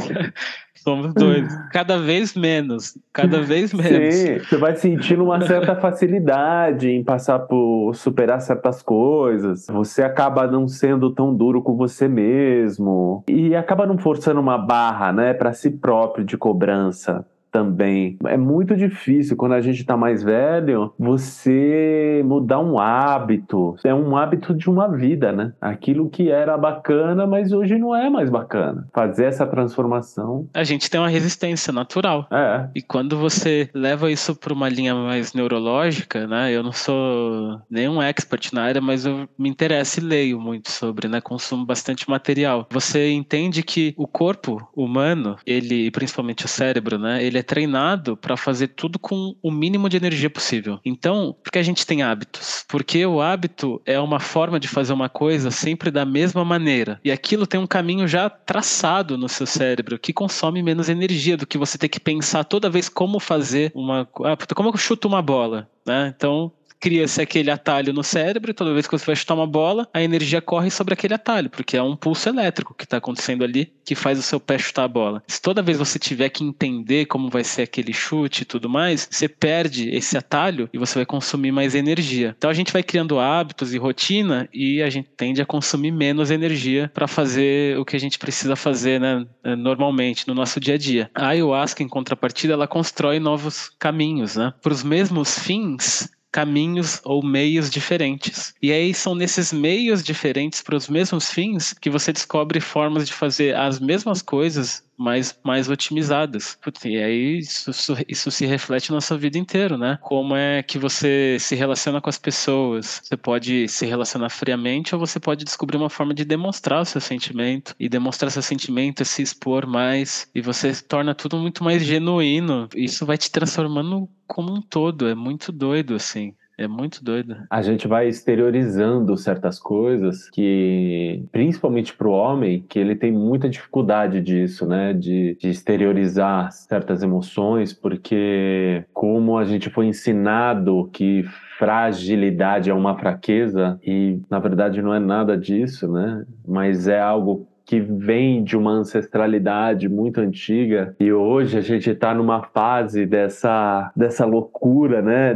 Somos 0.90 1.14
dois. 1.14 1.48
Cada 1.72 2.00
vez 2.00 2.36
menos. 2.36 2.98
Cada 3.14 3.42
vez 3.42 3.72
menos. 3.72 4.16
Sim, 4.16 4.40
você 4.40 4.58
vai 4.58 4.76
sentindo 4.76 5.24
uma 5.24 5.40
certa 5.46 5.76
facilidade 5.76 6.90
em 6.90 7.04
passar 7.04 7.40
por 7.40 7.94
superar 7.94 8.42
certas 8.42 8.82
coisas. 8.82 9.68
Você 9.70 10.02
acaba 10.02 10.48
não 10.48 10.68
sendo 10.68 11.12
tão 11.12 11.36
duro 11.36 11.62
com 11.62 11.76
você 11.76 12.08
mesmo. 12.08 13.24
E 13.28 13.56
acaba 13.56 13.86
não 13.86 14.00
forçando 14.00 14.40
uma 14.40 14.58
barra, 14.58 15.14
né, 15.14 15.34
para 15.34 15.54
si 15.54 15.70
próprio 15.70 16.26
de 16.26 16.38
cobrança 16.38 17.24
também. 17.52 18.18
É 18.26 18.38
muito 18.38 18.76
difícil 18.76 19.36
quando 19.36 19.54
a 19.54 19.62
gente 19.62 19.82
está 19.82 19.98
mais 19.98 20.24
velho 20.24 20.94
você 20.98 22.22
mudar 22.26 22.60
um 22.60 22.80
hábito. 22.80 23.76
É 23.84 23.94
um 23.94 24.16
hábito 24.16 24.54
de 24.54 24.70
uma 24.70 24.88
vida, 24.88 25.32
né? 25.32 25.54
Aquilo 25.60 26.10
que 26.10 26.30
era 26.30 26.58
bacana, 26.58 27.26
mas 27.26 27.52
hoje 27.52 27.78
não 27.78 27.96
é 27.96 28.10
mais 28.10 28.30
bacana. 28.30 28.88
Fazer 28.94 29.26
essa 29.26 29.46
transformação. 29.46 30.48
A 30.54 30.64
gente 30.64 30.90
tem 30.90 31.00
uma 31.00 31.10
resistência 31.10 31.74
natural. 31.74 32.28
É. 32.32 32.68
E 32.76 32.82
quando 32.82 33.18
você 33.18 33.70
leva 33.74 34.12
isso 34.12 34.36
para 34.36 34.54
uma 34.54 34.70
linha 34.70 34.94
mais 34.94 35.34
neurológica, 35.34 36.28
né? 36.28 36.52
Eu 36.52 36.64
não 36.64 36.72
sou 36.72 37.60
nenhum 37.70 38.02
expert 38.02 38.54
na 38.54 38.64
área, 38.64 38.82
mas 38.82 39.06
eu 39.06 39.28
me 39.38 39.50
interesso 39.50 40.00
e 40.00 40.04
leio 40.04 40.40
muito 40.40 40.72
sobre, 40.72 41.08
né? 41.08 41.22
Consumo 41.22 41.66
bastante 41.66 42.10
material. 42.10 42.68
Você 42.72 43.12
entende 43.12 43.64
que 43.64 43.94
o 43.98 44.08
corpo 44.08 44.68
humano, 44.76 45.38
ele, 45.46 45.90
principalmente 45.92 46.46
o 46.46 46.48
cérebro, 46.48 46.98
né? 46.98 47.24
Ele 47.24 47.39
é 47.40 47.44
treinado 47.44 48.16
para 48.16 48.38
fazer 48.38 48.70
tudo 48.70 49.00
com 49.00 49.36
o 49.42 49.52
mínimo 49.52 49.90
de 49.90 49.98
energia 49.98 50.30
possível. 50.30 50.80
Então, 50.86 51.36
por 51.44 51.52
que 51.52 51.60
a 51.60 51.64
gente 51.64 51.86
tem 51.86 52.04
hábitos? 52.04 52.66
Porque 52.68 53.06
o 53.06 53.22
hábito 53.22 53.82
é 53.86 54.00
uma 54.00 54.20
forma 54.20 54.60
de 54.60 54.68
fazer 54.68 54.94
uma 54.94 55.10
coisa 55.10 55.52
sempre 55.52 55.92
da 55.92 56.06
mesma 56.06 56.46
maneira. 56.46 57.00
E 57.04 57.12
aquilo 57.12 57.48
tem 57.48 57.60
um 57.60 57.68
caminho 57.68 58.08
já 58.08 58.30
traçado 58.30 59.18
no 59.18 59.30
seu 59.30 59.46
cérebro 59.46 60.00
que 60.00 60.14
consome 60.14 60.62
menos 60.62 60.90
energia 60.90 61.38
do 61.38 61.48
que 61.48 61.58
você 61.58 61.78
ter 61.78 61.90
que 61.90 62.00
pensar 62.00 62.44
toda 62.44 62.70
vez 62.70 62.90
como 62.90 63.20
fazer 63.20 63.72
uma. 63.74 64.08
Ah, 64.24 64.38
como 64.56 64.70
eu 64.70 64.78
chuto 64.78 65.08
uma 65.08 65.22
bola? 65.22 65.70
Né? 65.86 66.14
Então, 66.16 66.52
cria-se 66.80 67.22
aquele 67.22 67.52
atalho 67.52 67.94
no 67.94 68.04
cérebro, 68.04 68.52
e 68.52 68.54
toda 68.54 68.74
vez 68.74 68.88
que 68.88 68.98
você 68.98 69.06
vai 69.06 69.16
chutar 69.16 69.36
uma 69.36 69.48
bola, 69.48 69.88
a 69.94 70.02
energia 70.02 70.42
corre 70.42 70.70
sobre 70.70 70.94
aquele 70.94 71.14
atalho, 71.14 71.50
porque 71.50 71.76
é 71.76 71.84
um 71.84 71.96
pulso 71.96 72.30
elétrico 72.30 72.74
que 72.74 72.84
está 72.84 72.98
acontecendo 72.98 73.44
ali 73.44 73.72
que 73.84 73.96
faz 73.96 74.20
o 74.20 74.22
seu 74.22 74.40
pé 74.40 74.58
chutar 74.58 74.84
a 74.84 74.88
bola. 74.88 75.24
Se 75.28 75.42
toda 75.42 75.62
vez 75.62 75.78
você 75.78 75.98
tiver 75.98 76.30
que 76.30 76.44
entender 76.44 77.06
como 77.06 77.30
vai 77.30 77.44
ser 77.44 77.64
aquele 77.64 77.92
chute 77.92 78.44
e 78.44 78.46
tudo 78.46 78.70
mais, 78.70 79.08
você 79.10 79.28
perde 79.28 79.90
esse 79.90 80.18
atalho 80.18 80.70
e 80.72 80.78
você 80.78 81.00
vai 81.00 81.06
consumir 81.06 81.52
mais 81.52 81.74
energia. 81.74 82.36
Então 82.38 82.50
a 82.50 82.54
gente 82.54 82.72
vai 82.72 82.84
criando 82.84 83.20
hábitos 83.20 83.74
e 83.74 83.78
rotina 83.78 84.48
e 84.54 84.82
a 84.82 84.90
gente 84.90 85.10
tende 85.18 85.42
a 85.42 85.46
consumir 85.46 85.92
menos 85.92 86.30
energia 86.32 86.92
para 86.94 87.08
fazer 87.08 87.78
o 87.80 87.86
que 87.86 87.96
a 87.96 88.00
gente 88.00 88.20
precisa 88.20 88.56
fazer, 88.56 89.00
né, 89.00 89.26
normalmente 89.58 90.28
no 90.28 90.36
nosso 90.36 90.60
dia 90.60 90.76
a 90.76 90.78
dia. 90.78 91.10
A 91.16 91.30
ayahuasca, 91.30 91.84
em 91.84 91.88
contrapartida, 91.88 92.54
ela 92.54 92.68
constrói 92.68 93.20
novos 93.20 93.72
caminhos, 93.80 94.36
né? 94.36 94.54
Para 94.62 94.74
os 94.74 94.84
mesmos 94.84 95.40
fins, 95.40 96.10
caminhos 96.32 97.02
ou 97.04 97.24
meios 97.24 97.70
diferentes. 97.70 98.54
E 98.62 98.72
aí 98.72 98.94
são 98.94 99.16
nesses 99.16 99.52
meios 99.52 100.04
diferentes 100.04 100.62
para 100.62 100.76
os 100.76 100.88
mesmos 100.88 101.32
fins 101.32 101.74
que 101.74 101.90
você 101.90 102.14
descobre 102.14 102.60
formas 102.60 103.08
de 103.08 103.14
fazer 103.14 103.56
as 103.56 103.80
mesmas 103.80 104.22
coisas 104.22 104.84
mais, 105.00 105.40
mais 105.44 105.70
otimizadas. 105.70 106.58
E 106.86 106.98
aí 106.98 107.38
isso, 107.40 107.72
isso 108.08 108.30
se 108.30 108.46
reflete 108.46 108.92
na 108.92 109.00
sua 109.02 109.18
vida 109.18 109.38
inteira, 109.38 109.78
né? 109.78 109.98
Como 110.02 110.36
é 110.36 110.62
que 110.62 110.78
você 110.78 111.38
se 111.40 111.56
relaciona 111.56 112.02
com 112.02 112.10
as 112.10 112.18
pessoas. 112.18 113.02
Você 113.04 113.16
pode 113.18 113.68
se 113.68 113.86
relacionar 113.86 114.30
friamente 114.30 114.94
ou 114.94 115.00
você 115.00 115.20
pode 115.20 115.46
descobrir 115.46 115.78
uma 115.78 115.90
forma 115.90 116.14
de 116.14 116.26
demonstrar 116.26 116.82
o 116.82 116.86
seu 116.86 117.00
sentimento. 117.02 117.74
E 117.80 117.88
demonstrar 117.88 118.30
seu 118.32 118.42
sentimento 118.42 119.02
é 119.02 119.06
se 119.06 119.22
expor 119.22 119.66
mais. 119.66 120.30
E 120.36 120.42
você 120.42 120.74
torna 120.84 121.16
tudo 121.16 121.38
muito 121.38 121.64
mais 121.64 121.84
genuíno. 121.84 122.68
Isso 122.76 123.06
vai 123.06 123.18
te 123.18 123.32
transformando 123.32 124.10
como 124.28 124.54
um 124.54 124.62
todo. 124.62 125.08
É 125.08 125.16
muito 125.16 125.52
doido, 125.52 125.96
assim. 125.96 126.36
É 126.60 126.68
muito 126.68 127.02
doido. 127.02 127.38
A 127.50 127.62
gente 127.62 127.88
vai 127.88 128.10
exteriorizando 128.10 129.16
certas 129.16 129.58
coisas 129.58 130.30
que, 130.30 131.24
principalmente 131.32 131.96
para 131.96 132.10
o 132.10 132.12
homem, 132.12 132.66
que 132.68 132.78
ele 132.78 132.98
tem 132.98 133.14
muita 133.14 133.48
dificuldade 133.48 134.20
disso, 134.20 134.68
né? 134.68 134.92
De, 134.92 135.38
de 135.40 135.48
exteriorizar 135.48 136.52
certas 136.52 137.02
emoções, 137.02 137.72
porque 137.72 138.84
como 138.94 139.38
a 139.38 139.46
gente 139.46 139.70
foi 139.70 139.86
ensinado 139.86 140.90
que 140.92 141.24
fragilidade 141.58 142.70
é 142.70 142.74
uma 142.74 142.98
fraqueza 142.98 143.80
e 143.82 144.20
na 144.30 144.40
verdade 144.40 144.82
não 144.82 144.94
é 144.94 145.00
nada 145.00 145.38
disso, 145.38 145.90
né? 145.90 146.26
Mas 146.46 146.90
é 146.90 147.00
algo 147.00 147.48
que 147.70 147.80
vem 147.80 148.44
de 148.44 148.58
uma 148.58 148.72
ancestralidade 148.72 149.88
muito 149.88 150.20
antiga 150.20 150.96
e 151.00 151.14
hoje 151.14 151.56
a 151.56 151.62
gente 151.62 151.88
está 151.90 152.16
numa 152.16 152.42
fase 152.42 153.06
dessa, 153.06 153.92
dessa 153.96 154.26
loucura, 154.26 155.02
né? 155.02 155.36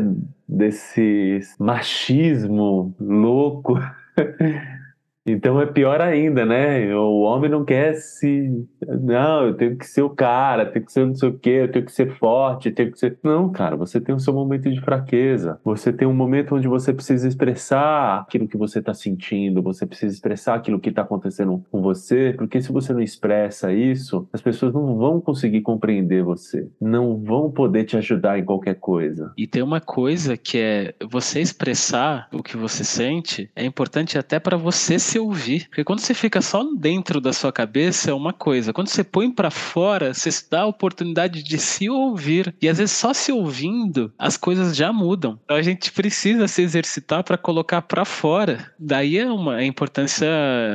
Desse 0.54 1.39
machismo 1.60 2.94
louco. 3.00 3.80
Então 5.26 5.62
é 5.62 5.66
pior 5.66 6.02
ainda, 6.02 6.46
né? 6.46 6.94
O 6.96 7.22
homem 7.22 7.50
não 7.50 7.64
quer 7.64 7.94
se. 7.96 8.66
Não, 8.86 9.48
eu 9.48 9.54
tenho 9.54 9.78
que 9.78 9.86
ser 9.86 10.02
o 10.02 10.10
cara, 10.10 10.66
tenho 10.66 10.86
que 10.86 10.92
ser 10.92 11.06
não 11.06 11.16
sei 11.16 11.30
o 11.30 11.40
quê, 11.40 11.50
eu 11.50 11.72
tenho 11.72 11.86
que 11.86 11.92
ser 11.92 12.12
forte, 12.18 12.72
tenho 12.72 12.92
que 12.92 13.00
ser. 13.00 13.18
Não, 13.24 13.50
cara, 13.50 13.76
você 13.76 14.02
tem 14.02 14.14
o 14.14 14.20
seu 14.20 14.34
momento 14.34 14.70
de 14.70 14.82
fraqueza. 14.82 15.60
Você 15.64 15.94
tem 15.94 16.08
um 16.08 16.14
momento 16.14 16.56
onde 16.56 16.68
você 16.68 16.94
precisa 16.94 17.28
expressar 17.28 18.22
aquilo 18.22 18.48
que 18.48 18.58
você 18.58 18.80
está 18.80 18.94
sentindo, 18.94 19.62
você 19.62 19.86
precisa 19.86 20.14
expressar 20.14 20.56
aquilo 20.56 20.80
que 20.80 20.90
está 20.90 21.04
acontecendo 21.04 21.64
com 21.72 21.82
você, 21.82 22.34
porque 22.38 22.62
se 22.62 22.72
você 22.72 22.92
não 22.92 23.02
expressa 23.02 23.72
isso, 23.72 24.28
as 24.34 24.42
pessoas 24.42 24.74
não 24.74 24.98
vão 24.98 25.22
conseguir 25.22 25.62
compreender 25.62 26.24
você, 26.24 26.68
não 26.82 27.18
vão 27.18 27.50
poder 27.50 27.86
te 27.86 27.96
ajudar 27.96 28.38
em 28.38 28.46
qualquer 28.46 28.76
coisa. 28.76 29.32
E 29.38 29.48
tem 29.48 29.62
uma 29.62 29.80
coisa 29.80 30.36
que 30.36 30.58
é 30.58 30.94
você 31.10 31.40
expressar 31.40 32.28
o 32.34 32.44
que 32.44 32.58
você 32.58 32.84
sente, 32.84 33.50
é 33.56 33.66
importante 33.66 34.18
até 34.18 34.40
para 34.40 34.58
você 34.58 35.00
se 35.00 35.12
ouvir. 35.19 35.67
Porque 35.67 35.84
quando 35.84 35.99
você 35.99 36.13
fica 36.13 36.41
só 36.41 36.63
dentro 36.63 37.19
da 37.19 37.34
sua 37.34 37.52
cabeça 37.52 38.12
é 38.12 38.13
uma 38.13 38.34
coisa. 38.34 38.73
Quando 38.73 38.88
você 38.88 39.04
põe 39.04 39.32
para 39.32 39.52
fora, 39.52 40.13
você 40.13 40.30
dá 40.49 40.62
a 40.62 40.67
oportunidade 40.67 41.43
de 41.43 41.58
se 41.58 41.89
ouvir. 41.89 42.54
E 42.62 42.67
às 42.67 42.78
vezes 42.78 42.95
só 42.95 43.13
se 43.13 43.32
ouvindo, 43.32 44.12
as 44.17 44.38
coisas 44.38 44.76
já 44.76 44.91
mudam. 44.91 45.39
Então 45.43 45.58
a 45.58 45.62
gente 45.62 45.91
precisa 45.91 46.47
se 46.47 46.62
exercitar 46.62 47.23
para 47.23 47.38
colocar 47.38 47.82
para 47.82 48.06
fora. 48.06 48.71
Daí 48.80 49.17
é 49.17 49.32
uma 49.32 49.63
importância 49.63 50.28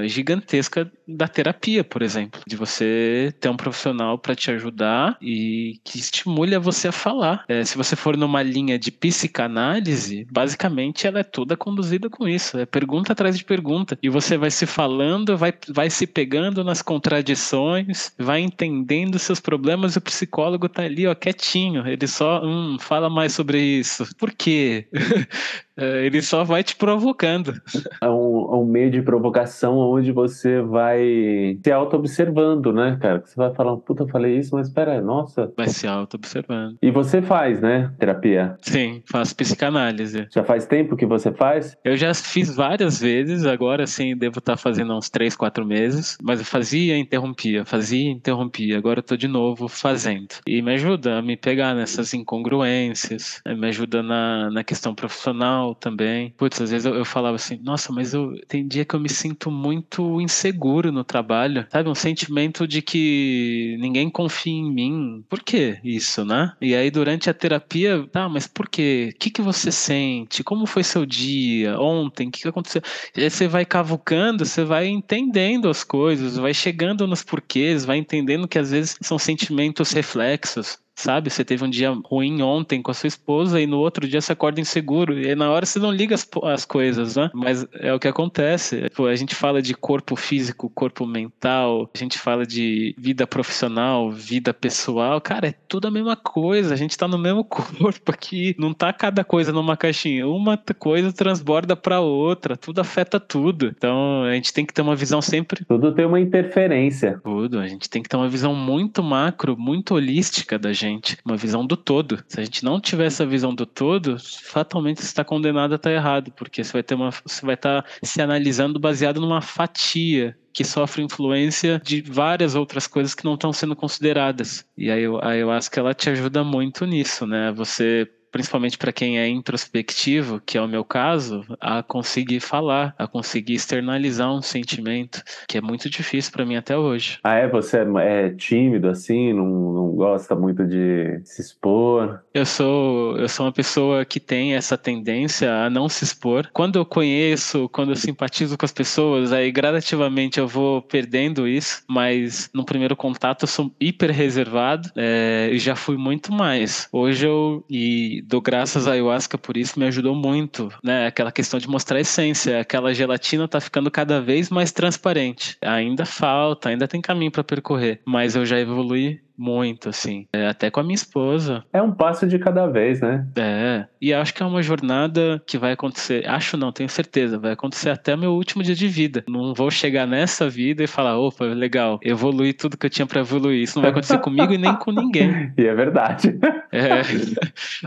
gigantesca 0.07 0.91
da 1.07 1.27
terapia, 1.27 1.83
por 1.83 2.03
exemplo, 2.03 2.41
de 2.47 2.55
você 2.55 3.33
ter 3.41 3.49
um 3.49 3.57
profissional 3.57 4.19
para 4.19 4.35
te 4.35 4.51
ajudar 4.51 5.17
e 5.23 5.81
que 5.83 5.99
estimule 5.99 6.55
a 6.55 6.59
você 6.59 6.89
a 6.89 6.93
falar. 6.93 7.45
É, 7.49 7.65
se 7.65 7.77
você 7.77 7.97
for 7.97 8.17
numa 8.17 8.43
linha 8.43 8.79
de 8.79 8.91
psicanálise, 8.93 10.27
basicamente 10.31 11.07
ela 11.07 11.21
é 11.21 11.25
toda 11.25 11.57
conduzida 11.57 12.11
com 12.11 12.29
isso, 12.29 12.59
é 12.59 12.67
pergunta 12.67 13.13
atrás 13.13 13.39
de 13.39 13.45
pergunta. 13.45 13.99
E 14.03 14.09
você 14.09 14.28
você 14.29 14.37
vai 14.37 14.51
se 14.51 14.67
falando, 14.67 15.39
vai, 15.39 15.55
vai 15.71 15.89
se 15.89 16.07
pegando 16.07 16.63
nas 16.63 16.83
contradições, 16.83 18.13
vai 18.19 18.41
entendendo 18.41 19.19
seus 19.19 19.41
problemas 19.41 19.95
e 19.95 19.99
o 19.99 20.03
psicólogo 20.03 20.69
tá 20.69 20.83
ali, 20.83 21.07
ó, 21.07 21.15
quietinho. 21.15 21.87
Ele 21.89 22.07
só, 22.07 22.45
hum, 22.45 22.77
fala 22.79 23.09
mais 23.09 23.33
sobre 23.33 23.59
isso. 23.59 24.07
Por 24.19 24.31
quê? 24.33 24.87
É, 25.81 26.05
ele 26.05 26.21
só 26.21 26.43
vai 26.43 26.65
te 26.65 26.75
provocando. 26.75 27.55
É 28.03 28.09
um, 28.09 28.53
é 28.53 28.57
um, 28.57 28.65
meio 28.65 28.91
de 28.91 29.01
provocação 29.01 29.79
onde 29.79 30.11
você 30.11 30.61
vai 30.61 31.57
se 31.65 31.71
auto-observando, 31.71 32.73
né, 32.73 32.99
cara? 33.01 33.23
Você 33.25 33.37
vai 33.37 33.55
falar, 33.55 33.77
puta, 33.77 34.03
eu 34.03 34.09
falei 34.09 34.37
isso, 34.37 34.57
mas 34.57 34.67
espera, 34.67 35.01
nossa. 35.01 35.53
Vai 35.57 35.69
se 35.69 35.87
auto-observando. 35.87 36.77
E 36.83 36.91
você 36.91 37.23
faz, 37.23 37.61
né, 37.61 37.93
terapia? 37.97 38.57
Sim, 38.61 39.03
faço 39.07 39.37
psicanálise. 39.37 40.27
Já 40.33 40.43
faz 40.43 40.67
tempo 40.67 40.97
que 40.97 41.07
você 41.07 41.31
faz? 41.31 41.77
Eu 41.85 41.97
já 41.97 42.13
fiz 42.13 42.57
várias 42.57 43.01
vezes, 43.01 43.47
agora 43.47 43.87
sim, 43.87 44.17
devo 44.19 44.39
estar 44.39 44.57
fazendo 44.57 44.95
uns 44.95 45.09
três, 45.09 45.37
quatro 45.37 45.65
meses, 45.65 46.17
mas 46.23 46.41
eu 46.41 46.45
fazia 46.47 46.99
interrompia, 46.99 47.65
fazia 47.65 48.11
interrompia. 48.11 48.77
Agora 48.77 49.05
eu 49.09 49.17
de 49.17 49.29
novo 49.29 49.69
fazendo. 49.69 50.29
E 50.47 50.61
me 50.63 50.75
ajuda 50.75 51.19
a 51.19 51.23
me 51.23 51.37
pegar 51.37 51.75
nessas 51.75 52.13
incongruências, 52.15 53.41
me 53.47 53.69
ajuda 53.69 54.03
na, 54.03 54.51
na 54.51 54.65
questão 54.65 54.95
profissional 54.95 55.75
também. 55.75 56.33
Putz, 56.37 56.61
às 56.61 56.71
vezes 56.71 56.87
eu, 56.87 56.95
eu, 56.95 57.05
falava 57.05 57.37
assim, 57.37 57.59
nossa, 57.63 57.93
mas 57.93 58.15
eu 58.15 58.35
tem 58.47 58.67
dia 58.67 58.85
que 58.85 58.95
eu 58.95 59.01
me 59.01 59.09
sinto 59.09 59.51
muito 59.51 60.21
inseguro 60.21 60.93
no 60.93 61.05
trabalho, 61.05 61.67
sabe? 61.71 61.89
Um 61.89 61.95
sentimento 61.95 62.67
de 62.67 62.83
que 62.83 63.77
ninguém 63.81 64.11
confia 64.11 64.53
em 64.53 64.73
mim. 64.73 65.25
Por 65.29 65.43
que 65.43 65.79
isso, 65.83 66.25
né? 66.25 66.53
E 66.61 66.75
aí 66.75 66.91
durante 66.91 67.31
a 67.31 67.35
terapia, 67.35 68.07
tá, 68.11 68.29
mas 68.29 68.47
por 68.47 68.69
quê? 68.69 69.13
O 69.15 69.19
que, 69.19 69.31
que 69.31 69.43
você 69.43 69.71
sente? 69.71 70.43
Como 70.45 70.67
foi 70.67 70.83
seu 70.83 71.07
dia? 71.07 71.79
Ontem? 71.81 72.29
O 72.29 72.31
que, 72.31 72.43
que 72.43 72.49
aconteceu? 72.49 72.83
E 73.17 73.23
aí 73.23 73.31
você 73.31 73.49
vai 73.49 73.65
cavucando, 73.65 74.08
você 74.45 74.65
vai 74.65 74.87
entendendo 74.87 75.69
as 75.69 75.85
coisas, 75.85 76.37
vai 76.37 76.55
chegando 76.55 77.07
nos 77.07 77.23
porquês, 77.23 77.85
vai 77.85 77.99
entendendo 77.99 78.49
que 78.49 78.59
às 78.59 78.71
vezes 78.71 78.97
são 79.03 79.19
sentimentos 79.19 79.93
reflexos 79.93 80.79
sabe? 80.99 81.31
Você 81.31 81.45
teve 81.45 81.65
um 81.65 81.71
dia 81.71 81.97
ruim 82.05 82.43
ontem 82.43 82.83
com 82.83 82.91
a 82.91 82.95
sua 82.95 83.07
esposa 83.07 83.61
e 83.61 83.67
no 83.67 83.79
outro 83.79 84.07
dia 84.07 84.21
você 84.21 84.33
acorda 84.33 84.61
inseguro. 84.61 85.19
E 85.19 85.35
na 85.35 85.51
hora 85.51 85.65
você 85.65 85.79
não 85.79 85.93
liga 85.93 86.15
as, 86.15 86.29
as 86.45 86.65
coisas, 86.65 87.17
né? 87.17 87.31
Mas 87.33 87.67
é 87.75 87.95
o 87.95 87.99
que 87.99 88.09
acontece. 88.09 88.89
Pô, 88.95 89.07
a 89.07 89.15
gente 89.15 89.35
fala 89.35 89.63
de 89.63 89.75
corpo 89.75 90.17
físico, 90.17 90.69
corpo 90.69 91.07
mental, 91.07 91.89
a 91.95 91.99
gente 91.99 92.19
fala 92.19 92.45
de 92.45 92.95
vida 92.99 93.27
profissional, 93.27 94.11
vida 94.11 94.53
pessoal. 94.53 95.21
Cara, 95.21 95.49
é 95.49 95.55
tudo 95.69 95.87
a 95.87 95.91
mesma 95.91 96.17
coisa. 96.17 96.75
A 96.75 96.77
gente 96.77 96.99
tá 96.99 97.07
no 97.07 97.19
mesmo 97.19 97.45
corpo 97.47 98.11
aqui. 98.11 98.55
Não 98.59 98.75
tá 98.75 98.93
cada 98.93 99.23
coisa 99.23 99.53
numa 99.53 99.77
caixinha. 99.77 100.27
Uma 100.27 100.59
coisa 100.79 101.13
transborda 101.13 101.77
pra 101.77 102.01
outra. 102.01 102.57
Tudo 102.57 102.81
afeta 102.81 103.21
tudo. 103.21 103.73
Então 103.77 104.25
a 104.25 104.35
gente 104.35 104.53
tem 104.53 104.67
que 104.67 104.75
ter 104.75 104.83
uma 104.83 104.97
visão 104.97 105.23
sempre. 105.23 105.65
Tudo 105.65 105.93
tem 105.93 106.07
uma 106.07 106.19
interferência. 106.19 107.21
Tudo. 107.23 107.61
A 107.61 107.69
gente 107.69 107.89
tem 107.89 108.03
que 108.03 108.09
ter 108.09 108.17
uma 108.17 108.29
visão 108.29 108.55
muito 108.55 109.01
macro, 109.01 109.57
muito 109.57 109.95
holística 109.95 110.59
da 110.59 110.73
gente 110.73 110.88
gente, 110.89 111.17
uma 111.25 111.37
visão 111.37 111.67
do 111.67 111.77
todo. 111.77 112.23
Se 112.29 112.41
a 112.41 112.45
gente 112.45 112.65
não 112.65 112.81
tiver 112.81 113.07
essa 113.07 113.27
visão 113.27 113.55
do 113.55 113.65
todo, 113.65 114.17
fatalmente 114.43 115.01
você 115.01 115.07
está 115.07 115.25
condenado 115.25 115.73
a 115.73 115.77
estar 115.77 115.93
errado, 115.93 116.33
porque 116.33 116.63
você 116.65 116.73
vai 116.73 116.83
ter 116.83 116.95
uma, 116.95 117.11
você 117.11 117.45
vai 117.45 117.55
estar 117.55 117.85
se 118.03 118.21
analisando 118.21 118.79
baseado 118.79 119.21
numa 119.21 119.41
fatia 119.41 120.37
que 120.53 120.65
sofre 120.65 121.03
influência 121.03 121.81
de 121.85 122.01
várias 122.01 122.55
outras 122.55 122.87
coisas 122.87 123.15
que 123.15 123.25
não 123.25 123.35
estão 123.35 123.53
sendo 123.53 123.77
consideradas. 123.77 124.65
E 124.77 124.91
aí 124.91 125.05
eu 125.05 125.51
acho 125.53 125.71
que 125.71 125.79
ela 125.79 125.95
te 125.95 126.11
ajuda 126.11 126.43
muito 126.43 126.85
nisso, 126.85 127.27
né? 127.27 127.53
Você 127.53 128.11
principalmente 128.39 128.79
para 128.79 128.93
quem 128.93 129.19
é 129.19 129.27
introspectivo, 129.27 130.41
que 130.47 130.57
é 130.57 130.63
o 130.63 130.69
meu 130.69 130.85
caso, 130.85 131.45
a 131.61 131.83
conseguir 131.83 132.39
falar, 132.39 132.95
a 132.97 133.05
conseguir 133.05 133.55
externalizar 133.55 134.33
um 134.33 134.41
sentimento 134.41 135.25
que 135.49 135.59
é 135.59 135.61
muito 135.61 135.91
difícil 135.91 136.31
para 136.31 136.47
mim 136.47 136.55
até 136.55 136.79
hoje. 136.79 137.19
Ah, 137.25 137.35
é? 137.35 137.49
Você 137.49 137.79
é, 137.79 138.27
é 138.27 138.31
tímido 138.31 138.89
assim? 138.89 139.33
Não, 139.33 139.45
não 139.45 139.89
gosta 139.89 140.37
muito 140.37 140.65
de 140.65 141.21
se 141.25 141.43
expor? 141.43 142.21
Eu 142.33 142.47
sou, 142.47 143.19
eu 143.19 143.29
sou 143.29 143.47
uma 143.47 143.53
pessoa 143.53 144.05
que 144.05 144.21
tem 144.21 144.55
essa 144.55 144.79
tendência 144.79 145.53
a 145.53 145.69
não 145.69 145.89
se 145.89 146.05
expor. 146.05 146.49
Quando 146.53 146.79
eu 146.79 146.87
conheço, 146.87 147.69
quando 147.71 147.91
eu 147.91 147.97
simpatizo 147.97 148.57
com 148.57 148.65
as 148.65 148.73
pessoas, 148.73 149.33
aí 149.33 149.51
gradativamente 149.51 150.39
eu 150.39 150.47
vou 150.47 150.81
perdendo 150.81 151.49
isso, 151.49 151.83
mas 151.89 152.49
no 152.55 152.65
primeiro 152.65 152.95
contato 152.95 153.43
eu 153.43 153.49
sou 153.49 153.75
hiper 153.81 154.13
reservado 154.13 154.93
é, 154.95 155.51
e 155.51 155.59
já 155.59 155.75
fui 155.75 155.97
muito 155.97 156.33
mais. 156.33 156.89
Hoje 156.93 157.27
eu. 157.27 157.65
E 157.69 158.23
dou 158.29 158.43
graças 158.43 158.87
à 158.87 158.93
ayahuasca 158.93 159.39
por 159.39 159.57
isso, 159.57 159.81
me 159.81 159.87
ajudou 159.87 160.15
muito, 160.15 160.69
né? 160.85 161.07
Aquela 161.07 161.33
questão 161.33 161.59
de 161.59 161.67
mostrar 161.67 161.97
a 161.97 162.03
essência, 162.03 162.61
aquela 162.61 162.93
gelatina 162.93 163.49
tá 163.49 163.59
ficando 163.59 163.91
cada 163.91 164.21
vez 164.21 164.51
mais 164.51 164.71
transparente. 164.71 165.57
Ainda 165.63 166.05
falta, 166.05 166.69
ainda 166.69 166.87
tem 166.87 167.01
caminho 167.01 167.31
para 167.31 167.43
percorrer, 167.43 168.01
mas 168.05 168.37
eu 168.37 168.45
já 168.45 168.61
evolui 168.61 169.21
muito, 169.39 169.89
assim. 169.89 170.27
É, 170.33 170.49
até 170.49 170.71
com 170.71 170.81
a 170.81 170.83
minha 170.83 170.95
esposa. 170.95 171.65
É 171.73 171.81
um 171.81 171.93
passo 171.93 172.27
de 172.27 172.39
cada 172.39 172.67
vez, 172.67 173.01
né? 173.01 173.27
É. 173.37 173.87
E 174.01 174.13
acho 174.13 174.35
que 174.35 174.43
é 174.43 174.47
uma 174.47 174.63
jornada 174.63 175.41
que 175.47 175.57
vai 175.57 175.73
acontecer. 175.73 176.29
Acho 176.29 176.57
não, 176.57 176.73
tenho 176.73 176.89
certeza. 176.89 177.39
Vai 177.39 177.53
acontecer 177.53 177.91
até 177.91 178.17
meu 178.17 178.33
último 178.33 178.63
dia 178.63 178.75
de 178.75 178.89
vida. 178.89 179.25
Não 179.29 179.55
vou 179.55 179.71
chegar 179.71 180.07
nessa 180.07 180.49
vida 180.49 180.83
e 180.83 180.87
falar, 180.87 181.19
opa, 181.19 181.45
legal, 181.45 182.01
evoluí 182.03 182.53
tudo 182.53 182.77
que 182.77 182.87
eu 182.87 182.91
tinha 182.91 183.07
para 183.07 183.21
evoluir. 183.21 183.63
Isso 183.63 183.77
não 183.77 183.83
vai 183.83 183.93
acontecer 183.93 184.19
comigo 184.19 184.53
e 184.53 184.59
nem 184.59 184.75
com 184.77 184.91
ninguém. 184.91 185.53
E 185.59 185.67
é 185.67 185.75
verdade. 185.75 186.39
É. 186.73 187.01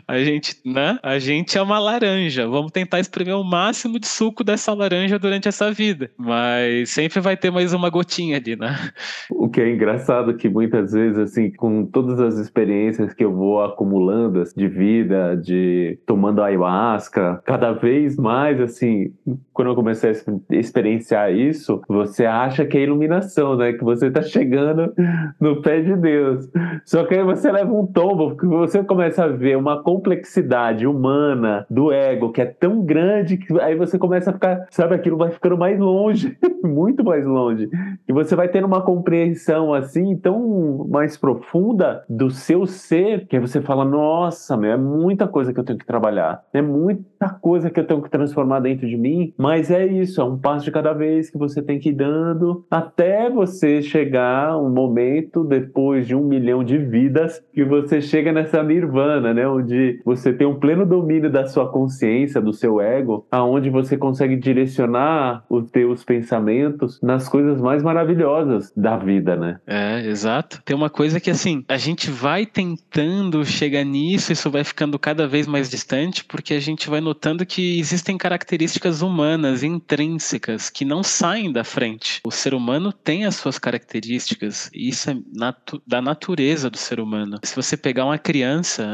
A 0.08 0.20
gente, 0.20 0.56
né? 0.66 0.98
A 1.02 1.20
gente 1.20 1.58
é 1.58 1.62
uma 1.62 1.80
laranja. 1.80 2.48
Vamos 2.48 2.72
tentar 2.72 3.00
espremer 3.00 3.36
o 3.36 3.44
máximo 3.44 4.00
de 4.00 4.08
suco 4.08 4.44
dessa 4.44 4.74
laranja 4.74 5.18
durante 5.18 5.48
essa 5.48 5.72
vida. 5.72 6.12
Mas 6.18 6.90
sempre 6.90 7.20
vai 7.20 7.38
ter 7.38 7.52
mais 7.52 7.74
uma 7.74 7.90
gotinha 7.90 8.38
ali, 8.38 8.56
né? 8.56 8.92
O 9.30 9.50
que 9.50 9.62
é 9.62 9.70
engraçado 9.70 10.36
que 10.36 10.50
muitas 10.50 10.92
vezes, 10.92 11.18
assim, 11.18 11.41
assim, 11.42 11.52
com 11.52 11.86
todas 11.86 12.20
as 12.20 12.38
experiências 12.38 13.14
que 13.14 13.24
eu 13.24 13.34
vou 13.34 13.64
acumulando 13.64 14.42
assim, 14.42 14.60
de 14.60 14.68
vida, 14.68 15.36
de 15.36 15.98
tomando 16.06 16.42
ayahuasca, 16.42 17.42
cada 17.46 17.72
vez 17.72 18.16
mais, 18.18 18.60
assim, 18.60 19.14
quando 19.62 19.70
eu 19.70 19.76
comecei 19.76 20.12
a 20.12 20.56
experienciar 20.56 21.32
isso, 21.32 21.82
você 21.88 22.26
acha 22.26 22.66
que 22.66 22.78
é 22.78 22.82
iluminação, 22.82 23.56
né? 23.56 23.74
Que 23.74 23.84
você 23.84 24.10
tá 24.10 24.22
chegando 24.22 24.92
no 25.40 25.62
pé 25.62 25.82
de 25.82 25.96
Deus. 25.96 26.50
Só 26.84 27.04
que 27.06 27.16
aí 27.16 27.24
você 27.24 27.52
leva 27.52 27.72
um 27.72 27.86
tombo, 27.86 28.32
porque 28.32 28.48
você 28.48 28.84
começa 28.84 29.26
a 29.26 29.28
ver 29.28 29.58
uma 29.58 29.84
complexidade 29.84 30.88
humana 30.88 31.66
do 31.70 31.92
ego 31.92 32.32
que 32.32 32.42
é 32.42 32.46
tão 32.46 32.84
grande 32.84 33.38
que 33.38 33.60
aí 33.62 33.76
você 33.76 34.00
começa 34.00 34.32
a 34.32 34.34
ficar, 34.34 34.66
sabe, 34.72 34.96
aquilo 34.96 35.18
vai 35.18 35.30
ficando 35.30 35.58
mais 35.58 35.80
longe, 35.80 36.36
muito 36.64 37.04
mais 37.04 37.26
longe. 37.26 37.70
E 38.08 38.12
você 38.12 38.36
vai 38.36 38.48
tendo 38.48 38.66
uma 38.66 38.82
compreensão 38.82 39.74
assim 39.74 40.16
tão 40.16 40.88
mais 40.90 41.18
profunda 41.18 41.52
profunda 41.52 42.04
do 42.10 42.30
seu 42.30 42.66
ser, 42.66 43.28
que 43.28 43.36
aí 43.36 43.42
você 43.42 43.62
fala: 43.62 43.84
nossa, 43.84 44.56
meu, 44.56 44.72
é 44.72 44.78
muita 44.78 45.28
coisa 45.28 45.54
que 45.54 45.60
eu 45.60 45.64
tenho 45.64 45.78
que 45.78 45.86
trabalhar, 45.86 46.44
é 46.54 46.62
muita 46.62 47.30
coisa 47.30 47.70
que 47.70 47.80
eu 47.80 47.86
tenho 47.86 48.02
que 48.02 48.10
transformar 48.10 48.62
dentro 48.62 48.88
de 48.88 48.98
mim, 48.98 49.34
mas 49.38 49.51
Mas 49.52 49.70
é 49.70 49.86
isso, 49.86 50.22
é 50.22 50.24
um 50.24 50.38
passo 50.38 50.64
de 50.64 50.72
cada 50.72 50.94
vez 50.94 51.30
que 51.30 51.38
você 51.38 51.62
tem 51.62 51.78
que 51.78 51.90
ir 51.90 51.94
dando 51.94 52.66
até 52.72 53.30
você 53.30 53.82
chegar 53.82 54.58
um 54.58 54.70
momento 54.70 55.44
depois 55.44 56.08
de 56.08 56.16
um 56.16 56.24
milhão 56.24 56.64
de 56.64 56.78
vidas 56.78 57.44
que 57.54 57.66
você 57.66 58.00
chega 58.00 58.32
nessa 58.32 58.64
nirvana, 58.64 59.34
né? 59.34 59.46
Onde 59.46 60.00
você 60.06 60.32
tem 60.32 60.48
um 60.48 60.58
pleno 60.58 60.86
domínio 60.86 61.30
da 61.30 61.46
sua 61.48 61.70
consciência, 61.70 62.40
do 62.40 62.54
seu 62.54 62.80
ego, 62.80 63.28
aonde 63.30 63.70
você 63.70 63.98
consegue 63.98 64.38
direcionar 64.38 65.44
os 65.50 65.70
teus 65.70 66.02
pensamentos 66.06 66.98
nas 67.02 67.28
coisas 67.28 67.60
mais 67.60 67.84
maravilhosas 67.84 68.72
da 68.74 68.96
vida, 68.96 69.36
né? 69.36 69.60
É, 69.68 70.08
exato. 70.08 70.62
Tem 70.64 70.74
uma 70.74 70.90
coisa 70.90 71.20
que 71.20 71.30
assim, 71.30 71.66
a 71.68 71.76
gente 71.76 72.10
vai 72.10 72.46
tentando 72.46 73.44
chegar 73.44 73.84
nisso, 73.84 74.32
isso 74.32 74.50
vai 74.50 74.64
ficando 74.64 74.98
cada 74.98 75.28
vez 75.28 75.46
mais 75.46 75.70
distante, 75.70 76.24
porque 76.24 76.54
a 76.54 76.60
gente 76.62 76.90
vai 76.90 77.02
notando 77.02 77.46
que 77.46 77.78
existem 77.78 78.18
características 78.18 79.02
humanas 79.02 79.31
intrínsecas 79.64 80.70
que 80.70 80.86
não 80.86 81.04
saem 81.04 81.52
da 81.52 81.64
frente. 81.64 82.22
O 82.26 82.32
ser 82.32 82.54
humano 82.54 82.92
tem 82.92 83.26
as 83.26 83.36
suas 83.36 83.58
características, 83.58 84.70
e 84.74 84.90
isso 84.90 85.10
é 85.10 85.18
natu 85.34 85.82
da 85.86 86.02
natureza 86.02 86.70
do 86.70 86.78
ser 86.78 87.00
humano. 87.00 87.40
Se 87.44 87.56
você 87.56 87.76
pegar 87.78 88.06
uma 88.06 88.18
criança, 88.18 88.86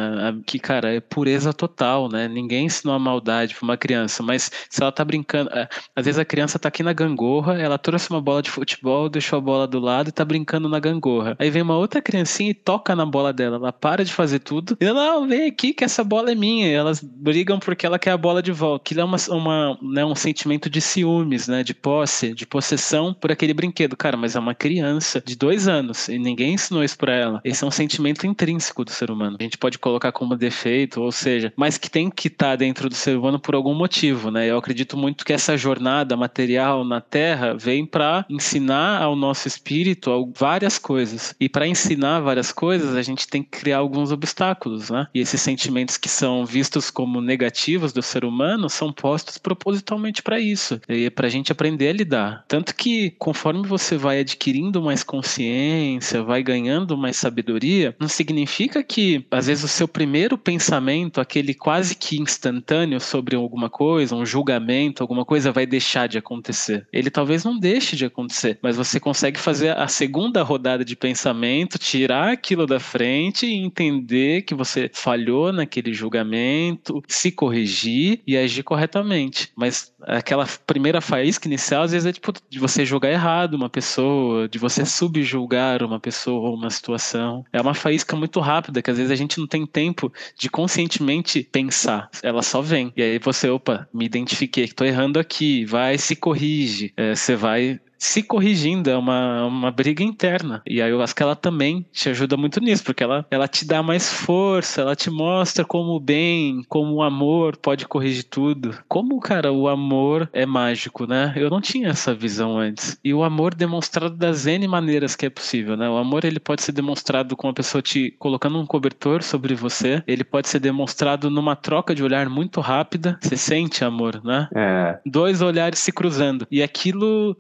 que, 0.46 0.60
cara, 0.60 0.94
é 0.94 1.00
pureza 1.00 1.54
total, 1.54 2.10
né? 2.10 2.28
Ninguém 2.28 2.66
ensinou 2.66 2.96
a 2.96 3.00
maldade 3.00 3.56
pra 3.56 3.64
uma 3.64 3.78
criança, 3.78 4.24
mas 4.24 4.52
se 4.70 4.82
ela 4.82 4.92
tá 4.92 5.04
brincando, 5.04 5.50
é, 5.52 5.68
às 5.96 6.06
vezes 6.06 6.20
a 6.20 6.26
criança 6.26 6.60
tá 6.60 6.68
aqui 6.70 6.84
na 6.84 6.94
gangorra, 6.94 7.60
ela 7.60 7.78
trouxe 7.78 8.10
uma 8.10 8.22
bola 8.22 8.42
de 8.42 8.50
futebol, 8.50 9.10
deixou 9.10 9.38
a 9.38 9.42
bola 9.42 9.68
do 9.68 9.80
lado 9.80 10.10
e 10.10 10.12
tá 10.12 10.24
brincando 10.26 10.70
na 10.70 10.80
gangorra. 10.80 11.36
Aí 11.40 11.50
vem 11.50 11.62
uma 11.62 11.78
outra 11.78 12.02
criancinha 12.02 12.52
e 12.52 12.54
toca 12.54 12.96
na 12.96 13.06
bola 13.06 13.32
dela, 13.34 13.58
ela 13.58 13.74
para 13.74 14.04
de 14.04 14.14
fazer 14.14 14.40
tudo, 14.40 14.78
e 14.80 14.86
ela, 14.86 15.06
não, 15.06 15.28
vem 15.28 15.48
aqui 15.48 15.74
que 15.74 15.84
essa 15.84 16.04
bola 16.04 16.32
é 16.32 16.36
minha, 16.36 16.68
e 16.68 16.74
elas 16.74 17.02
brigam 17.02 17.60
porque 17.60 17.86
ela 17.86 18.00
quer 18.00 18.12
a 18.12 18.18
bola 18.18 18.42
de 18.42 18.52
volta. 18.52 18.84
Aquilo 18.84 19.02
é 19.02 19.04
uma, 19.04 19.18
uma, 19.30 19.78
né, 19.82 20.06
um 20.06 20.16
sentimento 20.28 20.70
de 20.70 20.82
ciúmes, 20.82 21.48
né, 21.48 21.64
de 21.64 21.74
posse, 21.74 22.34
de 22.34 22.46
possessão 22.46 23.14
por 23.14 23.32
aquele 23.32 23.54
brinquedo. 23.54 23.96
Cara, 23.96 24.18
mas 24.18 24.36
é 24.36 24.40
uma 24.40 24.54
criança 24.54 25.24
de 25.26 25.38
dois 25.38 25.70
anos 25.70 26.10
e 26.10 26.20
ninguém 26.20 26.54
ensinou 26.54 26.84
isso 26.84 26.98
pra 26.98 27.14
ela. 27.14 27.42
Esse 27.46 27.64
é 27.64 27.68
um 27.68 27.72
sentimento 27.72 28.28
intrínseco 28.28 28.84
do 28.84 28.92
ser 28.92 29.10
humano. 29.10 29.38
A 29.40 29.44
gente 29.44 29.58
pode 29.58 29.80
colocar 29.80 30.12
como 30.12 30.36
defeito, 30.36 31.02
ou 31.02 31.12
seja, 31.12 31.54
mas 31.56 31.78
que 31.78 31.90
tem 31.90 32.10
que 32.10 32.28
estar 32.28 32.52
tá 32.52 32.56
dentro 32.58 32.90
do 32.90 32.96
ser 32.96 33.18
humano 33.18 33.40
por 33.40 33.56
algum 33.56 33.74
motivo, 33.74 34.30
né? 34.30 34.50
Eu 34.50 34.58
acredito 34.58 34.98
muito 34.98 35.24
que 35.24 35.32
essa 35.32 35.56
jornada 35.56 36.18
material 36.18 36.84
na 36.84 37.00
Terra 37.00 37.54
vem 37.54 37.86
para 37.86 38.26
ensinar 38.30 39.02
ao 39.02 39.16
nosso 39.16 39.48
espírito 39.48 40.30
várias 40.36 40.78
coisas. 40.78 41.34
E 41.40 41.48
para 41.48 41.68
ensinar 41.68 42.20
várias 42.20 42.52
coisas, 42.52 42.96
a 42.96 43.02
gente 43.02 43.28
tem 43.28 43.42
que 43.42 43.60
criar 43.60 43.78
alguns 43.78 44.12
obstáculos, 44.12 44.90
né? 44.90 45.08
E 45.14 45.22
esses 45.22 45.40
sentimentos 45.42 45.96
que 45.96 46.10
são 46.10 46.46
vistos 46.46 46.92
como 46.92 47.22
negativos 47.22 47.94
do 47.94 48.02
ser 48.02 48.26
humano 48.26 48.70
são 48.70 48.92
postos 48.92 49.38
propositalmente 49.38 50.17
para 50.22 50.40
isso. 50.40 50.80
É 50.88 51.10
para 51.10 51.28
a 51.28 51.30
gente 51.30 51.52
aprender 51.52 51.90
a 51.90 51.94
lidar. 51.94 52.46
Tanto 52.48 52.76
que 52.76 53.12
conforme 53.12 53.68
você 53.68 53.98
vai 53.98 54.20
adquirindo 54.20 54.82
mais 54.82 55.04
consciência, 55.04 56.24
vai 56.24 56.44
ganhando 56.44 56.98
mais 56.98 57.18
sabedoria, 57.18 57.96
não 58.00 58.08
significa 58.08 58.84
que 58.84 59.26
às 59.32 59.48
vezes 59.48 59.64
o 59.64 59.68
seu 59.68 59.88
primeiro 59.88 60.38
pensamento, 60.38 61.22
aquele 61.22 61.54
quase 61.54 61.96
que 61.96 62.22
instantâneo 62.22 63.00
sobre 63.00 63.36
alguma 63.36 63.70
coisa, 63.70 64.16
um 64.16 64.26
julgamento, 64.26 65.04
alguma 65.04 65.26
coisa 65.26 65.52
vai 65.52 65.66
deixar 65.66 66.08
de 66.08 66.18
acontecer. 66.18 66.88
Ele 66.92 67.10
talvez 67.10 67.44
não 67.44 67.58
deixe 67.58 67.96
de 67.96 68.06
acontecer, 68.06 68.60
mas 68.62 68.78
você 68.78 69.00
consegue 69.00 69.40
fazer 69.40 69.78
a 69.78 69.88
segunda 69.88 70.44
rodada 70.44 70.84
de 70.84 70.96
pensamento, 70.96 71.78
tirar 71.78 72.32
aquilo 72.32 72.66
da 72.66 72.80
frente 72.80 73.46
e 73.46 73.54
entender 73.54 74.44
que 74.44 74.56
você 74.56 74.90
falhou 74.94 75.52
naquele 75.52 75.94
julgamento, 75.94 77.02
se 77.08 77.32
corrigir 77.32 78.22
e 78.26 78.38
agir 78.38 78.64
corretamente. 78.64 79.52
Mas 79.56 79.92
aquela 80.08 80.48
primeira 80.66 81.02
faísca 81.02 81.48
inicial, 81.48 81.84
às 81.84 81.92
vezes 81.92 82.06
é 82.06 82.14
tipo 82.14 82.32
de 82.50 82.60
você 82.60 82.86
julgar 82.86 83.12
errado 83.12 83.56
uma 83.56 83.70
pessoa, 83.70 84.48
de 84.48 84.58
você 84.58 84.86
subjulgar 84.86 85.84
uma 85.84 86.00
pessoa 86.00 86.50
ou 86.50 86.56
uma 86.56 86.70
situação. 86.70 87.46
É 87.52 87.62
uma 87.62 87.74
faísca 87.74 88.16
muito 88.16 88.40
rápida 88.40 88.82
que 88.82 88.90
às 88.90 88.98
vezes 88.98 89.12
a 89.12 89.16
gente 89.16 89.38
não 89.38 89.48
tem 89.48 89.66
tempo 89.66 90.12
de 90.38 90.50
conscientemente 90.50 91.48
pensar. 91.52 92.10
Ela 92.24 92.42
só 92.42 92.62
vem. 92.62 92.94
E 92.96 93.02
aí 93.04 93.20
você, 93.20 93.50
opa, 93.50 93.88
me 93.94 94.06
identifiquei 94.06 94.68
que 94.68 94.76
tô 94.76 94.86
errando 94.86 95.20
aqui, 95.20 95.66
vai 95.66 95.98
se 95.98 96.16
corrige. 96.16 96.94
É, 96.96 97.14
você 97.14 97.36
vai 97.36 97.80
se 97.98 98.22
corrigindo, 98.24 98.90
é 98.90 98.98
uma, 98.98 99.46
uma 99.46 99.72
briga 99.72 100.04
interna. 100.04 100.62
E 100.66 100.82
aí 100.82 100.92
eu 100.92 101.02
acho 101.02 101.16
que 101.16 101.24
ela 101.24 101.36
também 101.36 101.86
te 101.92 102.10
ajuda 102.10 102.38
muito 102.38 102.60
nisso, 102.60 102.84
porque 102.84 103.04
ela, 103.04 103.26
ela 103.30 103.48
te 103.48 103.66
dá 103.66 103.82
mais 103.82 104.12
força, 104.12 104.82
ela 104.82 104.96
te 104.96 105.10
mostra 105.10 105.66
como 105.66 105.94
o 105.94 106.00
bem, 106.00 106.64
como 106.68 106.96
o 106.96 107.04
amor 107.04 107.58
pode 107.58 107.88
corrigir 107.88 108.24
tudo. 108.24 108.78
Como, 108.88 109.20
cara, 109.20 109.52
o 109.52 109.68
amor 109.68 110.30
é 110.34 110.46
mágico, 110.46 111.08
né? 111.08 111.34
Eu 111.36 111.50
não 111.50 111.62
tinha 111.62 111.90
essa 111.90 112.14
visão 112.14 112.58
antes. 112.58 112.98
E 113.04 113.14
o 113.14 113.24
amor 113.24 113.54
demonstrado 113.54 114.16
das 114.16 114.46
N 114.46 114.68
maneiras 114.68 115.16
que 115.16 115.26
é 115.26 115.30
possível, 115.30 115.76
né? 115.76 115.90
O 115.90 115.98
amor 115.98 116.26
ele 116.26 116.40
pode 116.40 116.62
ser 116.62 116.72
demonstrado 116.72 117.36
com 117.36 117.50
a 117.50 117.54
pessoa 117.54 117.82
te 117.82 118.12
colocando 118.20 118.60
um 118.60 118.66
cobertor 118.66 119.24
sobre 119.24 119.56
você, 119.56 120.04
ele 120.08 120.24
pode 120.24 120.48
ser 120.48 120.60
demonstrado 120.60 121.30
numa 121.30 121.56
troca 121.56 121.96
de 121.96 122.04
olhar 122.04 122.30
muito 122.30 122.62
rápida. 122.62 123.18
Você 123.22 123.38
sente 123.38 123.84
amor, 123.84 124.22
né? 124.24 124.48
É. 124.56 125.00
Dois 125.06 125.42
olhares 125.42 125.80
se 125.80 125.92
cruzando. 125.92 126.48
E 126.52 126.62
aquilo 126.62 127.38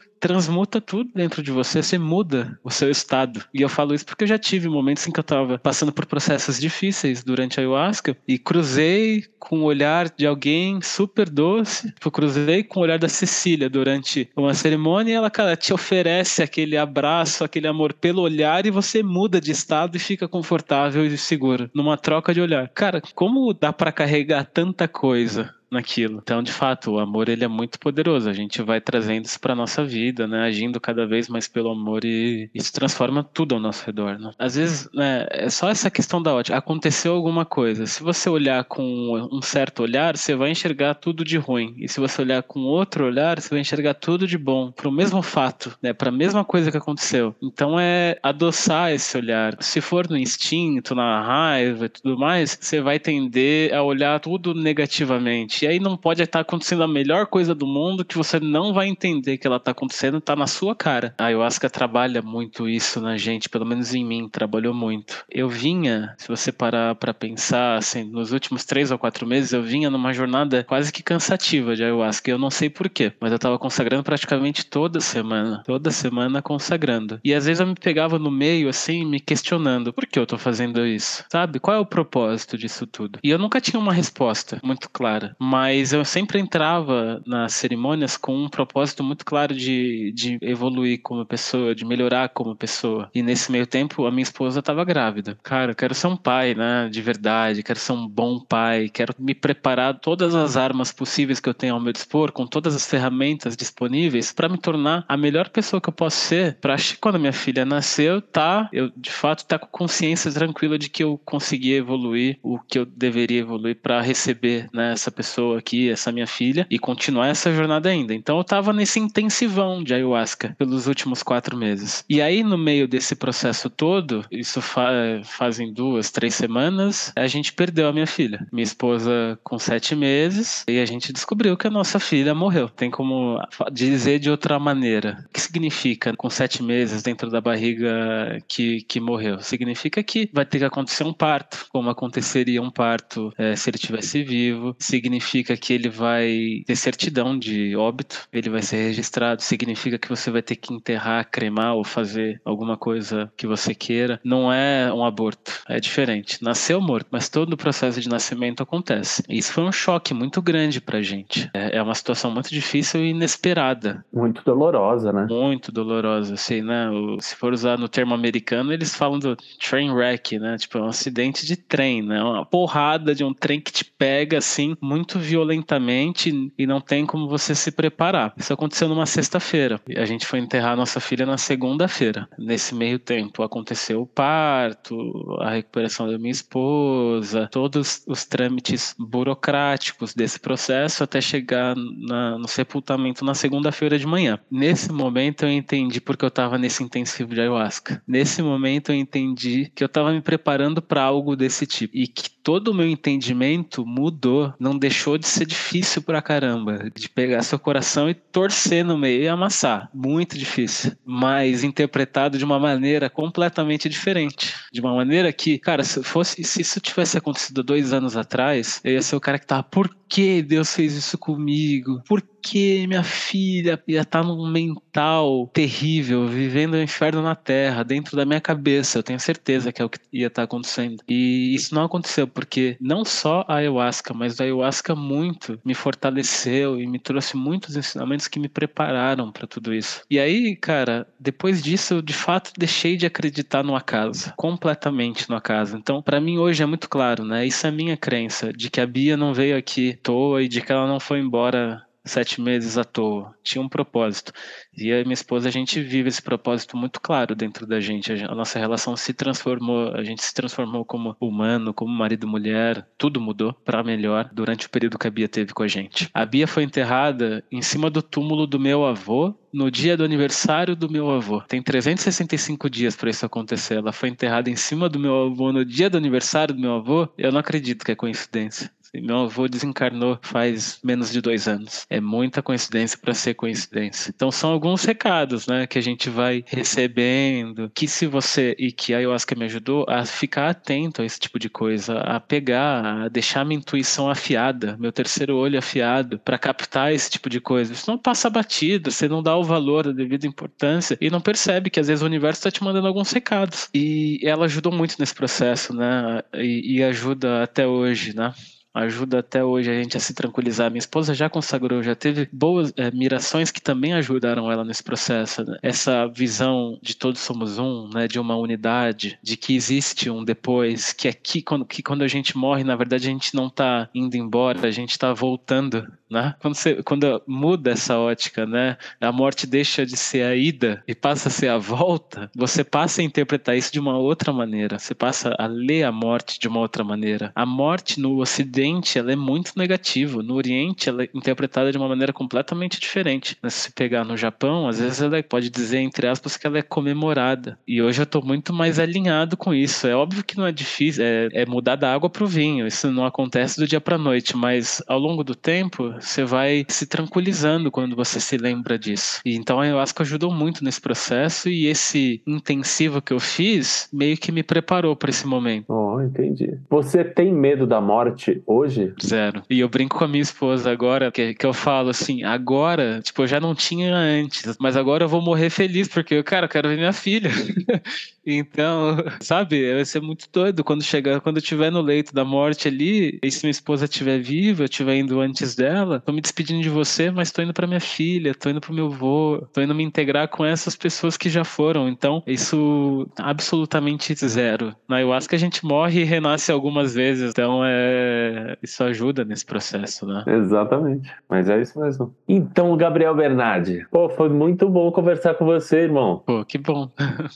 transmuta 0.47 0.79
tudo 0.79 1.11
dentro 1.13 1.43
de 1.43 1.51
você, 1.51 1.83
você 1.83 1.97
muda 1.97 2.57
o 2.63 2.71
seu 2.71 2.89
estado. 2.89 3.43
E 3.53 3.61
eu 3.61 3.67
falo 3.67 3.93
isso 3.93 4.05
porque 4.05 4.23
eu 4.23 4.27
já 4.27 4.37
tive 4.37 4.69
momentos 4.69 5.05
em 5.05 5.11
que 5.11 5.19
eu 5.19 5.21
estava 5.21 5.59
passando 5.59 5.91
por 5.91 6.05
processos 6.05 6.57
difíceis 6.57 7.21
durante 7.21 7.59
a 7.59 7.63
ayahuasca 7.63 8.17
e 8.25 8.39
cruzei 8.39 9.25
com 9.37 9.59
o 9.59 9.63
olhar 9.63 10.09
de 10.09 10.25
alguém 10.25 10.81
super 10.81 11.29
doce, 11.29 11.93
eu 12.03 12.11
cruzei 12.11 12.63
com 12.63 12.79
o 12.79 12.83
olhar 12.83 12.97
da 12.97 13.09
Cecília 13.09 13.69
durante 13.69 14.29
uma 14.35 14.53
cerimônia 14.53 15.11
e 15.11 15.15
ela, 15.15 15.29
cara, 15.29 15.55
te 15.55 15.73
oferece 15.73 16.41
aquele 16.41 16.77
abraço, 16.77 17.43
aquele 17.43 17.67
amor 17.67 17.93
pelo 17.93 18.21
olhar 18.21 18.65
e 18.65 18.71
você 18.71 19.03
muda 19.03 19.41
de 19.41 19.51
estado 19.51 19.97
e 19.97 19.99
fica 19.99 20.27
confortável 20.27 21.05
e 21.05 21.17
seguro 21.17 21.69
numa 21.73 21.97
troca 21.97 22.33
de 22.33 22.39
olhar. 22.39 22.69
Cara, 22.69 23.01
como 23.13 23.53
dá 23.53 23.73
para 23.73 23.91
carregar 23.91 24.45
tanta 24.45 24.87
coisa 24.87 25.56
naquilo. 25.69 26.19
Então, 26.21 26.41
de 26.41 26.51
fato, 26.51 26.91
o 26.91 26.99
amor 26.99 27.29
ele 27.29 27.43
é 27.43 27.47
muito 27.47 27.79
poderoso. 27.79 28.29
A 28.29 28.33
gente 28.33 28.61
vai 28.61 28.79
trazendo 28.79 29.25
isso 29.25 29.39
para 29.39 29.55
nossa 29.55 29.83
vida, 29.83 30.27
né? 30.27 30.43
Agindo 30.43 30.79
cada 30.79 31.05
vez 31.05 31.27
mais 31.27 31.47
pelo 31.47 31.69
amor 31.69 32.03
e 32.05 32.49
isso 32.53 32.71
transforma 32.73 33.23
tudo 33.23 33.55
ao 33.55 33.61
nosso 33.61 33.85
redor, 33.85 34.17
né? 34.17 34.31
Às 34.37 34.55
vezes, 34.55 34.89
né, 34.93 35.25
é 35.29 35.49
só 35.49 35.69
essa 35.69 35.89
questão 35.89 36.21
da 36.21 36.33
ótica. 36.33 36.57
Aconteceu 36.57 37.13
alguma 37.13 37.45
coisa. 37.45 37.85
Se 37.85 38.01
você 38.01 38.29
olhar 38.29 38.63
com 38.63 38.83
um 39.31 39.41
certo 39.41 39.83
olhar, 39.83 40.17
você 40.17 40.35
vai 40.35 40.51
enxergar 40.51 40.95
tudo 40.95 41.23
de 41.23 41.37
ruim. 41.37 41.75
E 41.77 41.87
se 41.87 41.99
você 41.99 42.21
olhar 42.21 42.43
com 42.43 42.61
outro 42.61 43.05
olhar, 43.05 43.39
você 43.39 43.49
vai 43.49 43.59
enxergar 43.59 43.93
tudo 43.95 44.27
de 44.27 44.37
bom, 44.37 44.71
para 44.71 44.87
o 44.87 44.91
mesmo 44.91 45.21
fato, 45.21 45.77
né? 45.81 45.93
Para 45.93 46.09
a 46.09 46.11
mesma 46.11 46.43
coisa 46.45 46.71
que 46.71 46.77
aconteceu. 46.77 47.35
Então 47.41 47.79
é 47.79 48.17
adoçar 48.23 48.91
esse 48.91 49.17
olhar. 49.17 49.55
Se 49.59 49.81
for 49.81 50.07
no 50.09 50.17
instinto, 50.17 50.95
na 50.95 51.21
raiva 51.21 51.85
e 51.85 51.89
tudo 51.89 52.17
mais, 52.17 52.57
você 52.59 52.81
vai 52.81 52.99
tender 52.99 53.73
a 53.73 53.81
olhar 53.83 54.19
tudo 54.19 54.53
negativamente 54.53 55.56
e 55.61 55.67
aí 55.67 55.79
não 55.79 55.97
pode 55.97 56.21
estar 56.21 56.39
acontecendo 56.39 56.83
a 56.83 56.87
melhor 56.87 57.27
coisa 57.27 57.53
do 57.53 57.65
mundo 57.65 58.05
que 58.05 58.17
você 58.17 58.39
não 58.39 58.73
vai 58.73 58.87
entender 58.87 59.37
que 59.37 59.47
ela 59.47 59.57
está 59.57 59.71
acontecendo, 59.71 60.17
está 60.17 60.35
na 60.35 60.47
sua 60.47 60.75
cara. 60.75 61.13
A 61.17 61.25
ayahuasca 61.25 61.69
trabalha 61.69 62.21
muito 62.21 62.67
isso 62.67 63.01
na 63.01 63.17
gente, 63.17 63.49
pelo 63.49 63.65
menos 63.65 63.93
em 63.93 64.03
mim, 64.03 64.29
trabalhou 64.29 64.73
muito. 64.73 65.25
Eu 65.29 65.49
vinha, 65.49 66.15
se 66.17 66.27
você 66.27 66.51
parar 66.51 66.95
para 66.95 67.13
pensar, 67.13 67.77
assim, 67.77 68.03
nos 68.03 68.31
últimos 68.31 68.65
três 68.65 68.91
ou 68.91 68.97
quatro 68.97 69.25
meses, 69.25 69.53
eu 69.53 69.63
vinha 69.63 69.89
numa 69.89 70.13
jornada 70.13 70.63
quase 70.63 70.91
que 70.91 71.03
cansativa 71.03 71.75
de 71.75 71.83
ayahuasca. 71.83 72.29
Eu 72.29 72.37
não 72.37 72.49
sei 72.49 72.69
porquê, 72.69 73.13
mas 73.19 73.31
eu 73.31 73.37
estava 73.37 73.57
consagrando 73.57 74.03
praticamente 74.03 74.65
toda 74.65 74.99
semana, 74.99 75.63
toda 75.65 75.91
semana 75.91 76.41
consagrando. 76.41 77.19
E 77.23 77.33
às 77.33 77.45
vezes 77.45 77.59
eu 77.59 77.67
me 77.67 77.75
pegava 77.75 78.19
no 78.19 78.31
meio, 78.31 78.69
assim, 78.69 79.05
me 79.05 79.19
questionando: 79.19 79.93
por 79.93 80.05
que 80.05 80.19
eu 80.19 80.23
estou 80.23 80.39
fazendo 80.39 80.85
isso? 80.85 81.23
Sabe? 81.31 81.59
Qual 81.59 81.75
é 81.75 81.79
o 81.79 81.85
propósito 81.85 82.57
disso 82.57 82.85
tudo? 82.85 83.19
E 83.23 83.29
eu 83.29 83.37
nunca 83.37 83.61
tinha 83.61 83.79
uma 83.79 83.93
resposta 83.93 84.59
muito 84.63 84.89
clara 84.89 85.35
mas 85.47 85.93
eu 85.93 86.03
sempre 86.03 86.39
entrava 86.39 87.21
nas 87.25 87.53
cerimônias 87.53 88.17
com 88.17 88.35
um 88.35 88.49
propósito 88.49 89.01
muito 89.01 89.23
claro 89.23 89.55
de, 89.55 90.11
de 90.11 90.37
evoluir 90.41 90.99
como 91.01 91.25
pessoa, 91.25 91.73
de 91.73 91.85
melhorar 91.85 92.27
como 92.29 92.53
pessoa. 92.53 93.09
E 93.15 93.23
nesse 93.23 93.49
meio 93.49 93.65
tempo, 93.65 94.05
a 94.05 94.11
minha 94.11 94.23
esposa 94.23 94.59
estava 94.59 94.83
grávida. 94.83 95.37
Cara, 95.41 95.71
eu 95.71 95.75
quero 95.75 95.95
ser 95.95 96.07
um 96.07 96.17
pai, 96.17 96.53
né? 96.53 96.89
De 96.91 97.01
verdade, 97.01 97.63
quero 97.63 97.79
ser 97.79 97.93
um 97.93 98.05
bom 98.05 98.41
pai, 98.41 98.89
quero 98.89 99.13
me 99.17 99.33
preparar 99.33 99.97
todas 99.99 100.35
as 100.35 100.57
armas 100.57 100.91
possíveis 100.91 101.39
que 101.39 101.47
eu 101.47 101.53
tenho 101.53 101.75
ao 101.75 101.79
meu 101.79 101.93
dispor, 101.93 102.33
com 102.33 102.45
todas 102.45 102.75
as 102.75 102.85
ferramentas 102.85 103.55
disponíveis, 103.55 104.33
para 104.33 104.49
me 104.49 104.57
tornar 104.57 105.05
a 105.07 105.15
melhor 105.15 105.47
pessoa 105.47 105.79
que 105.79 105.87
eu 105.87 105.93
posso 105.93 106.17
ser, 106.17 106.57
para 106.59 106.75
quando 106.99 107.19
minha 107.19 107.31
filha 107.31 107.63
nasceu, 107.63 108.21
tá, 108.21 108.67
eu 108.73 108.91
de 108.97 109.11
fato 109.11 109.45
tá 109.45 109.57
com 109.57 109.67
consciência 109.67 110.29
tranquila 110.29 110.77
de 110.77 110.89
que 110.89 111.03
eu 111.03 111.17
consegui 111.23 111.73
evoluir 111.73 112.37
o 112.43 112.59
que 112.59 112.79
eu 112.79 112.85
deveria 112.85 113.39
evoluir 113.39 113.77
para 113.81 114.01
receber, 114.01 114.67
né, 114.73 114.91
essa 114.91 115.09
pessoa 115.09 115.36
pessoa 115.37 115.59
aqui, 115.59 115.89
essa 115.89 116.11
minha 116.11 116.25
filha, 116.25 116.65
e 116.69 116.79
continuar 116.79 117.27
essa 117.27 117.53
jornada 117.53 117.89
ainda. 117.89 118.13
Então 118.13 118.37
eu 118.37 118.43
tava 118.43 118.73
nesse 118.73 118.99
intensivão 118.99 119.83
de 119.83 119.93
ayahuasca 119.93 120.55
pelos 120.57 120.87
últimos 120.87 121.21
quatro 121.21 121.55
meses. 121.55 122.03
E 122.09 122.21
aí, 122.21 122.43
no 122.43 122.57
meio 122.57 122.87
desse 122.87 123.15
processo 123.15 123.69
todo, 123.69 124.25
isso 124.31 124.61
fa 124.61 124.87
fazem 125.23 125.71
duas, 125.71 126.09
três 126.09 126.33
semanas, 126.33 127.11
a 127.15 127.27
gente 127.27 127.53
perdeu 127.53 127.87
a 127.87 127.93
minha 127.93 128.07
filha. 128.07 128.47
Minha 128.51 128.63
esposa 128.63 129.37
com 129.43 129.59
sete 129.59 129.95
meses, 129.95 130.63
e 130.67 130.79
a 130.79 130.85
gente 130.85 131.13
descobriu 131.13 131.55
que 131.55 131.67
a 131.67 131.71
nossa 131.71 131.99
filha 131.99 132.33
morreu. 132.33 132.69
Tem 132.69 132.89
como 132.89 133.39
dizer 133.71 134.19
de 134.19 134.31
outra 134.31 134.57
maneira. 134.57 135.23
O 135.27 135.33
que 135.33 135.41
significa 135.41 136.15
com 136.15 136.29
sete 136.29 136.63
meses 136.63 137.03
dentro 137.03 137.29
da 137.29 137.39
barriga 137.39 138.41
que, 138.47 138.81
que 138.81 138.99
morreu? 138.99 139.39
Significa 139.41 140.01
que 140.01 140.29
vai 140.33 140.45
ter 140.45 140.59
que 140.59 140.65
acontecer 140.65 141.03
um 141.03 141.13
parto, 141.13 141.67
como 141.69 141.89
aconteceria 141.89 142.61
um 142.61 142.71
parto 142.71 143.31
é, 143.37 143.55
se 143.55 143.69
ele 143.69 143.77
tivesse 143.77 144.23
vivo. 144.23 144.75
Significa 144.79 145.26
que 145.31 145.73
ele 145.73 145.89
vai 145.89 146.63
ter 146.65 146.75
certidão 146.75 147.37
de 147.37 147.75
óbito, 147.75 148.27
ele 148.31 148.49
vai 148.49 148.61
ser 148.61 148.77
registrado. 148.77 149.41
Significa 149.41 149.97
que 149.97 150.09
você 150.09 150.31
vai 150.31 150.41
ter 150.41 150.55
que 150.55 150.73
enterrar, 150.73 151.29
cremar 151.29 151.75
ou 151.75 151.83
fazer 151.83 152.41
alguma 152.43 152.77
coisa 152.77 153.31
que 153.35 153.47
você 153.47 153.73
queira. 153.73 154.19
Não 154.23 154.51
é 154.51 154.91
um 154.93 155.03
aborto, 155.03 155.51
é 155.67 155.79
diferente. 155.79 156.43
Nasceu 156.43 156.81
morto, 156.81 157.07
mas 157.11 157.29
todo 157.29 157.53
o 157.53 157.57
processo 157.57 157.99
de 157.99 158.09
nascimento 158.09 158.63
acontece. 158.63 159.23
Isso 159.29 159.51
foi 159.51 159.63
um 159.63 159.71
choque 159.71 160.13
muito 160.13 160.41
grande 160.41 160.79
pra 160.81 161.01
gente. 161.01 161.49
É, 161.53 161.77
é 161.77 161.81
uma 161.81 161.95
situação 161.95 162.31
muito 162.31 162.49
difícil 162.49 163.03
e 163.03 163.09
inesperada. 163.09 164.05
Muito 164.13 164.43
dolorosa, 164.43 165.11
né? 165.11 165.27
Muito 165.29 165.71
dolorosa, 165.71 166.33
assim, 166.33 166.61
né? 166.61 166.89
Se 167.19 167.35
for 167.35 167.53
usar 167.53 167.77
no 167.77 167.89
termo 167.89 168.13
americano, 168.13 168.71
eles 168.73 168.95
falam 168.95 169.19
do 169.19 169.35
train 169.59 169.91
wreck, 169.91 170.39
né? 170.39 170.57
Tipo, 170.57 170.77
é 170.77 170.81
um 170.81 170.87
acidente 170.87 171.45
de 171.45 171.55
trem, 171.55 172.01
né? 172.01 172.21
Uma 172.21 172.45
porrada 172.45 173.13
de 173.13 173.23
um 173.23 173.33
trem 173.33 173.59
que 173.59 173.71
te 173.71 173.85
pega, 173.85 174.37
assim, 174.37 174.75
muito 174.81 175.16
violentamente 175.17 176.51
e 176.57 176.67
não 176.67 176.81
tem 176.81 177.05
como 177.05 177.27
você 177.27 177.53
se 177.55 177.71
preparar. 177.71 178.33
Isso 178.37 178.53
aconteceu 178.53 178.87
numa 178.87 179.05
sexta-feira. 179.05 179.79
A 179.95 180.05
gente 180.05 180.25
foi 180.25 180.39
enterrar 180.39 180.75
nossa 180.75 180.99
filha 180.99 181.25
na 181.25 181.37
segunda-feira. 181.37 182.27
Nesse 182.37 182.75
meio 182.75 182.99
tempo 182.99 183.43
aconteceu 183.43 184.01
o 184.01 184.07
parto, 184.07 184.95
a 185.39 185.51
recuperação 185.51 186.09
da 186.09 186.17
minha 186.17 186.31
esposa, 186.31 187.49
todos 187.51 188.03
os 188.07 188.25
trâmites 188.25 188.95
burocráticos 188.97 190.13
desse 190.13 190.39
processo 190.39 191.03
até 191.03 191.21
chegar 191.21 191.75
na, 191.75 192.37
no 192.37 192.47
sepultamento 192.47 193.23
na 193.23 193.33
segunda-feira 193.33 193.97
de 193.97 194.05
manhã. 194.05 194.39
Nesse 194.49 194.91
momento 194.91 195.43
eu 195.43 195.51
entendi 195.51 196.01
porque 196.01 196.25
eu 196.25 196.29
estava 196.29 196.57
nesse 196.57 196.83
intensivo 196.83 197.33
de 197.33 197.41
ayahuasca. 197.41 198.01
Nesse 198.07 198.41
momento 198.41 198.91
eu 198.91 198.95
entendi 198.95 199.71
que 199.73 199.83
eu 199.83 199.87
estava 199.87 200.11
me 200.11 200.21
preparando 200.21 200.81
para 200.81 201.03
algo 201.03 201.35
desse 201.35 201.65
tipo 201.65 201.95
e 201.95 202.07
que 202.07 202.29
todo 202.29 202.69
o 202.69 202.73
meu 202.73 202.87
entendimento 202.87 203.85
mudou, 203.85 204.53
não 204.59 204.77
deixou 204.77 205.06
de 205.15 205.27
ser 205.27 205.45
difícil 205.45 206.01
pra 206.01 206.23
caramba, 206.23 206.89
de 206.93 207.07
pegar 207.07 207.43
seu 207.43 207.59
coração 207.59 208.09
e 208.09 208.15
torcer 208.15 208.83
no 208.83 208.97
meio 208.97 209.21
e 209.21 209.27
amassar. 209.27 209.87
Muito 209.93 210.35
difícil, 210.35 210.93
mas 211.05 211.63
interpretado 211.63 212.35
de 212.39 212.43
uma 212.43 212.59
maneira 212.59 213.11
completamente 213.11 213.87
diferente. 213.87 214.55
De 214.73 214.81
uma 214.81 214.95
maneira 214.95 215.31
que, 215.31 215.59
cara, 215.59 215.83
se 215.83 216.01
fosse 216.01 216.43
se 216.43 216.61
isso 216.61 216.81
tivesse 216.81 217.15
acontecido 217.17 217.61
dois 217.61 217.93
anos 217.93 218.17
atrás, 218.17 218.81
eu 218.83 218.93
ia 218.93 219.01
ser 219.03 219.15
o 219.15 219.21
cara 219.21 219.37
que 219.37 219.45
tava, 219.45 219.61
por 219.61 219.95
que 220.09 220.41
Deus 220.41 220.73
fez 220.73 220.95
isso 220.95 221.17
comigo? 221.17 222.01
Por 222.07 222.21
que 222.51 222.87
minha 222.87 223.03
filha 223.03 223.81
ia 223.87 224.01
estar 224.01 224.21
tá 224.21 224.27
num 224.27 224.47
mental 224.49 225.49
terrível, 225.53 226.27
vivendo 226.27 226.73
o 226.73 226.77
um 226.77 226.81
inferno 226.81 227.21
na 227.21 227.35
terra, 227.35 227.83
dentro 227.83 228.15
da 228.15 228.25
minha 228.25 228.41
cabeça? 228.41 228.97
Eu 228.97 229.03
tenho 229.03 229.19
certeza 229.19 229.71
que 229.71 229.81
é 229.81 229.85
o 229.85 229.89
que 229.89 229.99
ia 230.11 230.27
estar 230.27 230.41
tá 230.41 230.45
acontecendo. 230.45 231.03
E 231.07 231.53
isso 231.53 231.73
não 231.73 231.83
aconteceu, 231.83 232.27
porque 232.27 232.77
não 232.79 233.03
só 233.03 233.45
a 233.47 233.55
ayahuasca, 233.55 234.13
mas 234.13 234.39
a 234.39 234.43
ayahuasca 234.43 234.95
muito 234.95 235.59
me 235.63 235.73
fortaleceu 235.73 236.79
e 236.79 236.87
me 236.87 236.99
trouxe 236.99 237.35
muitos 237.35 237.75
ensinamentos 237.75 238.27
que 238.27 238.39
me 238.39 238.49
prepararam 238.49 239.31
para 239.31 239.47
tudo 239.47 239.73
isso. 239.73 240.01
E 240.09 240.19
aí, 240.19 240.55
cara, 240.55 241.07
depois 241.19 241.61
disso, 241.61 241.95
eu 241.95 242.01
de 242.01 242.13
fato 242.13 242.51
deixei 242.57 242.97
de 242.97 243.05
acreditar 243.05 243.63
no 243.63 243.75
acaso, 243.75 244.33
completamente 244.35 245.29
no 245.29 245.35
acaso. 245.35 245.77
Então, 245.77 246.01
para 246.01 246.21
mim 246.21 246.37
hoje 246.37 246.63
é 246.63 246.65
muito 246.65 246.89
claro, 246.89 247.23
né? 247.23 247.45
Isso 247.45 247.65
é 247.65 247.71
minha 247.71 247.97
crença, 247.97 248.51
de 248.53 248.69
que 248.69 248.81
a 248.81 248.85
Bia 248.85 249.17
não 249.17 249.33
veio 249.33 249.57
aqui 249.57 249.97
toa 250.03 250.43
e 250.43 250.47
de 250.47 250.61
que 250.61 250.71
ela 250.71 250.87
não 250.87 250.99
foi 250.99 251.19
embora 251.19 251.86
sete 252.07 252.41
meses 252.41 252.77
à 252.77 252.83
toa. 252.83 253.33
Tinha 253.43 253.61
um 253.61 253.69
propósito. 253.69 254.31
E 254.75 254.91
a 254.91 255.03
minha 255.03 255.13
esposa, 255.13 255.47
a 255.47 255.51
gente 255.51 255.81
vive 255.81 256.09
esse 256.09 256.21
propósito 256.21 256.77
muito 256.77 256.99
claro 257.01 257.35
dentro 257.35 257.65
da 257.65 257.79
gente. 257.79 258.11
A 258.11 258.35
nossa 258.35 258.59
relação 258.59 258.95
se 258.95 259.13
transformou, 259.13 259.93
a 259.93 260.03
gente 260.03 260.23
se 260.23 260.33
transformou 260.33 260.85
como 260.85 261.15
humano, 261.19 261.73
como 261.73 261.91
marido 261.91 262.25
e 262.25 262.29
mulher. 262.29 262.87
Tudo 262.97 263.19
mudou 263.19 263.53
para 263.53 263.83
melhor 263.83 264.29
durante 264.33 264.67
o 264.67 264.69
período 264.69 264.97
que 264.97 265.07
a 265.07 265.11
Bia 265.11 265.27
teve 265.27 265.53
com 265.53 265.63
a 265.63 265.67
gente. 265.67 266.09
A 266.13 266.25
Bia 266.25 266.47
foi 266.47 266.63
enterrada 266.63 267.43
em 267.51 267.61
cima 267.61 267.89
do 267.89 268.01
túmulo 268.01 268.47
do 268.47 268.59
meu 268.59 268.85
avô, 268.85 269.35
no 269.53 269.71
dia 269.71 269.97
do 269.97 270.03
aniversário 270.03 270.75
do 270.75 270.89
meu 270.89 271.09
avô. 271.09 271.41
Tem 271.41 271.61
365 271.61 272.69
dias 272.69 272.95
para 272.95 273.09
isso 273.09 273.25
acontecer. 273.25 273.75
Ela 273.77 273.91
foi 273.91 274.09
enterrada 274.09 274.49
em 274.49 274.55
cima 274.55 274.87
do 274.87 274.99
meu 274.99 275.27
avô 275.27 275.51
no 275.51 275.65
dia 275.65 275.89
do 275.89 275.97
aniversário 275.97 276.53
do 276.53 276.61
meu 276.61 276.75
avô. 276.75 277.09
Eu 277.17 277.31
não 277.31 277.39
acredito 277.39 277.83
que 277.83 277.91
é 277.91 277.95
coincidência. 277.95 278.69
Meu 278.93 279.19
avô 279.19 279.47
desencarnou 279.47 280.19
faz 280.21 280.79
menos 280.83 281.11
de 281.11 281.21
dois 281.21 281.47
anos. 281.47 281.85
É 281.89 281.99
muita 281.99 282.41
coincidência 282.41 282.97
para 282.97 283.13
ser 283.13 283.33
coincidência. 283.33 284.11
Então 284.15 284.31
são 284.31 284.51
alguns 284.51 284.83
recados, 284.83 285.47
né, 285.47 285.67
que 285.67 285.77
a 285.77 285.81
gente 285.81 286.09
vai 286.09 286.43
recebendo. 286.47 287.71
Que 287.73 287.87
se 287.87 288.05
você 288.05 288.55
e 288.57 288.71
que 288.71 288.93
a 288.93 288.97
ayahuasca 288.97 289.35
me 289.35 289.45
ajudou 289.45 289.85
a 289.87 290.05
ficar 290.05 290.49
atento 290.49 291.01
a 291.01 291.05
esse 291.05 291.19
tipo 291.19 291.39
de 291.39 291.49
coisa, 291.49 291.99
a 291.99 292.19
pegar, 292.19 293.03
a 293.03 293.07
deixar 293.07 293.45
minha 293.45 293.59
intuição 293.59 294.09
afiada, 294.09 294.77
meu 294.77 294.91
terceiro 294.91 295.37
olho 295.37 295.59
afiado, 295.59 296.19
para 296.19 296.37
captar 296.37 296.93
esse 296.93 297.09
tipo 297.09 297.29
de 297.29 297.39
coisa. 297.39 297.73
Isso 297.73 297.89
não 297.89 297.97
passa 297.97 298.29
batido, 298.29 298.91
você 298.91 299.07
não 299.07 299.21
dá 299.21 299.35
o 299.35 299.43
valor, 299.43 299.87
a 299.87 299.91
devida 299.91 300.27
importância 300.27 300.97
e 300.99 301.09
não 301.09 301.21
percebe 301.21 301.69
que 301.69 301.79
às 301.79 301.87
vezes 301.87 302.01
o 302.01 302.05
universo 302.05 302.39
está 302.39 302.51
te 302.51 302.63
mandando 302.63 302.87
alguns 302.87 303.11
recados. 303.11 303.69
E 303.73 304.19
ela 304.23 304.45
ajudou 304.45 304.71
muito 304.71 304.95
nesse 304.99 305.13
processo, 305.13 305.73
né? 305.73 306.21
E, 306.33 306.77
e 306.77 306.83
ajuda 306.83 307.43
até 307.43 307.65
hoje, 307.67 308.15
né? 308.15 308.33
Ajuda 308.81 309.19
até 309.19 309.43
hoje 309.43 309.69
a 309.69 309.73
gente 309.73 309.97
a 309.97 309.99
se 309.99 310.13
tranquilizar. 310.13 310.69
Minha 310.69 310.79
esposa 310.79 311.13
já 311.13 311.29
consagrou, 311.29 311.81
já 311.81 311.95
teve 311.95 312.27
boas 312.31 312.73
é, 312.77 312.91
mirações 312.91 313.51
que 313.51 313.61
também 313.61 313.93
ajudaram 313.93 314.51
ela 314.51 314.63
nesse 314.63 314.83
processo. 314.83 315.43
Né? 315.43 315.57
Essa 315.61 316.07
visão 316.07 316.77
de 316.81 316.95
todos 316.95 317.21
somos 317.21 317.57
um, 317.57 317.89
né? 317.93 318.07
de 318.07 318.19
uma 318.19 318.35
unidade, 318.35 319.17
de 319.21 319.37
que 319.37 319.55
existe 319.55 320.09
um 320.09 320.23
depois, 320.23 320.93
que 320.93 321.07
aqui, 321.07 321.41
quando, 321.41 321.65
que 321.65 321.81
quando 321.81 322.03
a 322.03 322.07
gente 322.07 322.37
morre, 322.37 322.63
na 322.63 322.75
verdade 322.75 323.07
a 323.07 323.11
gente 323.11 323.35
não 323.35 323.47
está 323.47 323.89
indo 323.93 324.15
embora, 324.15 324.67
a 324.67 324.71
gente 324.71 324.91
está 324.91 325.13
voltando 325.13 325.87
né? 326.09 326.33
Quando, 326.39 326.55
você, 326.55 326.81
quando 326.83 327.21
muda 327.27 327.71
essa 327.71 327.97
ótica, 327.97 328.45
né? 328.45 328.77
A 329.01 329.11
morte 329.11 329.45
deixa 329.45 329.85
de 329.85 329.97
ser 329.97 330.23
a 330.23 330.33
ida 330.33 330.81
e 330.87 330.95
passa 330.95 331.27
a 331.27 331.31
ser 331.31 331.49
a 331.49 331.57
volta, 331.57 332.31
você 332.33 332.63
passa 332.63 333.01
a 333.01 333.03
interpretar 333.03 333.57
isso 333.57 333.73
de 333.73 333.79
uma 333.79 333.97
outra 333.97 334.31
maneira. 334.31 334.79
Você 334.79 334.95
passa 334.95 335.35
a 335.37 335.47
ler 335.47 335.83
a 335.83 335.91
morte 335.91 336.39
de 336.39 336.47
uma 336.47 336.61
outra 336.61 336.81
maneira. 336.81 337.31
A 337.35 337.45
morte 337.45 337.99
no 337.99 338.19
Ocidente 338.19 338.66
ela 338.95 339.11
é 339.11 339.15
muito 339.15 339.53
negativa. 339.55 340.21
No 340.21 340.35
Oriente 340.35 340.89
ela 340.89 341.03
é 341.03 341.09
interpretada 341.13 341.71
de 341.71 341.77
uma 341.77 341.87
maneira 341.87 342.13
completamente 342.13 342.79
diferente. 342.79 343.37
Se 343.47 343.71
pegar 343.71 344.03
no 344.03 344.17
Japão, 344.17 344.67
às 344.67 344.79
vezes 344.79 345.01
ela 345.01 345.21
pode 345.23 345.49
dizer 345.49 345.79
entre 345.79 346.07
aspas 346.07 346.37
que 346.37 346.45
ela 346.45 346.57
é 346.57 346.61
comemorada. 346.61 347.57
E 347.67 347.81
hoje 347.81 348.01
eu 348.01 348.03
estou 348.03 348.23
muito 348.23 348.53
mais 348.53 348.79
alinhado 348.79 349.37
com 349.37 349.53
isso. 349.53 349.87
É 349.87 349.95
óbvio 349.95 350.23
que 350.23 350.37
não 350.37 350.45
é 350.45 350.51
difícil, 350.51 351.03
é, 351.03 351.29
é 351.33 351.45
mudar 351.45 351.75
da 351.75 351.93
água 351.93 352.09
para 352.09 352.23
o 352.23 352.27
vinho. 352.27 352.67
Isso 352.67 352.91
não 352.91 353.05
acontece 353.05 353.59
do 353.59 353.67
dia 353.67 353.81
para 353.81 353.97
noite, 353.97 354.35
mas 354.35 354.81
ao 354.87 354.99
longo 354.99 355.23
do 355.23 355.35
tempo 355.35 355.93
você 355.99 356.23
vai 356.23 356.65
se 356.67 356.85
tranquilizando 356.85 357.71
quando 357.71 357.95
você 357.95 358.19
se 358.19 358.37
lembra 358.37 358.77
disso. 358.77 359.21
E 359.25 359.35
então 359.35 359.59
a 359.59 359.63
ayahuasca 359.63 360.03
ajudou 360.03 360.31
muito 360.31 360.63
nesse 360.63 360.81
processo 360.81 361.49
e 361.49 361.67
esse 361.67 362.21
intensivo 362.25 363.01
que 363.01 363.13
eu 363.13 363.19
fiz 363.19 363.89
meio 363.91 364.17
que 364.17 364.31
me 364.31 364.43
preparou 364.43 364.95
para 364.95 365.09
esse 365.09 365.25
momento. 365.25 365.65
Oh, 365.69 366.01
entendi. 366.01 366.57
Você 366.69 367.03
tem 367.03 367.33
medo 367.33 367.65
da 367.65 367.81
morte 367.81 368.41
hoje? 368.45 368.56
Zero. 369.03 369.43
E 369.49 369.59
eu 369.59 369.69
brinco 369.69 369.97
com 369.97 370.05
a 370.05 370.07
minha 370.07 370.21
esposa 370.21 370.71
agora, 370.71 371.11
que, 371.11 371.33
que 371.33 371.45
eu 371.45 371.53
falo 371.53 371.89
assim, 371.89 372.23
agora, 372.23 373.01
tipo, 373.01 373.23
eu 373.23 373.27
já 373.27 373.39
não 373.39 373.53
tinha 373.53 373.93
antes, 373.95 374.57
mas 374.59 374.75
agora 374.75 375.03
eu 375.03 375.09
vou 375.09 375.21
morrer 375.21 375.49
feliz, 375.49 375.87
porque, 375.87 376.21
cara, 376.23 376.45
eu 376.45 376.49
quero 376.49 376.69
ver 376.69 376.77
minha 376.77 376.93
filha. 376.93 377.29
então, 378.35 378.97
sabe, 379.21 379.73
vai 379.73 379.85
ser 379.85 380.01
muito 380.01 380.27
doido 380.31 380.63
quando 380.63 380.83
chegar, 380.83 381.21
quando 381.21 381.37
eu 381.37 381.41
estiver 381.41 381.71
no 381.71 381.81
leito 381.81 382.13
da 382.13 382.25
morte 382.25 382.67
ali, 382.67 383.17
e 383.23 383.31
se 383.31 383.45
minha 383.45 383.51
esposa 383.51 383.85
estiver 383.85 384.19
viva, 384.19 384.63
eu 384.63 384.65
estiver 384.65 384.95
indo 384.97 385.19
antes 385.21 385.55
dela, 385.55 386.01
tô 386.05 386.11
me 386.11 386.21
despedindo 386.21 386.61
de 386.61 386.69
você, 386.69 387.09
mas 387.09 387.31
tô 387.31 387.41
indo 387.41 387.53
para 387.53 387.67
minha 387.67 387.79
filha, 387.79 388.35
tô 388.35 388.49
indo 388.49 388.59
pro 388.59 388.73
meu 388.73 388.87
avô, 388.87 389.47
tô 389.53 389.61
indo 389.61 389.73
me 389.73 389.83
integrar 389.83 390.27
com 390.27 390.43
essas 390.45 390.75
pessoas 390.75 391.15
que 391.17 391.29
já 391.29 391.43
foram. 391.43 391.87
Então, 391.87 392.21
isso 392.27 393.07
absolutamente 393.17 394.13
zero. 394.27 394.75
Na 394.87 394.97
ayahuasca 394.97 395.35
a 395.35 395.39
gente 395.39 395.65
morre 395.65 396.01
e 396.01 396.03
renasce 396.03 396.51
algumas 396.51 396.95
vezes, 396.95 397.31
então 397.31 397.61
é, 397.63 398.57
isso 398.63 398.83
ajuda 398.83 399.23
nesse 399.23 399.45
processo, 399.45 400.05
né? 400.05 400.23
Exatamente. 400.27 401.11
Mas 401.29 401.49
é 401.49 401.61
isso 401.61 401.79
mesmo. 401.79 402.15
Então, 402.27 402.75
Gabriel 402.75 403.15
Bernardi, 403.15 403.85
pô, 403.91 404.09
foi 404.09 404.29
muito 404.29 404.67
bom 404.69 404.91
conversar 404.91 405.35
com 405.35 405.45
você, 405.45 405.81
irmão. 405.81 406.23
Pô, 406.25 406.43
que 406.43 406.57
bom. 406.57 406.89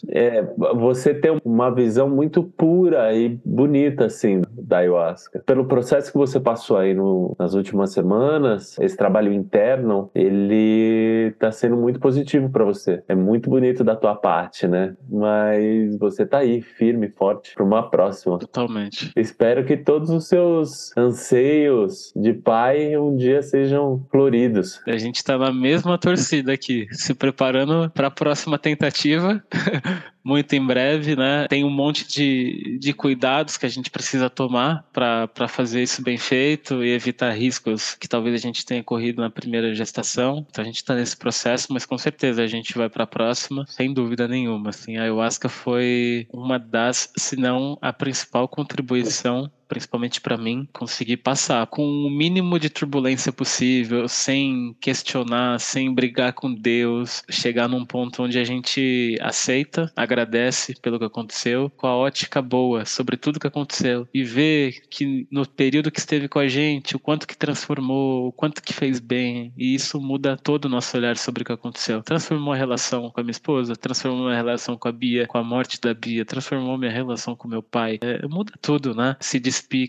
é, 0.10 0.42
você 0.82 1.14
tem 1.14 1.40
uma 1.46 1.70
visão 1.70 2.10
muito 2.10 2.44
pura 2.44 3.14
e 3.14 3.40
bonita, 3.46 4.06
assim, 4.06 4.42
da 4.52 4.80
ayahuasca. 4.80 5.44
Pelo 5.46 5.66
processo 5.66 6.12
que 6.12 6.18
você 6.18 6.40
passou 6.40 6.78
aí 6.78 6.94
no, 6.94 7.36
nas 7.38 7.54
últimas 7.54 7.94
semanas, 7.94 8.78
esse 8.80 8.98
trabalho 8.98 9.32
interno, 9.32 10.10
ele 10.16 11.34
tá 11.38 11.52
sendo 11.52 11.78
muito 11.78 12.00
positivo 12.00 12.50
para 12.50 12.66
você. 12.66 13.04
É 13.08 13.14
muito 13.14 13.48
bonito 13.48 13.84
da 13.84 13.96
tua 13.96 14.16
parte, 14.16 14.68
né? 14.68 14.96
Mas 15.08 15.96
você 15.98 16.26
tá 16.26 16.40
aí, 16.40 16.62
firme, 16.62 17.10
forte, 17.10 17.54
para 17.54 17.64
uma 17.64 17.88
próxima. 17.88 18.40
Totalmente. 18.40 19.12
Espero 19.16 19.64
que 19.64 19.78
todos 19.78 20.10
os 20.10 20.28
seus 20.28 20.96
anseios 20.98 22.12
de 22.16 22.34
pai 22.34 22.98
um 22.98 23.16
dia 23.16 23.44
sejam 23.44 24.04
floridos. 24.10 24.82
A 24.88 24.98
gente 24.98 25.24
tá 25.24 25.38
na 25.38 25.54
mesma 25.54 25.96
torcida 25.98 26.52
aqui, 26.52 26.88
se 26.92 27.14
preparando 27.14 27.92
para 27.92 28.08
a 28.08 28.12
próxima 28.12 28.58
tentativa. 28.58 29.44
muito 30.24 30.54
em 30.54 30.66
breve, 30.66 31.16
né? 31.16 31.48
Tem 31.48 31.64
um 31.64 31.70
monte 31.70 32.08
de, 32.08 32.78
de 32.80 32.94
cuidados 32.94 33.58
que 33.58 33.66
a 33.66 33.70
gente 33.70 33.90
precisa 33.90 34.30
tomar 34.30 34.86
para 34.94 35.48
fazer 35.48 35.84
isso 35.84 36.02
bem 36.04 36.18
feito 36.18 36.84
e 36.84 36.90
evitar 36.92 37.32
riscos 37.32 37.96
que 37.96 38.08
talvez 38.08 38.36
a 38.36 38.46
gente 38.46 38.66
tenha 38.66 38.84
corrido 38.84 39.22
na 39.22 39.30
primeira 39.30 39.74
gestação. 39.74 40.46
Então 40.50 40.64
a 40.64 40.66
gente 40.66 40.78
está 40.78 40.96
nesse 40.96 41.18
processo, 41.18 41.68
mas 41.72 41.86
com 41.86 41.98
certeza 41.98 42.44
a 42.44 42.48
gente 42.48 42.78
vai 42.78 42.90
para 42.90 43.04
a 43.04 43.08
próxima, 43.08 43.66
sem 43.68 43.94
dúvida 43.94 44.28
nenhuma. 44.28 44.70
Assim, 44.70 44.98
a 44.98 45.04
ayahuasca 45.04 45.50
foi 45.50 46.28
uma 46.32 46.58
das, 46.58 47.12
se 47.18 47.36
não 47.36 47.78
a 47.82 47.92
principal 47.92 48.48
contribuição 48.48 49.52
principalmente 49.72 50.20
para 50.20 50.38
mim, 50.38 50.68
conseguir 50.74 51.16
passar 51.16 51.66
com 51.68 51.82
o 51.82 52.10
mínimo 52.10 52.60
de 52.60 52.70
turbulência 52.70 53.32
possível, 53.32 54.06
sem 54.06 54.76
questionar, 54.82 55.62
sem 55.62 55.94
brigar 55.94 56.34
com 56.34 56.54
Deus, 56.54 57.24
chegar 57.30 57.70
num 57.70 57.86
ponto 57.86 58.22
onde 58.22 58.38
a 58.38 58.44
gente 58.44 59.18
aceita, 59.22 59.90
agradece 59.96 60.76
pelo 60.82 61.00
que 61.00 61.06
aconteceu, 61.06 61.72
com 61.78 61.88
a 61.88 61.96
ótica 61.96 62.42
boa 62.42 62.84
sobre 62.84 63.16
tudo 63.16 63.40
que 63.40 63.48
aconteceu 63.48 64.06
e 64.14 64.26
ver 64.26 64.82
que 64.90 65.26
no 65.32 65.48
período 65.48 65.90
que 65.90 66.00
esteve 66.00 66.28
com 66.28 66.40
a 66.40 66.50
gente, 66.50 66.98
o 66.98 67.00
quanto 67.00 67.26
que 67.26 67.38
transformou, 67.38 68.28
o 68.28 68.32
quanto 68.34 68.62
que 68.62 68.74
fez 68.74 69.00
bem, 69.00 69.54
e 69.58 69.74
isso 69.74 70.02
muda 70.02 70.36
todo 70.36 70.66
o 70.66 70.70
nosso 70.70 70.98
olhar 70.98 71.16
sobre 71.16 71.44
o 71.44 71.46
que 71.46 71.54
aconteceu. 71.54 72.04
Transformou 72.04 72.54
a 72.54 72.58
relação 72.58 73.10
com 73.10 73.22
a 73.22 73.24
minha 73.24 73.32
esposa, 73.32 73.74
transformou 73.74 74.28
a 74.28 74.36
relação 74.36 74.76
com 74.76 74.90
a 74.90 74.92
Bia, 74.92 75.28
com 75.28 75.38
a 75.38 75.44
morte 75.46 75.80
da 75.80 75.94
Bia, 75.94 76.26
transformou 76.26 76.78
minha 76.78 76.92
relação 76.92 77.38
com 77.38 77.48
meu 77.48 77.64
pai. 77.64 78.00
É, 78.02 78.28
muda 78.28 78.52
tudo, 78.62 78.94
né? 78.94 79.16
Se 79.22 79.40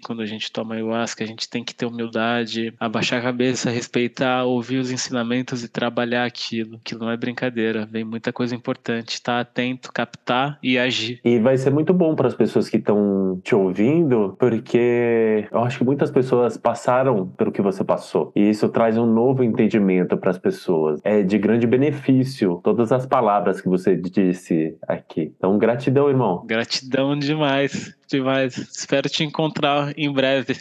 quando 0.02 0.22
a 0.22 0.26
gente 0.26 0.50
toma 0.50 0.74
ayahuasca, 0.74 1.24
a 1.24 1.26
gente 1.26 1.48
tem 1.48 1.64
que 1.64 1.74
ter 1.74 1.86
humildade, 1.86 2.72
abaixar 2.78 3.18
a 3.18 3.22
cabeça, 3.22 3.70
respeitar, 3.70 4.44
ouvir 4.44 4.78
os 4.78 4.90
ensinamentos 4.90 5.64
e 5.64 5.68
trabalhar 5.68 6.24
aquilo. 6.24 6.76
Aquilo 6.76 7.00
não 7.00 7.10
é 7.10 7.16
brincadeira, 7.16 7.86
vem 7.90 8.04
muita 8.04 8.32
coisa 8.32 8.54
importante. 8.54 9.14
Estar 9.14 9.34
tá 9.34 9.40
atento, 9.40 9.92
captar 9.92 10.58
e 10.62 10.78
agir. 10.78 11.20
E 11.24 11.38
vai 11.38 11.56
ser 11.56 11.70
muito 11.70 11.92
bom 11.92 12.14
para 12.14 12.28
as 12.28 12.34
pessoas 12.34 12.68
que 12.68 12.76
estão 12.76 13.40
te 13.42 13.54
ouvindo, 13.54 14.36
porque 14.38 15.48
eu 15.50 15.60
acho 15.60 15.78
que 15.78 15.84
muitas 15.84 16.10
pessoas 16.10 16.56
passaram 16.56 17.26
pelo 17.28 17.52
que 17.52 17.62
você 17.62 17.82
passou. 17.84 18.32
E 18.34 18.50
isso 18.50 18.68
traz 18.68 18.96
um 18.96 19.06
novo 19.06 19.42
entendimento 19.42 20.16
para 20.16 20.30
as 20.30 20.38
pessoas. 20.38 21.00
É 21.04 21.22
de 21.22 21.38
grande 21.38 21.66
benefício 21.66 22.60
todas 22.62 22.92
as 22.92 23.06
palavras 23.06 23.60
que 23.60 23.68
você 23.68 23.96
disse 23.96 24.76
aqui. 24.86 25.32
Então, 25.36 25.58
gratidão, 25.58 26.08
irmão. 26.08 26.44
Gratidão 26.46 27.18
demais 27.18 27.94
demais. 28.12 28.56
Espero 28.56 29.08
te 29.08 29.24
encontrar 29.24 29.92
em 29.96 30.12
breve. 30.12 30.54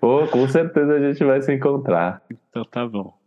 Pô, 0.00 0.26
com 0.28 0.48
certeza 0.48 0.94
a 0.94 1.00
gente 1.00 1.22
vai 1.24 1.42
se 1.42 1.52
encontrar. 1.52 2.22
Então 2.50 2.64
tá 2.64 2.86
bom. 2.86 3.19